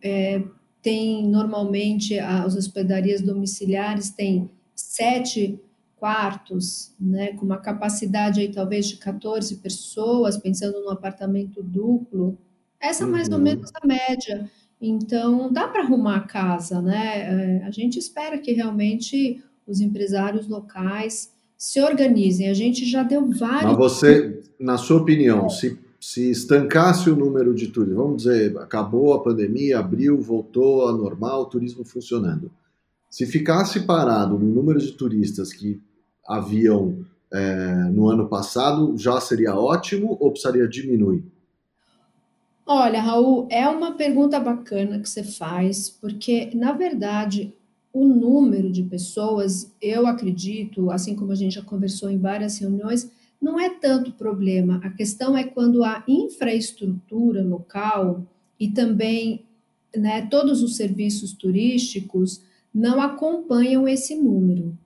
é, 0.00 0.42
tem 0.80 1.28
normalmente 1.28 2.18
as 2.18 2.54
hospedarias 2.56 3.20
domiciliares 3.20 4.10
têm 4.10 4.48
sete 4.74 5.60
quartos, 5.96 6.94
né, 6.98 7.32
com 7.34 7.44
uma 7.44 7.58
capacidade 7.58 8.40
aí 8.40 8.50
talvez 8.50 8.88
de 8.88 8.96
14 8.96 9.56
pessoas, 9.56 10.36
pensando 10.36 10.80
num 10.80 10.90
apartamento 10.90 11.62
duplo. 11.62 12.36
Essa 12.80 13.04
é 13.04 13.06
mais 13.06 13.28
uhum. 13.28 13.34
ou 13.34 13.40
menos 13.40 13.70
a 13.74 13.86
média. 13.86 14.50
Então, 14.80 15.52
dá 15.52 15.68
para 15.68 15.82
arrumar 15.82 16.16
a 16.16 16.26
casa, 16.26 16.82
né? 16.82 17.60
É, 17.60 17.64
a 17.64 17.70
gente 17.70 17.98
espera 17.98 18.36
que 18.38 18.52
realmente 18.52 19.42
os 19.64 19.80
empresários 19.80 20.48
locais 20.48 21.31
se 21.62 21.80
organizem. 21.80 22.48
A 22.48 22.54
gente 22.54 22.84
já 22.84 23.04
deu 23.04 23.24
vários. 23.30 23.70
Mas 23.70 23.76
você, 23.76 24.42
na 24.58 24.76
sua 24.76 25.00
opinião, 25.00 25.48
se, 25.48 25.78
se 26.00 26.28
estancasse 26.28 27.08
o 27.08 27.14
número 27.14 27.54
de 27.54 27.68
turistas, 27.68 27.96
vamos 27.96 28.24
dizer, 28.24 28.58
acabou 28.58 29.14
a 29.14 29.22
pandemia, 29.22 29.78
abriu, 29.78 30.20
voltou 30.20 30.82
ao 30.82 30.98
normal, 30.98 31.42
o 31.42 31.46
turismo 31.46 31.84
funcionando. 31.84 32.50
Se 33.08 33.26
ficasse 33.26 33.86
parado 33.86 34.36
no 34.36 34.52
número 34.52 34.80
de 34.80 34.90
turistas 34.90 35.52
que 35.52 35.80
haviam 36.26 37.06
é, 37.32 37.74
no 37.92 38.08
ano 38.08 38.26
passado, 38.26 38.98
já 38.98 39.20
seria 39.20 39.54
ótimo 39.54 40.16
ou 40.18 40.32
precisaria 40.32 40.66
diminuir? 40.66 41.24
Olha, 42.66 43.00
Raul, 43.00 43.46
é 43.48 43.68
uma 43.68 43.92
pergunta 43.92 44.40
bacana 44.40 44.98
que 44.98 45.08
você 45.08 45.22
faz, 45.22 45.88
porque, 45.88 46.50
na 46.54 46.72
verdade, 46.72 47.54
o 47.92 48.06
número 48.06 48.70
de 48.70 48.82
pessoas, 48.82 49.74
eu 49.80 50.06
acredito, 50.06 50.90
assim 50.90 51.14
como 51.14 51.32
a 51.32 51.34
gente 51.34 51.56
já 51.56 51.62
conversou 51.62 52.10
em 52.10 52.18
várias 52.18 52.58
reuniões, 52.58 53.10
não 53.40 53.58
é 53.58 53.68
tanto 53.68 54.12
problema. 54.12 54.80
A 54.82 54.90
questão 54.90 55.36
é 55.36 55.44
quando 55.44 55.84
a 55.84 56.02
infraestrutura 56.06 57.42
local 57.42 58.26
e 58.58 58.68
também 58.68 59.44
né, 59.94 60.26
todos 60.30 60.62
os 60.62 60.76
serviços 60.76 61.32
turísticos 61.32 62.42
não 62.72 63.00
acompanham 63.00 63.86
esse 63.86 64.14
número. 64.14 64.78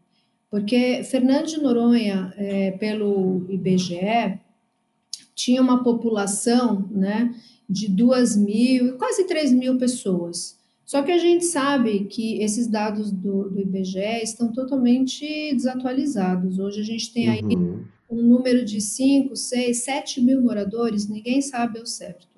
Porque 0.50 1.02
Fernando 1.04 1.46
de 1.46 1.61
Noronha, 1.61 2.32
é, 2.36 2.72
pelo 2.72 3.46
IBGE, 3.48 4.40
tinha 5.34 5.61
uma 5.61 5.84
população 5.84 6.88
né, 6.90 7.34
de 7.68 7.88
duas 7.88 8.34
mil, 8.36 8.96
quase 8.96 9.24
três 9.24 9.52
mil 9.52 9.76
pessoas. 9.76 10.57
Só 10.87 11.03
que 11.03 11.11
a 11.11 11.18
gente 11.18 11.45
sabe 11.45 12.05
que 12.05 12.41
esses 12.41 12.68
dados 12.68 13.11
do, 13.11 13.51
do 13.51 13.61
IBGE 13.61 14.22
estão 14.22 14.53
totalmente 14.53 15.53
desatualizados. 15.53 16.61
Hoje 16.61 16.80
a 16.80 16.84
gente 16.84 17.12
tem 17.12 17.28
aí 17.28 17.43
uhum. 17.43 17.84
um 18.09 18.22
número 18.22 18.64
de 18.64 18.80
5, 18.80 19.34
6, 19.34 19.78
7 19.78 20.20
mil 20.20 20.41
moradores, 20.41 21.09
ninguém 21.09 21.43
sabe 21.43 21.80
ao 21.80 21.87
certo. 21.87 22.28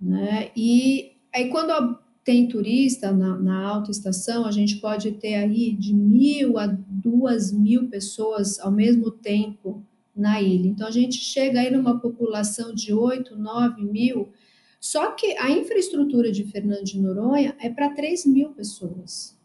Né? 0.00 0.52
E 0.56 1.16
aí, 1.34 1.48
quando 1.48 1.98
tem 2.24 2.46
turista 2.46 3.10
na, 3.10 3.36
na 3.36 3.66
alta 3.66 3.90
estação, 3.90 4.46
a 4.46 4.52
gente 4.52 4.76
pode 4.76 5.10
ter 5.12 5.34
aí 5.34 5.72
de 5.72 5.92
mil 5.92 6.56
a 6.56 6.66
duas 6.66 7.50
mil 7.50 7.88
pessoas 7.88 8.60
ao 8.60 8.70
mesmo 8.70 9.10
tempo 9.10 9.82
na 10.14 10.40
ilha. 10.40 10.68
Então, 10.68 10.86
a 10.86 10.92
gente 10.92 11.16
chega 11.16 11.58
aí 11.58 11.70
numa 11.72 11.98
população 11.98 12.72
de 12.72 12.94
8, 12.94 13.36
9 13.36 13.82
mil, 13.82 14.28
só 14.80 15.10
que 15.10 15.36
a 15.36 15.50
infraestrutura 15.50 16.32
de 16.32 16.42
Fernando 16.44 16.84
de 16.84 16.98
Noronha 16.98 17.54
é 17.60 17.68
para 17.68 17.90
3 17.90 18.24
mil 18.24 18.48
pessoas. 18.48 19.38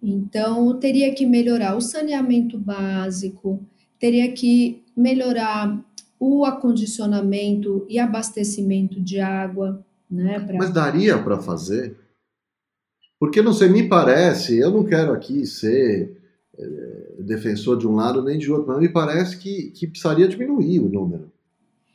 Então, 0.00 0.78
teria 0.78 1.12
que 1.12 1.26
melhorar 1.26 1.76
o 1.76 1.80
saneamento 1.80 2.56
básico, 2.56 3.60
teria 3.98 4.30
que 4.30 4.84
melhorar 4.96 5.84
o 6.20 6.44
acondicionamento 6.44 7.84
e 7.88 7.98
abastecimento 7.98 9.00
de 9.00 9.18
água. 9.18 9.84
Né, 10.08 10.38
pra... 10.38 10.56
Mas 10.56 10.72
daria 10.72 11.18
para 11.20 11.38
fazer? 11.38 11.98
Porque 13.18 13.42
não 13.42 13.52
sei, 13.52 13.68
me 13.68 13.88
parece, 13.88 14.56
eu 14.56 14.70
não 14.70 14.84
quero 14.84 15.12
aqui 15.12 15.44
ser 15.44 16.16
é, 16.56 17.22
defensor 17.24 17.76
de 17.76 17.88
um 17.88 17.96
lado 17.96 18.22
nem 18.22 18.38
de 18.38 18.52
outro, 18.52 18.68
mas 18.68 18.78
me 18.78 18.88
parece 18.88 19.36
que, 19.36 19.72
que 19.72 19.88
precisaria 19.88 20.28
diminuir 20.28 20.78
o 20.78 20.88
número 20.88 21.28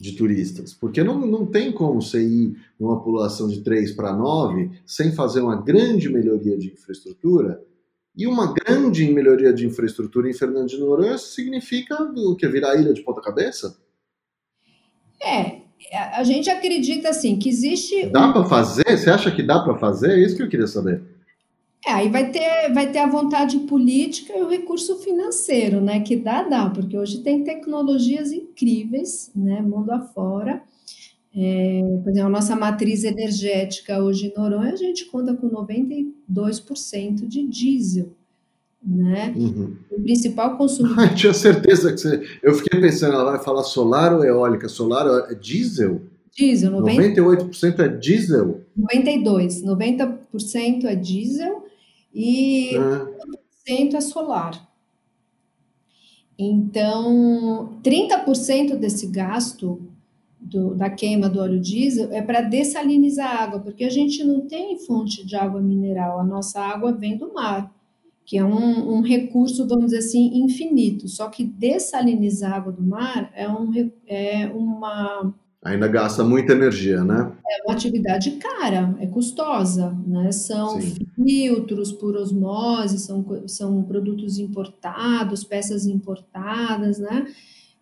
de 0.03 0.17
turistas, 0.17 0.73
porque 0.73 1.01
não, 1.01 1.25
não 1.25 1.45
tem 1.45 1.71
como 1.71 2.01
você 2.01 2.21
ir 2.21 2.57
numa 2.77 2.97
população 2.97 3.47
de 3.47 3.61
3 3.61 3.93
para 3.93 4.13
9 4.13 4.69
sem 4.85 5.13
fazer 5.13 5.39
uma 5.39 5.55
grande 5.55 6.09
melhoria 6.09 6.57
de 6.57 6.73
infraestrutura, 6.73 7.63
e 8.13 8.27
uma 8.27 8.53
grande 8.53 9.09
melhoria 9.09 9.53
de 9.53 9.65
infraestrutura 9.65 10.29
em 10.29 10.33
Fernando 10.33 10.67
de 10.67 10.77
Noronha 10.77 11.17
significa 11.17 12.03
o 12.03 12.35
que? 12.35 12.45
Virar 12.49 12.71
a 12.71 12.75
ilha 12.75 12.93
de 12.93 13.01
ponta 13.01 13.21
cabeça? 13.21 13.77
É, 15.23 15.61
a 16.11 16.23
gente 16.25 16.49
acredita 16.49 17.07
assim 17.07 17.39
que 17.39 17.47
existe. 17.47 18.07
Dá 18.07 18.27
um... 18.27 18.33
para 18.33 18.43
fazer? 18.43 18.85
Você 18.85 19.09
acha 19.09 19.31
que 19.31 19.41
dá 19.41 19.61
para 19.63 19.77
fazer? 19.77 20.11
É 20.11 20.19
isso 20.19 20.35
que 20.35 20.43
eu 20.43 20.49
queria 20.49 20.67
saber. 20.67 21.01
É, 21.85 21.91
aí 21.91 22.09
vai 22.09 22.31
ter, 22.31 22.73
vai 22.73 22.89
ter 22.91 22.99
a 22.99 23.09
vontade 23.09 23.59
política 23.59 24.37
e 24.37 24.41
o 24.41 24.47
recurso 24.47 24.99
financeiro, 24.99 25.81
né? 25.81 25.99
Que 25.99 26.15
dá, 26.15 26.43
dá, 26.43 26.69
porque 26.69 26.97
hoje 26.97 27.19
tem 27.19 27.43
tecnologias 27.43 28.31
incríveis, 28.31 29.29
né? 29.35 29.61
Mundo 29.61 29.91
afora. 29.91 30.61
É, 31.35 31.81
por 32.03 32.11
exemplo, 32.11 32.27
a 32.27 32.31
nossa 32.31 32.55
matriz 32.55 33.03
energética 33.03 34.01
hoje 34.01 34.27
em 34.27 34.39
Noronha, 34.39 34.71
a 34.71 34.77
gente 34.77 35.05
conta 35.05 35.33
com 35.33 35.49
92% 35.49 37.27
de 37.27 37.47
diesel, 37.47 38.13
né? 38.81 39.33
Uhum. 39.35 39.75
O 39.91 40.01
principal 40.01 40.55
consumo... 40.55 40.93
Eu 41.01 41.15
tinha 41.15 41.33
certeza 41.33 41.91
que 41.91 41.97
você... 41.97 42.21
Eu 42.41 42.53
fiquei 42.53 42.79
pensando, 42.79 43.15
ela 43.15 43.31
vai 43.31 43.43
falar 43.43 43.63
solar 43.63 44.13
ou 44.13 44.23
eólica? 44.23 44.69
Solar 44.69 45.31
é 45.31 45.35
diesel? 45.35 46.01
Diesel, 46.37 46.71
90... 46.71 47.21
98% 47.21 47.79
é 47.79 47.87
diesel? 47.87 48.61
92%, 48.77 49.63
90% 49.65 50.85
é 50.85 50.95
diesel 50.95 51.62
e 52.13 52.75
é. 52.75 53.89
1% 53.89 53.95
é 53.95 54.01
solar. 54.01 54.69
Então, 56.37 57.79
30% 57.83 58.75
desse 58.75 59.07
gasto 59.07 59.81
do, 60.39 60.75
da 60.75 60.89
queima 60.89 61.29
do 61.29 61.39
óleo 61.39 61.59
diesel 61.59 62.11
é 62.11 62.21
para 62.21 62.41
dessalinizar 62.41 63.31
a 63.31 63.43
água, 63.43 63.59
porque 63.59 63.83
a 63.83 63.89
gente 63.89 64.23
não 64.23 64.41
tem 64.41 64.77
fonte 64.79 65.25
de 65.25 65.35
água 65.35 65.61
mineral, 65.61 66.19
a 66.19 66.23
nossa 66.23 66.59
água 66.59 66.91
vem 66.91 67.17
do 67.17 67.33
mar, 67.33 67.73
que 68.25 68.37
é 68.37 68.43
um, 68.43 68.97
um 68.97 69.01
recurso, 69.01 69.67
vamos 69.67 69.85
dizer 69.85 69.99
assim, 69.99 70.37
infinito. 70.37 71.07
Só 71.07 71.29
que 71.29 71.43
dessalinizar 71.43 72.53
a 72.53 72.57
água 72.57 72.71
do 72.71 72.83
mar 72.83 73.31
é, 73.35 73.49
um, 73.49 73.91
é 74.07 74.47
uma 74.47 75.33
Ainda 75.63 75.87
gasta 75.87 76.23
muita 76.23 76.51
energia, 76.51 77.03
né? 77.03 77.31
É 77.49 77.63
uma 77.63 77.73
atividade 77.73 78.31
cara, 78.31 78.95
é 78.99 79.07
custosa, 79.07 79.95
né? 80.05 80.31
São 80.31 80.81
Sim. 80.81 80.95
filtros 81.15 81.91
por 81.91 82.17
osmose, 82.17 82.99
são, 82.99 83.25
são 83.47 83.81
produtos 83.83 84.37
importados, 84.37 85.43
peças 85.43 85.85
importadas, 85.85 86.99
né? 86.99 87.27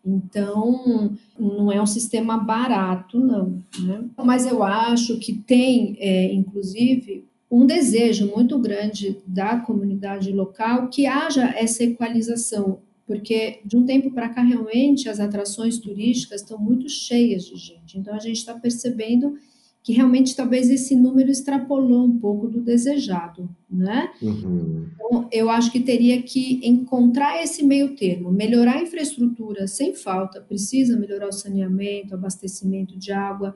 Então, 0.06 1.16
não 1.40 1.72
é 1.72 1.82
um 1.82 1.86
sistema 1.86 2.38
barato, 2.38 3.20
não. 3.20 3.64
Né? 3.80 4.04
Mas 4.24 4.46
eu 4.46 4.64
acho 4.64 5.18
que 5.20 5.34
tem, 5.34 5.96
é, 6.00 6.34
inclusive, 6.34 7.26
um 7.50 7.66
desejo 7.66 8.28
muito 8.28 8.58
grande 8.58 9.18
da 9.28 9.58
comunidade 9.58 10.32
local 10.32 10.88
que 10.88 11.06
haja 11.06 11.54
essa 11.56 11.84
equalização 11.84 12.80
porque 13.12 13.60
de 13.66 13.76
um 13.76 13.86
tempo 13.86 14.10
para 14.10 14.30
cá 14.30 14.42
realmente 14.42 15.10
as 15.10 15.20
atrações 15.20 15.78
turísticas 15.78 16.40
estão 16.40 16.58
muito 16.58 16.88
cheias 16.88 17.44
de 17.44 17.58
gente. 17.58 18.00
Então 18.00 18.16
a 18.16 18.20
gente 18.20 18.38
está 18.38 18.54
percebendo 18.54 19.38
que 19.84 19.92
realmente 19.92 20.34
talvez 20.34 20.70
esse 20.70 20.96
número 20.96 21.30
extrapolou 21.30 22.06
um 22.06 22.18
pouco 22.18 22.48
do 22.48 22.62
desejado, 22.62 23.50
né? 23.70 24.12
Uhum. 24.22 24.88
Então, 24.94 25.28
eu 25.30 25.50
acho 25.50 25.72
que 25.74 25.82
teria 25.82 26.22
que 26.22 26.62
encontrar 26.64 27.44
esse 27.44 27.66
meio 27.66 27.96
termo, 27.98 28.32
melhorar 28.32 28.78
a 28.78 28.82
infraestrutura 28.82 29.68
sem 29.68 29.94
falta, 29.94 30.40
precisa 30.40 30.98
melhorar 30.98 31.28
o 31.28 31.34
saneamento, 31.34 32.14
abastecimento 32.14 32.98
de 32.98 33.12
água, 33.12 33.56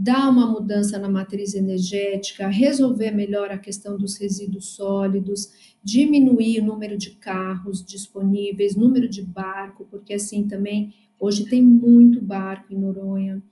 dar 0.00 0.30
uma 0.30 0.46
mudança 0.46 0.96
na 0.96 1.08
matriz 1.08 1.54
energética, 1.54 2.46
resolver 2.46 3.10
melhor 3.10 3.50
a 3.50 3.58
questão 3.58 3.98
dos 3.98 4.16
resíduos 4.16 4.76
sólidos, 4.76 5.76
diminuir 5.82 6.60
o 6.60 6.64
número 6.64 6.96
de 6.96 7.10
carros 7.16 7.84
disponíveis, 7.84 8.76
número 8.76 9.08
de 9.08 9.20
barco, 9.20 9.88
porque 9.90 10.14
assim 10.14 10.46
também 10.46 10.94
hoje 11.18 11.46
tem 11.46 11.60
muito 11.60 12.20
barco 12.20 12.72
em 12.72 12.78
Noronha. 12.78 13.42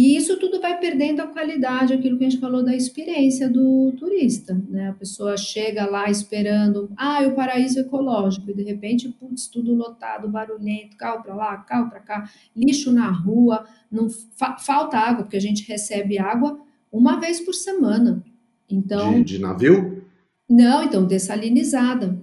E 0.00 0.16
isso 0.16 0.38
tudo 0.38 0.62
vai 0.62 0.80
perdendo 0.80 1.20
a 1.20 1.26
qualidade, 1.26 1.92
aquilo 1.92 2.16
que 2.16 2.24
a 2.24 2.30
gente 2.30 2.40
falou 2.40 2.64
da 2.64 2.74
experiência 2.74 3.50
do 3.50 3.92
turista, 3.98 4.58
né? 4.66 4.88
A 4.88 4.94
pessoa 4.94 5.36
chega 5.36 5.84
lá 5.84 6.08
esperando, 6.08 6.90
ah, 6.96 7.20
o 7.26 7.34
paraíso 7.34 7.78
ecológico, 7.78 8.50
e 8.50 8.54
de 8.54 8.62
repente, 8.62 9.10
putz, 9.10 9.46
tudo 9.46 9.74
lotado, 9.74 10.26
barulhento, 10.26 10.96
carro 10.96 11.22
para 11.22 11.34
lá, 11.34 11.54
carro 11.58 11.90
para 11.90 12.00
cá, 12.00 12.30
lixo 12.56 12.90
na 12.90 13.10
rua, 13.10 13.66
não 13.92 14.08
fa 14.08 14.56
falta 14.56 14.96
água, 14.96 15.24
porque 15.24 15.36
a 15.36 15.40
gente 15.40 15.68
recebe 15.68 16.18
água 16.18 16.58
uma 16.90 17.20
vez 17.20 17.38
por 17.38 17.52
semana. 17.52 18.24
Então, 18.70 19.22
de, 19.22 19.34
de 19.34 19.38
navio? 19.38 20.02
Não, 20.48 20.82
então 20.82 21.06
dessalinizada. 21.06 22.18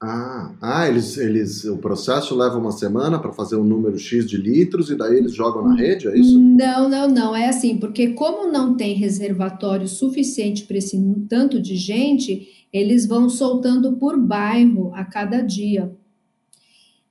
Ah, 0.00 0.54
ah 0.62 0.88
eles, 0.88 1.16
eles, 1.16 1.64
o 1.64 1.76
processo 1.78 2.36
leva 2.36 2.56
uma 2.56 2.70
semana 2.70 3.18
para 3.18 3.32
fazer 3.32 3.56
um 3.56 3.64
número 3.64 3.98
X 3.98 4.28
de 4.28 4.36
litros 4.36 4.90
e 4.90 4.96
daí 4.96 5.16
eles 5.16 5.34
jogam 5.34 5.66
na 5.66 5.74
rede, 5.74 6.06
é 6.06 6.16
isso? 6.16 6.38
Não, 6.38 6.88
não, 6.88 7.08
não, 7.08 7.34
é 7.34 7.48
assim, 7.48 7.78
porque 7.78 8.12
como 8.12 8.50
não 8.50 8.76
tem 8.76 8.94
reservatório 8.94 9.88
suficiente 9.88 10.64
para 10.64 10.78
esse 10.78 10.96
tanto 11.28 11.60
de 11.60 11.74
gente, 11.74 12.66
eles 12.72 13.06
vão 13.06 13.28
soltando 13.28 13.96
por 13.96 14.16
bairro 14.16 14.92
a 14.94 15.04
cada 15.04 15.40
dia. 15.40 15.92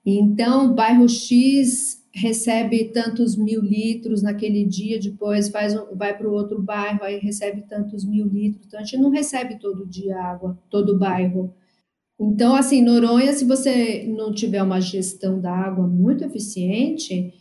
Então, 0.05 0.73
bairro 0.73 1.09
X 1.09 2.01
recebe 2.13 2.85
tantos 2.85 3.35
mil 3.35 3.61
litros 3.61 4.21
naquele 4.21 4.63
dia, 4.63 4.97
depois 4.97 5.49
faz, 5.49 5.75
vai 5.93 6.17
para 6.17 6.27
o 6.27 6.31
outro 6.31 6.61
bairro, 6.61 7.03
aí 7.03 7.19
recebe 7.19 7.63
tantos 7.67 8.05
mil 8.05 8.25
litros. 8.25 8.65
Então, 8.65 8.79
a 8.79 8.83
gente 8.83 8.97
não 8.97 9.09
recebe 9.09 9.59
todo 9.59 9.85
dia 9.85 10.17
água, 10.17 10.57
todo 10.69 10.97
bairro. 10.97 11.53
Então, 12.19 12.55
assim, 12.55 12.81
Noronha, 12.81 13.31
se 13.33 13.45
você 13.45 14.03
não 14.07 14.33
tiver 14.33 14.61
uma 14.63 14.81
gestão 14.81 15.39
da 15.39 15.53
água 15.53 15.87
muito 15.87 16.23
eficiente, 16.23 17.31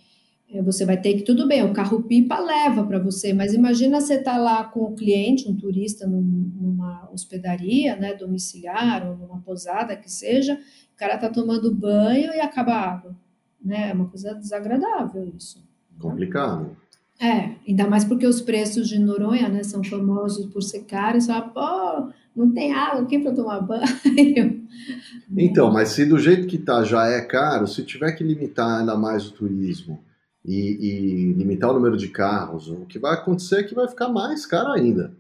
eh, 0.53 0.61
você 0.61 0.85
vai 0.85 1.01
ter 1.01 1.15
que, 1.15 1.23
tudo 1.23 1.49
bem, 1.49 1.65
o 1.65 1.73
carro-pipa 1.73 2.39
leva 2.39 2.85
para 2.85 2.99
você, 2.99 3.33
mas 3.33 3.55
imagina 3.55 4.01
você 4.01 4.15
estar 4.15 4.35
tá 4.35 4.39
lá 4.39 4.65
com 4.65 4.81
o 4.81 4.95
cliente, 4.95 5.49
um 5.49 5.57
turista 5.57 6.07
numa 6.07 7.09
hospedaria, 7.11 7.97
né, 7.97 8.15
domiciliar, 8.15 9.09
ou 9.09 9.17
numa 9.17 9.41
posada 9.41 9.97
que 9.97 10.13
seja, 10.13 10.55
o 10.95 10.99
cara 10.99 11.15
está 11.15 11.31
tomando 11.31 11.75
banho 11.75 12.35
e 12.35 12.41
acaba 12.41 12.73
a 12.73 12.93
água, 12.93 13.17
né, 13.65 13.91
é 13.91 13.95
uma 13.95 14.09
coisa 14.09 14.35
desagradável 14.35 15.33
isso. 15.37 15.65
Complicado. 15.99 16.77
É, 17.19 17.55
ainda 17.67 17.89
mais 17.89 18.05
porque 18.05 18.27
os 18.27 18.43
preços 18.43 18.87
de 18.89 18.99
Noronha, 18.99 19.49
né, 19.49 19.63
são 19.63 19.83
famosos 19.83 20.53
por 20.53 20.63
ser 20.63 20.85
caros, 20.85 21.25
só, 21.25 21.41
pô, 21.41 22.13
não 22.37 22.53
tem 22.53 22.75
água 22.75 23.03
aqui 23.03 23.19
para 23.19 23.33
tomar 23.33 23.61
banho. 23.61 24.56
Então, 25.37 25.73
mas 25.73 25.91
se 25.91 26.05
do 26.05 26.19
jeito 26.19 26.47
que 26.47 26.59
tá 26.59 26.85
já 26.85 27.07
é 27.07 27.21
caro, 27.21 27.67
se 27.67 27.83
tiver 27.83 28.13
que 28.13 28.25
limitar 28.25 28.81
ainda 28.81 28.97
mais 28.97 29.27
o 29.27 29.33
turismo 29.33 30.03
e, 30.45 30.79
e 30.81 31.33
limitar 31.33 31.71
o 31.71 31.75
número 31.75 31.97
de 31.97 32.09
carros, 32.09 32.69
o 32.69 32.87
que 32.87 32.99
vai 32.99 33.15
acontecer 33.15 33.61
é 33.61 33.63
que 33.65 33.75
vai 33.75 33.89
ficar 33.89 34.09
mais 34.09 34.47
caro 34.47 34.73
ainda. 34.73 35.13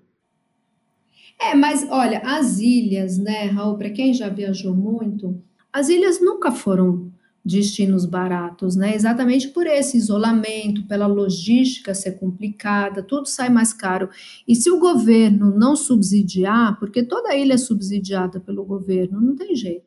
É, 1.40 1.54
mas 1.54 1.86
olha, 1.90 2.20
as 2.24 2.58
ilhas, 2.58 3.18
né, 3.18 3.44
Raul, 3.46 3.76
para 3.76 3.90
quem 3.90 4.14
já 4.14 4.28
viajou 4.28 4.74
muito, 4.74 5.40
as 5.72 5.88
ilhas 5.88 6.20
nunca 6.20 6.50
foram 6.50 7.12
destinos 7.46 8.04
baratos, 8.04 8.74
né? 8.74 8.94
Exatamente 8.94 9.48
por 9.48 9.66
esse 9.66 9.96
isolamento, 9.96 10.84
pela 10.86 11.06
logística 11.06 11.94
ser 11.94 12.18
complicada, 12.18 13.04
tudo 13.04 13.26
sai 13.26 13.48
mais 13.48 13.72
caro. 13.72 14.10
E 14.48 14.54
se 14.56 14.68
o 14.68 14.80
governo 14.80 15.56
não 15.56 15.76
subsidiar, 15.76 16.76
porque 16.80 17.04
toda 17.04 17.36
ilha 17.36 17.54
é 17.54 17.58
subsidiada 17.58 18.40
pelo 18.40 18.64
governo, 18.64 19.20
não 19.20 19.36
tem 19.36 19.54
jeito. 19.54 19.86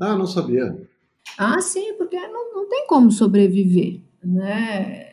Ah, 0.00 0.16
não 0.16 0.26
sabia. 0.26 0.76
Ah, 1.38 1.60
sim, 1.60 1.94
porque 1.94 2.16
não, 2.16 2.52
não 2.52 2.68
tem 2.68 2.86
como 2.88 3.12
sobreviver, 3.12 4.00
né? 4.24 5.07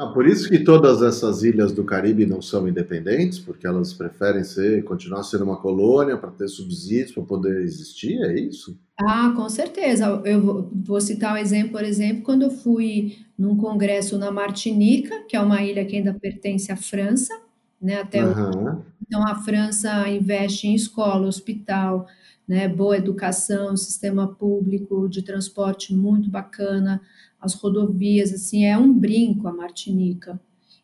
Ah, 0.00 0.06
por 0.06 0.26
isso 0.26 0.48
que 0.48 0.58
todas 0.58 1.02
essas 1.02 1.42
ilhas 1.42 1.72
do 1.72 1.84
Caribe 1.84 2.24
não 2.24 2.40
são 2.40 2.66
independentes, 2.66 3.38
porque 3.38 3.66
elas 3.66 3.92
preferem 3.92 4.42
ser, 4.42 4.82
continuar 4.82 5.22
sendo 5.24 5.44
uma 5.44 5.58
colônia 5.58 6.16
para 6.16 6.30
ter 6.30 6.48
subsídios 6.48 7.12
para 7.12 7.22
poder 7.22 7.60
existir, 7.60 8.18
é 8.22 8.40
isso? 8.40 8.80
Ah, 8.98 9.30
com 9.36 9.46
certeza. 9.50 10.22
Eu 10.24 10.70
vou 10.72 11.02
citar 11.02 11.34
um 11.34 11.36
exemplo, 11.36 11.72
por 11.72 11.84
exemplo, 11.84 12.22
quando 12.22 12.42
eu 12.44 12.50
fui 12.50 13.18
num 13.36 13.54
congresso 13.54 14.16
na 14.16 14.30
Martinica, 14.30 15.22
que 15.28 15.36
é 15.36 15.40
uma 15.40 15.62
ilha 15.62 15.84
que 15.84 15.96
ainda 15.96 16.14
pertence 16.14 16.72
à 16.72 16.76
França, 16.76 17.38
né? 17.78 18.00
Até 18.00 18.24
uhum. 18.24 18.78
o... 18.78 18.84
então 19.06 19.22
a 19.28 19.34
França 19.34 20.08
investe 20.08 20.66
em 20.66 20.74
escola, 20.74 21.26
hospital, 21.26 22.06
né? 22.48 22.66
Boa 22.66 22.96
educação, 22.96 23.76
sistema 23.76 24.26
público 24.26 25.10
de 25.10 25.20
transporte 25.20 25.94
muito 25.94 26.30
bacana 26.30 27.02
as 27.40 27.54
rodovias, 27.54 28.32
assim, 28.32 28.64
é 28.64 28.76
um 28.76 28.92
brinco 28.92 29.48
a 29.48 29.52
Martinica. 29.52 30.40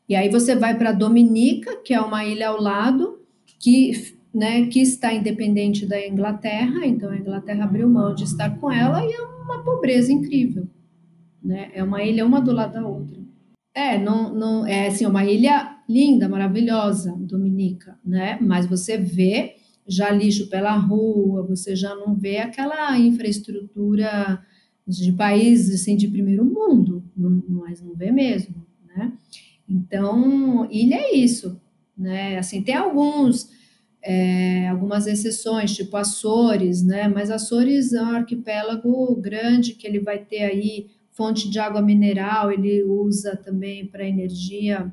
E 0.09 0.15
aí 0.15 0.29
você 0.29 0.55
vai 0.55 0.77
para 0.77 0.93
Dominica, 0.93 1.77
que 1.83 1.93
é 1.93 2.01
uma 2.01 2.25
ilha 2.25 2.49
ao 2.49 2.61
lado, 2.61 3.21
que, 3.59 4.15
né, 4.33 4.67
que 4.67 4.81
está 4.81 5.13
independente 5.13 5.85
da 5.85 6.07
Inglaterra, 6.07 6.87
então 6.87 7.11
a 7.11 7.17
Inglaterra 7.17 7.65
abriu 7.65 7.89
mão 7.89 8.15
de 8.15 8.25
estar 8.25 8.59
com 8.59 8.71
ela 8.71 9.05
e 9.05 9.13
é 9.13 9.21
uma 9.21 9.63
pobreza 9.65 10.13
incrível. 10.13 10.69
Né? 11.43 11.71
É 11.75 11.83
uma 11.83 12.03
ilha 12.03 12.25
uma 12.25 12.41
do 12.41 12.53
lado 12.53 12.75
da 12.75 12.87
outra. 12.87 13.21
É, 13.75 13.99
não, 13.99 14.33
não, 14.35 14.67
é 14.67 14.87
assim, 14.87 15.05
uma 15.05 15.25
ilha 15.25 15.77
linda, 15.89 16.29
maravilhosa, 16.29 17.15
Dominica, 17.19 17.99
né? 18.03 18.39
Mas 18.41 18.65
você 18.65 18.97
vê 18.97 19.57
já 19.87 20.11
lixo 20.11 20.49
pela 20.49 20.75
rua, 20.77 21.47
você 21.47 21.77
já 21.77 21.95
não 21.95 22.15
vê 22.15 22.39
aquela 22.39 22.99
infraestrutura 22.99 24.43
de 24.87 25.13
países 25.13 25.81
assim, 25.81 25.97
de 25.97 26.07
primeiro 26.07 26.45
mundo, 26.45 27.03
mas 27.49 27.83
não 27.83 27.95
vê 27.95 28.13
mesmo, 28.13 28.55
né? 28.87 29.13
Então, 29.69 30.69
ilha 30.71 30.95
é 30.95 31.15
isso, 31.17 31.61
né? 31.97 32.39
Assim, 32.39 32.63
tem 32.63 32.77
alguns, 32.77 33.51
é, 34.01 34.69
algumas 34.69 35.09
exceções, 35.09 35.75
tipo 35.75 35.97
Açores, 35.97 36.85
né? 36.85 37.09
Mas 37.09 37.31
Açores 37.31 37.93
é 37.93 38.01
um 38.01 38.11
arquipélago 38.11 39.17
grande 39.17 39.75
que 39.75 39.87
ele 39.87 39.99
vai 39.99 40.19
ter 40.19 40.45
aí 40.45 40.87
fonte 41.11 41.51
de 41.51 41.59
água 41.59 41.81
mineral, 41.81 42.53
ele 42.53 42.85
usa 42.85 43.35
também 43.37 43.87
para 43.87 44.07
energia 44.07 44.93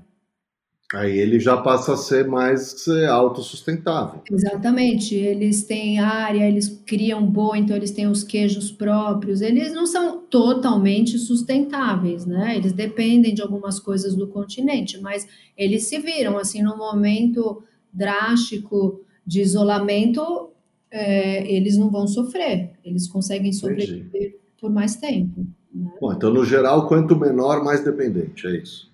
Aí 0.94 1.18
ele 1.18 1.39
já 1.39 1.58
passa 1.58 1.94
a 1.94 1.98
ser 1.98 2.28
mais 2.28 2.88
é, 2.88 3.08
autossustentável. 3.08 4.22
Exatamente. 4.32 5.16
Eles 5.16 5.64
têm 5.64 6.00
área, 6.00 6.48
eles 6.48 6.70
criam 6.86 7.26
boa, 7.26 7.58
então 7.58 7.76
eles 7.76 7.89
têm 7.89 8.08
os 8.08 8.24
queijos 8.24 8.72
próprios. 8.72 9.41
Eles 9.41 9.74
não 9.74 9.88
são 9.88 10.20
totalmente 10.20 11.18
sustentáveis, 11.18 12.28
né? 12.28 12.56
Eles 12.56 12.74
dependem 12.74 13.34
de 13.34 13.41
algumas 13.41 13.80
coisas 13.80 14.16
do 14.16 14.28
continente, 14.28 15.02
mas 15.02 15.28
eles 15.58 15.88
se 15.88 15.98
viram 15.98 16.38
assim 16.38 16.62
no 16.62 16.78
momento 16.78 17.64
drástico 17.91 19.02
de 19.26 19.41
isolamento, 19.41 20.52
é, 20.91 21.52
eles 21.52 21.76
não 21.76 21.89
vão 21.89 22.06
sofrer. 22.06 22.72
Eles 22.86 23.08
conseguem 23.08 23.52
sobreviver 23.52 24.06
Entendi. 24.06 24.36
por 24.62 24.72
mais 24.72 24.96
tempo. 24.96 25.44
Né? 25.74 25.91
Bom, 26.00 26.14
então 26.14 26.32
no 26.32 26.46
geral, 26.46 26.88
quanto 26.88 27.16
menor, 27.16 27.64
mais 27.64 27.84
dependente, 27.84 28.46
é 28.46 28.58
isso. 28.58 28.93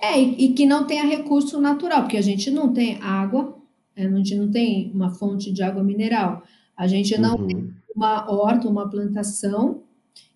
É, 0.00 0.20
e, 0.20 0.44
e, 0.44 0.52
que 0.52 0.64
não 0.64 0.86
tenha 0.86 1.04
recurso 1.04 1.60
natural, 1.60 2.02
porque 2.02 2.16
a 2.16 2.22
gente 2.22 2.50
não 2.50 2.72
tem 2.72 2.98
água, 3.02 3.58
é, 3.96 4.06
a 4.06 4.16
gente 4.16 4.34
não 4.36 4.50
tem 4.50 4.92
uma 4.94 5.10
fonte 5.10 5.52
de 5.52 5.62
água 5.62 5.82
mineral, 5.82 6.42
a 6.76 6.86
gente 6.86 7.18
não 7.18 7.36
uhum. 7.36 7.46
tem 7.46 7.74
uma 7.94 8.30
horta, 8.30 8.68
uma 8.68 8.88
plantação 8.88 9.82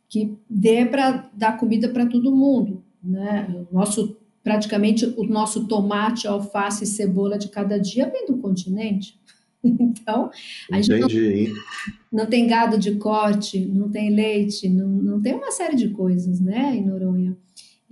que 0.08 0.36
dê 0.50 0.84
para 0.84 1.30
dar 1.32 1.56
comida 1.56 1.88
para 1.88 2.06
todo 2.06 2.34
mundo, 2.34 2.82
né? 3.02 3.48
O 3.70 3.74
nosso 3.74 4.16
praticamente 4.42 5.06
o 5.16 5.24
nosso 5.24 5.66
tomate, 5.68 6.26
alface 6.26 6.84
e 6.84 6.86
cebola 6.86 7.38
de 7.38 7.48
cada 7.48 7.78
dia 7.78 8.10
vem 8.10 8.26
do 8.26 8.38
continente. 8.38 9.18
Então, 9.64 10.28
a 10.72 10.80
Entendi. 10.80 11.44
gente 11.44 11.54
não, 12.10 12.24
não, 12.24 12.26
tem 12.26 12.48
gado 12.48 12.76
de 12.76 12.96
corte, 12.96 13.64
não 13.64 13.88
tem 13.88 14.10
leite, 14.12 14.68
não, 14.68 14.88
não 14.88 15.22
tem 15.22 15.34
uma 15.34 15.52
série 15.52 15.76
de 15.76 15.90
coisas, 15.90 16.40
né, 16.40 16.74
em 16.74 16.84
Noronha. 16.84 17.36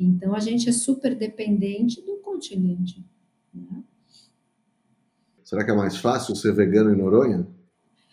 Então, 0.00 0.34
a 0.34 0.40
gente 0.40 0.68
é 0.68 0.72
super 0.72 1.14
dependente 1.14 2.00
do 2.00 2.16
continente. 2.16 3.04
Né? 3.52 3.82
Será 5.44 5.64
que 5.64 5.70
é 5.70 5.74
mais 5.74 5.98
fácil 5.98 6.34
ser 6.34 6.54
vegano 6.54 6.92
em 6.92 6.96
Noronha? 6.96 7.46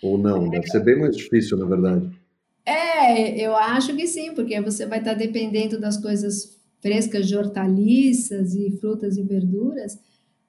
Ou 0.03 0.17
não? 0.17 0.49
Deve 0.49 0.67
ser 0.67 0.83
bem 0.83 0.99
mais 0.99 1.15
difícil, 1.15 1.57
na 1.57 1.65
verdade. 1.65 2.11
É, 2.65 3.39
eu 3.39 3.55
acho 3.55 3.95
que 3.95 4.05
sim, 4.05 4.33
porque 4.35 4.59
você 4.59 4.85
vai 4.85 4.99
estar 4.99 5.13
dependendo 5.13 5.79
das 5.79 5.95
coisas 5.95 6.57
frescas 6.81 7.27
de 7.27 7.37
hortaliças 7.37 8.53
e 8.53 8.77
frutas 8.79 9.17
e 9.17 9.23
verduras. 9.23 9.97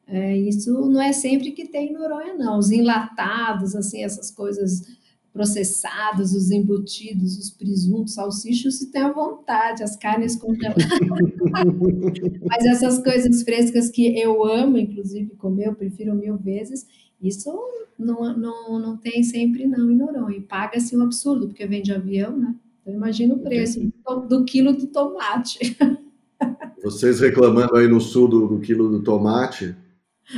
É, 0.06 0.36
isso 0.36 0.72
não 0.88 1.00
é 1.00 1.12
sempre 1.12 1.52
que 1.52 1.68
tem 1.68 1.90
em 1.90 1.92
Noronha, 1.92 2.34
não. 2.34 2.58
Os 2.58 2.70
enlatados, 2.72 3.76
assim, 3.76 4.02
essas 4.02 4.30
coisas 4.30 4.97
processados, 5.38 6.34
os 6.34 6.50
embutidos, 6.50 7.38
os 7.38 7.48
presuntos, 7.48 8.14
salsichos, 8.14 8.78
se 8.78 8.90
tem 8.90 9.02
à 9.02 9.12
vontade, 9.12 9.84
as 9.84 9.94
carnes 9.94 10.34
congeladas. 10.34 10.84
Mas 12.44 12.64
essas 12.64 12.98
coisas 12.98 13.44
frescas 13.44 13.88
que 13.88 14.18
eu 14.18 14.44
amo, 14.44 14.76
inclusive, 14.76 15.36
comer, 15.36 15.68
eu 15.68 15.76
prefiro 15.76 16.12
mil 16.12 16.36
vezes, 16.36 16.88
isso 17.22 17.56
não, 17.96 18.36
não, 18.36 18.80
não 18.80 18.96
tem 18.96 19.22
sempre 19.22 19.64
não 19.64 19.88
em 19.88 19.94
Noronha. 19.94 20.38
E 20.38 20.40
paga-se 20.40 20.96
um 20.96 21.02
absurdo, 21.02 21.46
porque 21.46 21.68
vem 21.68 21.84
de 21.84 21.92
avião, 21.92 22.36
né? 22.36 22.52
Então 22.82 22.92
imagina 22.92 23.34
o 23.34 23.38
preço 23.38 23.92
do, 24.04 24.20
do 24.22 24.44
quilo 24.44 24.76
de 24.76 24.88
tomate. 24.88 25.76
Vocês 26.82 27.20
reclamando 27.20 27.76
aí 27.76 27.86
no 27.86 28.00
sul 28.00 28.26
do, 28.26 28.48
do 28.48 28.58
quilo 28.58 28.90
do 28.90 29.04
tomate, 29.04 29.76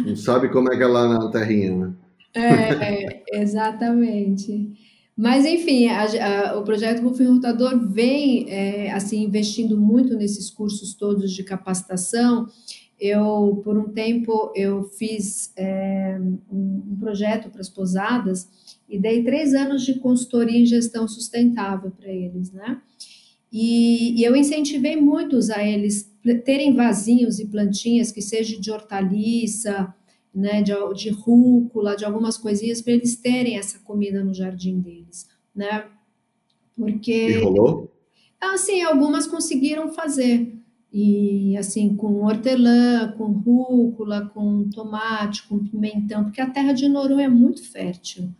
não 0.04 0.14
sabe 0.14 0.50
como 0.50 0.70
é 0.70 0.76
que 0.76 0.82
é 0.82 0.86
lá 0.86 1.08
na 1.08 1.30
terrinha, 1.30 1.74
né? 1.74 1.94
É, 2.34 3.40
exatamente. 3.40 4.89
Mas, 5.20 5.44
enfim, 5.44 5.86
a, 5.88 6.04
a, 6.04 6.58
o 6.58 6.64
projeto 6.64 7.02
Rufem 7.02 7.26
Rotador 7.26 7.78
vem 7.78 8.48
é, 8.48 8.90
assim 8.90 9.22
investindo 9.22 9.76
muito 9.76 10.16
nesses 10.16 10.48
cursos 10.48 10.94
todos 10.94 11.30
de 11.30 11.44
capacitação. 11.44 12.48
Eu, 12.98 13.60
por 13.62 13.76
um 13.76 13.90
tempo, 13.90 14.50
eu 14.56 14.82
fiz 14.84 15.52
é, 15.56 16.18
um, 16.50 16.82
um, 16.90 16.96
projeto 16.98 17.50
para 17.50 17.60
as 17.60 17.68
posadas 17.68 18.48
e 18.88 18.98
dei 18.98 19.22
três 19.22 19.52
anos 19.52 19.84
de 19.84 19.98
consultoria 19.98 20.58
em 20.58 20.64
gestão 20.64 21.06
sustentável 21.06 21.90
para 21.90 22.08
eles, 22.08 22.50
né? 22.50 22.80
E, 23.52 24.18
e 24.18 24.24
eu 24.24 24.34
incentivei 24.34 24.96
muitos 24.96 25.50
a 25.50 25.62
eles 25.62 26.10
terem 26.46 26.74
vasinhos 26.74 27.38
e 27.38 27.46
plantinhas 27.46 28.10
que 28.10 28.22
sejam 28.22 28.58
de 28.58 28.70
hortaliça, 28.70 29.94
né, 30.34 30.62
de, 30.62 30.72
de 30.94 31.10
rúcula, 31.10 31.96
de 31.96 32.04
algumas 32.04 32.36
coisinhas 32.36 32.80
para 32.80 32.92
eles 32.92 33.16
terem 33.16 33.58
essa 33.58 33.78
comida 33.80 34.22
no 34.22 34.32
jardim 34.32 34.80
deles, 34.80 35.28
né? 35.54 35.84
Porque 36.76 37.30
e 37.30 37.42
rolou? 37.42 37.90
Assim, 38.40 38.82
algumas 38.82 39.26
conseguiram 39.26 39.92
fazer. 39.92 40.56
E 40.92 41.56
assim, 41.56 41.94
com 41.94 42.24
hortelã, 42.24 43.12
com 43.16 43.26
rúcula, 43.26 44.26
com 44.32 44.68
tomate, 44.70 45.46
com 45.46 45.58
pimentão, 45.58 46.24
porque 46.24 46.40
a 46.40 46.50
terra 46.50 46.72
de 46.72 46.88
Noronha 46.88 47.26
é 47.26 47.28
muito 47.28 47.62
fértil. 47.62 48.30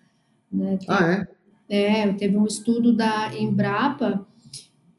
Né? 0.50 0.78
ah, 0.88 1.26
é? 1.68 2.02
É, 2.02 2.12
teve 2.14 2.36
um 2.36 2.46
estudo 2.46 2.92
da 2.92 3.32
Embrapa 3.38 4.26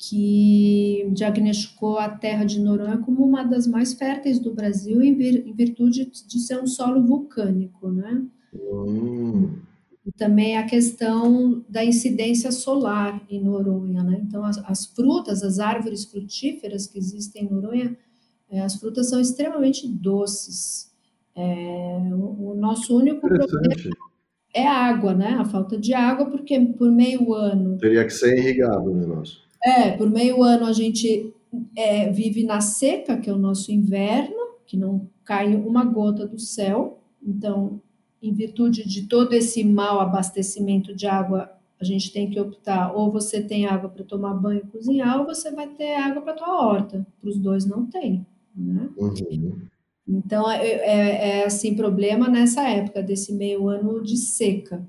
que 0.02 1.08
diagnosticou 1.12 2.00
a 2.00 2.10
terra 2.10 2.44
de 2.44 2.60
Noronha 2.60 2.98
como 2.98 3.24
uma 3.24 3.44
das 3.44 3.68
mais 3.68 3.94
férteis 3.94 4.40
do 4.40 4.52
Brasil 4.52 5.00
em, 5.04 5.14
vir, 5.14 5.48
em 5.48 5.54
virtude 5.54 6.12
de 6.28 6.40
ser 6.40 6.60
um 6.60 6.66
solo 6.66 7.06
vulcânico, 7.06 7.92
né? 7.92 8.26
Hum. 8.52 9.60
E 10.04 10.12
também 10.14 10.58
a 10.58 10.66
questão 10.66 11.64
da 11.70 11.86
incidência 11.86 12.52
solar 12.52 13.24
em 13.30 13.44
Noronha, 13.44 14.02
né? 14.02 14.20
Então, 14.28 14.44
as, 14.44 14.58
as 14.66 14.88
frutas, 14.88 15.44
as 15.44 15.60
árvores 15.60 16.04
frutíferas 16.04 16.88
que 16.88 16.98
existem 16.98 17.44
em 17.44 17.50
Noronha, 17.50 17.96
É, 18.54 18.60
as 18.60 18.76
frutas 18.76 19.08
são 19.08 19.22
extremamente 19.22 19.88
doces. 19.88 20.92
É, 21.36 22.10
o, 22.12 22.50
o, 22.50 22.56
nosso 22.56 22.98
único 22.98 23.22
problema 23.22 23.76
é 24.54 24.68
a 24.68 24.74
água, 24.74 25.14
né? 25.14 25.38
A 25.40 25.46
falta 25.46 25.78
de 25.78 25.94
água, 25.94 26.26
porque 26.26 26.60
por 26.60 26.92
meio 26.92 27.34
ano. 27.34 27.78
Teria 27.78 28.04
que 28.04 28.12
ser 28.12 28.38
irrigado 28.38 28.92
o 28.92 28.94
negócio. 28.94 29.51
É, 29.64 29.92
por 29.92 30.10
meio 30.10 30.44
ano 30.44 30.66
a 30.66 30.74
gente 30.74 31.34
é, 31.76 32.10
vive 32.12 32.44
na 32.44 32.62
seca, 32.62 33.18
que 33.18 33.30
é 33.30 33.34
o 33.34 33.38
nosso 33.38 33.72
inverno, 33.72 34.36
que 34.66 34.78
não 34.78 35.08
cai 35.24 35.56
uma 35.56 35.84
gota 35.84 36.26
do 36.26 36.40
céu. 36.40 37.00
Então, 37.22 37.82
em 38.22 38.34
virtude 38.34 38.88
de 38.88 39.08
todo 39.08 39.34
esse 39.34 39.64
mau 39.64 40.00
abastecimento 40.00 40.96
de 40.96 41.08
água, 41.08 41.52
a 41.80 41.84
gente 41.84 42.14
tem 42.14 42.30
que 42.30 42.40
optar 42.40 42.96
ou 42.96 43.12
você 43.12 43.42
tem 43.42 43.66
água 43.66 43.90
para 43.90 44.04
tomar 44.04 44.36
banho 44.36 44.62
e 44.64 44.68
cozinhar, 44.68 45.20
ou 45.20 45.26
você 45.26 45.52
vai 45.52 45.68
ter 45.68 45.96
água 45.96 46.22
para 46.22 46.34
tua 46.34 46.66
horta. 46.66 47.06
Para 47.20 47.30
os 47.30 47.38
dois 47.38 47.66
não 47.66 47.86
tem. 47.88 48.26
Né? 48.56 48.90
Uhum. 48.98 49.60
Então, 50.08 50.50
é, 50.50 50.68
é, 50.68 51.30
é, 51.40 51.46
assim, 51.46 51.76
problema 51.76 52.28
nessa 52.28 52.68
época, 52.68 53.02
desse 53.02 53.34
meio 53.34 53.68
ano 53.68 54.02
de 54.04 54.18
seca. 54.18 54.86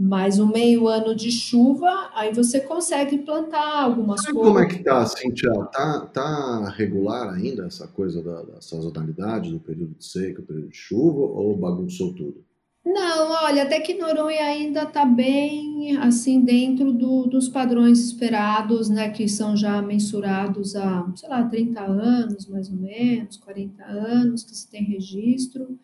Mas 0.00 0.38
o 0.38 0.46
meio 0.46 0.86
ano 0.86 1.12
de 1.12 1.28
chuva, 1.32 2.10
aí 2.14 2.32
você 2.32 2.60
consegue 2.60 3.18
plantar 3.18 3.82
algumas 3.82 4.24
coisas. 4.24 4.42
Como 4.42 4.58
é 4.60 4.66
que 4.66 4.84
tá, 4.84 5.04
Cintia? 5.04 5.50
Tá, 5.72 6.06
tá 6.06 6.68
regular 6.70 7.34
ainda 7.34 7.66
essa 7.66 7.88
coisa 7.88 8.22
da, 8.22 8.42
da 8.42 8.60
sazonalidade, 8.60 9.50
do 9.50 9.58
período 9.58 9.96
de 9.98 10.04
seca, 10.04 10.40
do 10.40 10.46
período 10.46 10.68
de 10.68 10.76
chuva, 10.76 11.22
ou 11.22 11.56
bagunçou 11.56 12.14
tudo? 12.14 12.44
Não, 12.86 13.44
olha, 13.44 13.64
até 13.64 13.80
que 13.80 13.94
Noronha 13.94 14.44
ainda 14.44 14.84
está 14.84 15.04
bem, 15.04 15.96
assim, 15.98 16.40
dentro 16.40 16.92
do, 16.92 17.26
dos 17.26 17.48
padrões 17.48 17.98
esperados, 17.98 18.88
né, 18.88 19.10
que 19.10 19.28
são 19.28 19.56
já 19.56 19.82
mensurados 19.82 20.76
há, 20.76 21.12
sei 21.16 21.28
lá, 21.28 21.44
30 21.44 21.82
anos, 21.82 22.46
mais 22.46 22.70
ou 22.70 22.76
menos, 22.76 23.36
40 23.36 23.84
anos, 23.84 24.44
que 24.44 24.56
se 24.56 24.70
tem 24.70 24.84
registro. 24.84 25.76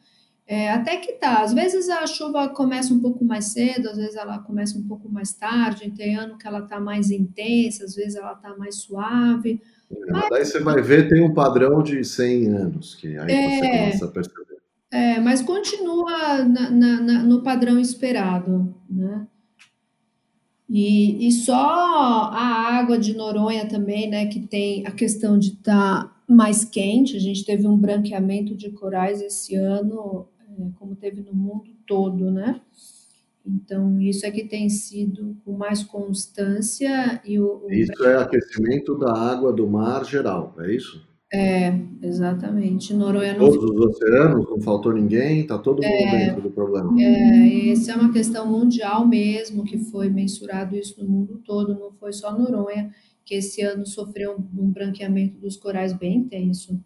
É, 0.46 0.70
até 0.70 0.98
que 0.98 1.12
tá, 1.12 1.42
às 1.42 1.54
vezes 1.54 1.88
a 1.88 2.06
chuva 2.06 2.48
começa 2.48 2.92
um 2.92 3.00
pouco 3.00 3.24
mais 3.24 3.46
cedo, 3.46 3.88
às 3.88 3.96
vezes 3.96 4.14
ela 4.14 4.38
começa 4.38 4.78
um 4.78 4.86
pouco 4.86 5.08
mais 5.08 5.32
tarde, 5.32 5.90
tem 5.90 6.16
ano 6.16 6.36
que 6.36 6.46
ela 6.46 6.60
está 6.60 6.78
mais 6.78 7.10
intensa, 7.10 7.84
às 7.84 7.94
vezes 7.94 8.16
ela 8.16 8.34
está 8.34 8.54
mais 8.54 8.76
suave. 8.76 9.62
É, 9.90 10.12
mas... 10.12 10.28
Daí 10.28 10.44
você 10.44 10.60
vai 10.60 10.82
ver, 10.82 11.08
tem 11.08 11.22
um 11.22 11.32
padrão 11.32 11.82
de 11.82 12.04
100 12.04 12.48
anos, 12.48 12.94
que 12.94 13.16
aí 13.18 13.32
é... 13.32 13.48
você 13.48 13.60
começa 13.60 14.04
a 14.04 14.08
perceber. 14.08 14.54
É, 14.90 15.18
mas 15.18 15.42
continua 15.42 16.44
na, 16.44 16.70
na, 16.70 17.00
na, 17.00 17.22
no 17.22 17.42
padrão 17.42 17.80
esperado, 17.80 18.72
né? 18.88 19.26
E, 20.68 21.26
e 21.26 21.32
só 21.32 21.54
a 21.54 22.78
água 22.78 22.98
de 22.98 23.14
Noronha 23.14 23.66
também, 23.66 24.08
né, 24.08 24.26
que 24.26 24.40
tem 24.40 24.86
a 24.86 24.90
questão 24.90 25.38
de 25.38 25.48
estar 25.48 26.04
tá 26.04 26.22
mais 26.28 26.64
quente. 26.64 27.16
A 27.16 27.20
gente 27.20 27.44
teve 27.44 27.66
um 27.66 27.76
branqueamento 27.76 28.54
de 28.54 28.70
corais 28.70 29.20
esse 29.20 29.54
ano, 29.54 30.26
como 30.78 30.94
teve 30.96 31.22
no 31.22 31.34
mundo 31.34 31.70
todo, 31.86 32.30
né? 32.30 32.60
Então, 33.46 34.00
isso 34.00 34.24
é 34.24 34.30
que 34.30 34.44
tem 34.44 34.70
sido 34.70 35.36
com 35.44 35.52
mais 35.52 35.84
constância. 35.84 37.20
E 37.24 37.38
o, 37.38 37.66
o 37.66 37.70
isso 37.70 38.04
é 38.04 38.16
aquecimento 38.16 38.96
da 38.98 39.12
água 39.12 39.52
do 39.52 39.66
mar 39.66 40.04
geral, 40.04 40.54
é 40.60 40.74
isso? 40.74 41.06
É, 41.32 41.78
exatamente. 42.00 42.94
Noronha 42.94 43.34
não... 43.36 43.50
Todos 43.50 43.64
os 43.64 43.86
oceanos, 43.86 44.48
não 44.48 44.60
faltou 44.60 44.92
ninguém, 44.92 45.40
está 45.40 45.58
todo 45.58 45.82
mundo 45.82 45.84
é, 45.84 46.26
dentro 46.26 46.42
do 46.42 46.50
problema. 46.50 46.94
É, 46.98 47.70
essa 47.70 47.92
é 47.92 47.96
uma 47.96 48.12
questão 48.12 48.46
mundial 48.46 49.06
mesmo, 49.06 49.64
que 49.64 49.76
foi 49.76 50.08
mensurado 50.08 50.76
isso 50.76 51.02
no 51.02 51.10
mundo 51.10 51.42
todo, 51.44 51.78
não 51.78 51.92
foi 51.92 52.12
só 52.12 52.36
Noronha, 52.36 52.94
que 53.24 53.34
esse 53.34 53.62
ano 53.62 53.84
sofreu 53.84 54.36
um 54.56 54.70
branqueamento 54.70 55.38
dos 55.38 55.56
corais 55.56 55.92
bem 55.92 56.18
intenso. 56.18 56.80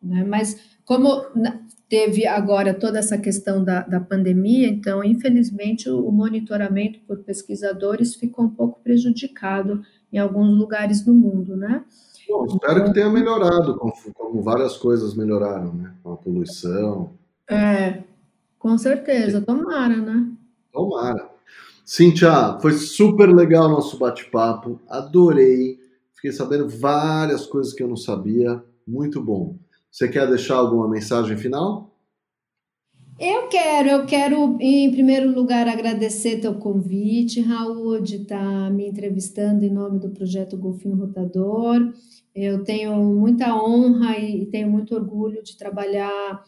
Né? 0.00 0.24
Mas 0.24 0.78
como 0.84 1.08
teve 1.88 2.26
agora 2.26 2.74
toda 2.74 2.98
essa 2.98 3.16
questão 3.16 3.64
da, 3.64 3.80
da 3.80 3.98
pandemia, 3.98 4.68
então, 4.68 5.02
infelizmente, 5.02 5.88
o, 5.88 6.06
o 6.06 6.12
monitoramento 6.12 7.00
por 7.06 7.18
pesquisadores 7.18 8.14
ficou 8.14 8.44
um 8.44 8.50
pouco 8.50 8.80
prejudicado 8.82 9.82
em 10.12 10.18
alguns 10.18 10.56
lugares 10.56 11.02
do 11.02 11.14
mundo, 11.14 11.56
né? 11.56 11.84
Bom, 12.28 12.44
espero 12.44 12.84
que 12.84 12.92
tenha 12.92 13.08
melhorado, 13.08 13.76
como, 13.78 13.92
como, 14.14 14.42
várias 14.42 14.76
coisas 14.76 15.14
melhoraram, 15.14 15.72
né? 15.72 15.94
Com 16.02 16.12
a 16.12 16.16
poluição. 16.16 17.12
É, 17.50 18.02
com 18.58 18.76
certeza, 18.76 19.40
tomara, 19.40 19.96
né? 19.96 20.30
Tomara. 20.70 21.30
Cíntia, 21.86 22.58
foi 22.60 22.72
super 22.74 23.34
legal 23.34 23.64
o 23.64 23.70
nosso 23.70 23.98
bate-papo, 23.98 24.78
adorei. 24.86 25.78
Fiquei 26.14 26.32
sabendo 26.32 26.68
várias 26.68 27.46
coisas 27.46 27.72
que 27.72 27.82
eu 27.82 27.88
não 27.88 27.96
sabia, 27.96 28.62
muito 28.86 29.22
bom. 29.22 29.56
Você 29.98 30.08
quer 30.08 30.28
deixar 30.28 30.54
alguma 30.54 30.88
mensagem 30.88 31.36
final? 31.36 31.92
Eu 33.18 33.48
quero, 33.48 33.88
eu 33.88 34.06
quero, 34.06 34.56
em 34.60 34.92
primeiro 34.92 35.34
lugar, 35.34 35.66
agradecer 35.66 36.40
teu 36.40 36.54
convite, 36.54 37.40
Raul, 37.40 38.00
de 38.00 38.22
estar 38.22 38.38
tá 38.38 38.70
me 38.70 38.86
entrevistando 38.86 39.64
em 39.64 39.70
nome 39.70 39.98
do 39.98 40.10
projeto 40.10 40.56
Golfinho 40.56 40.94
Rotador. 40.94 41.92
Eu 42.32 42.62
tenho 42.62 42.94
muita 42.94 43.52
honra 43.52 44.16
e 44.16 44.46
tenho 44.46 44.70
muito 44.70 44.94
orgulho 44.94 45.42
de 45.42 45.56
trabalhar 45.56 46.44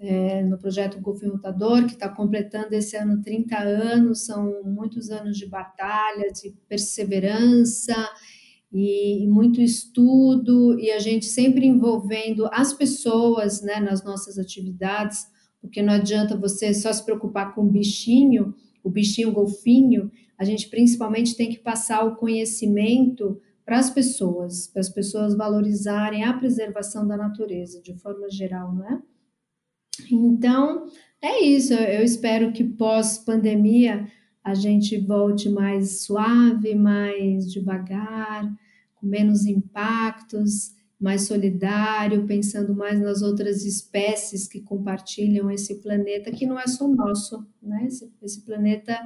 é, 0.00 0.42
no 0.42 0.58
projeto 0.58 1.00
Golfinho 1.00 1.34
Rotador, 1.34 1.86
que 1.86 1.92
está 1.92 2.08
completando 2.08 2.74
esse 2.74 2.96
ano 2.96 3.22
30 3.22 3.58
anos, 3.58 4.26
são 4.26 4.64
muitos 4.64 5.08
anos 5.08 5.38
de 5.38 5.46
batalha, 5.46 6.32
de 6.32 6.50
perseverança 6.68 7.94
e, 8.72 9.26
muito 9.26 9.60
estudo, 9.60 10.78
e 10.78 10.90
a 10.90 10.98
gente 10.98 11.26
sempre 11.26 11.66
envolvendo 11.66 12.46
as 12.52 12.72
pessoas 12.72 13.62
né, 13.62 13.80
nas 13.80 14.04
nossas 14.04 14.38
atividades 14.38 15.26
porque 15.60 15.82
não 15.82 15.94
adianta 15.94 16.36
você 16.36 16.72
só 16.72 16.92
se 16.92 17.04
preocupar 17.04 17.54
com 17.54 17.62
o 17.62 17.70
bichinho, 17.70 18.54
o 18.82 18.90
bichinho 18.90 19.32
golfinho, 19.32 20.10
a 20.38 20.44
gente 20.44 20.68
principalmente 20.68 21.36
tem 21.36 21.50
que 21.50 21.58
passar 21.58 22.04
o 22.04 22.16
conhecimento 22.16 23.40
para 23.64 23.78
as 23.78 23.90
pessoas, 23.90 24.68
para 24.68 24.80
as 24.80 24.88
pessoas 24.88 25.36
valorizarem 25.36 26.24
a 26.24 26.32
preservação 26.32 27.06
da 27.06 27.16
natureza 27.16 27.82
de 27.82 27.94
forma 27.94 28.30
geral, 28.30 28.74
né? 28.74 29.02
Então, 30.10 30.86
é 31.20 31.42
isso. 31.42 31.74
Eu 31.74 32.02
espero 32.02 32.52
que 32.52 32.62
pós-pandemia 32.62 34.06
a 34.42 34.54
gente 34.54 34.98
volte 34.98 35.48
mais 35.48 36.02
suave, 36.02 36.74
mais 36.74 37.50
devagar, 37.50 38.50
com 38.94 39.06
menos 39.06 39.46
impactos 39.46 40.76
mais 41.00 41.22
solidário, 41.22 42.26
pensando 42.26 42.74
mais 42.74 43.00
nas 43.00 43.22
outras 43.22 43.64
espécies 43.64 44.48
que 44.48 44.60
compartilham 44.60 45.50
esse 45.50 45.76
planeta, 45.76 46.32
que 46.32 46.44
não 46.44 46.58
é 46.58 46.66
só 46.66 46.88
nosso, 46.88 47.46
né? 47.62 47.84
Esse, 47.86 48.10
esse 48.20 48.40
planeta 48.40 48.98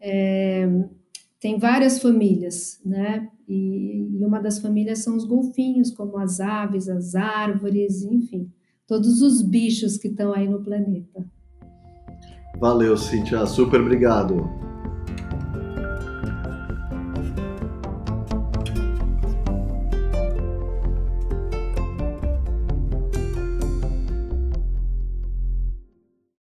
é, 0.00 0.66
tem 1.38 1.58
várias 1.58 2.00
famílias, 2.00 2.80
né? 2.84 3.28
E, 3.46 4.08
e 4.18 4.24
uma 4.24 4.40
das 4.40 4.58
famílias 4.58 5.00
são 5.00 5.14
os 5.14 5.24
golfinhos, 5.24 5.90
como 5.90 6.16
as 6.16 6.40
aves, 6.40 6.88
as 6.88 7.14
árvores, 7.14 8.02
enfim, 8.02 8.50
todos 8.86 9.20
os 9.20 9.42
bichos 9.42 9.98
que 9.98 10.08
estão 10.08 10.32
aí 10.32 10.48
no 10.48 10.62
planeta. 10.62 11.22
Valeu, 12.58 12.96
Cintia. 12.96 13.44
Super 13.44 13.82
obrigado. 13.82 14.65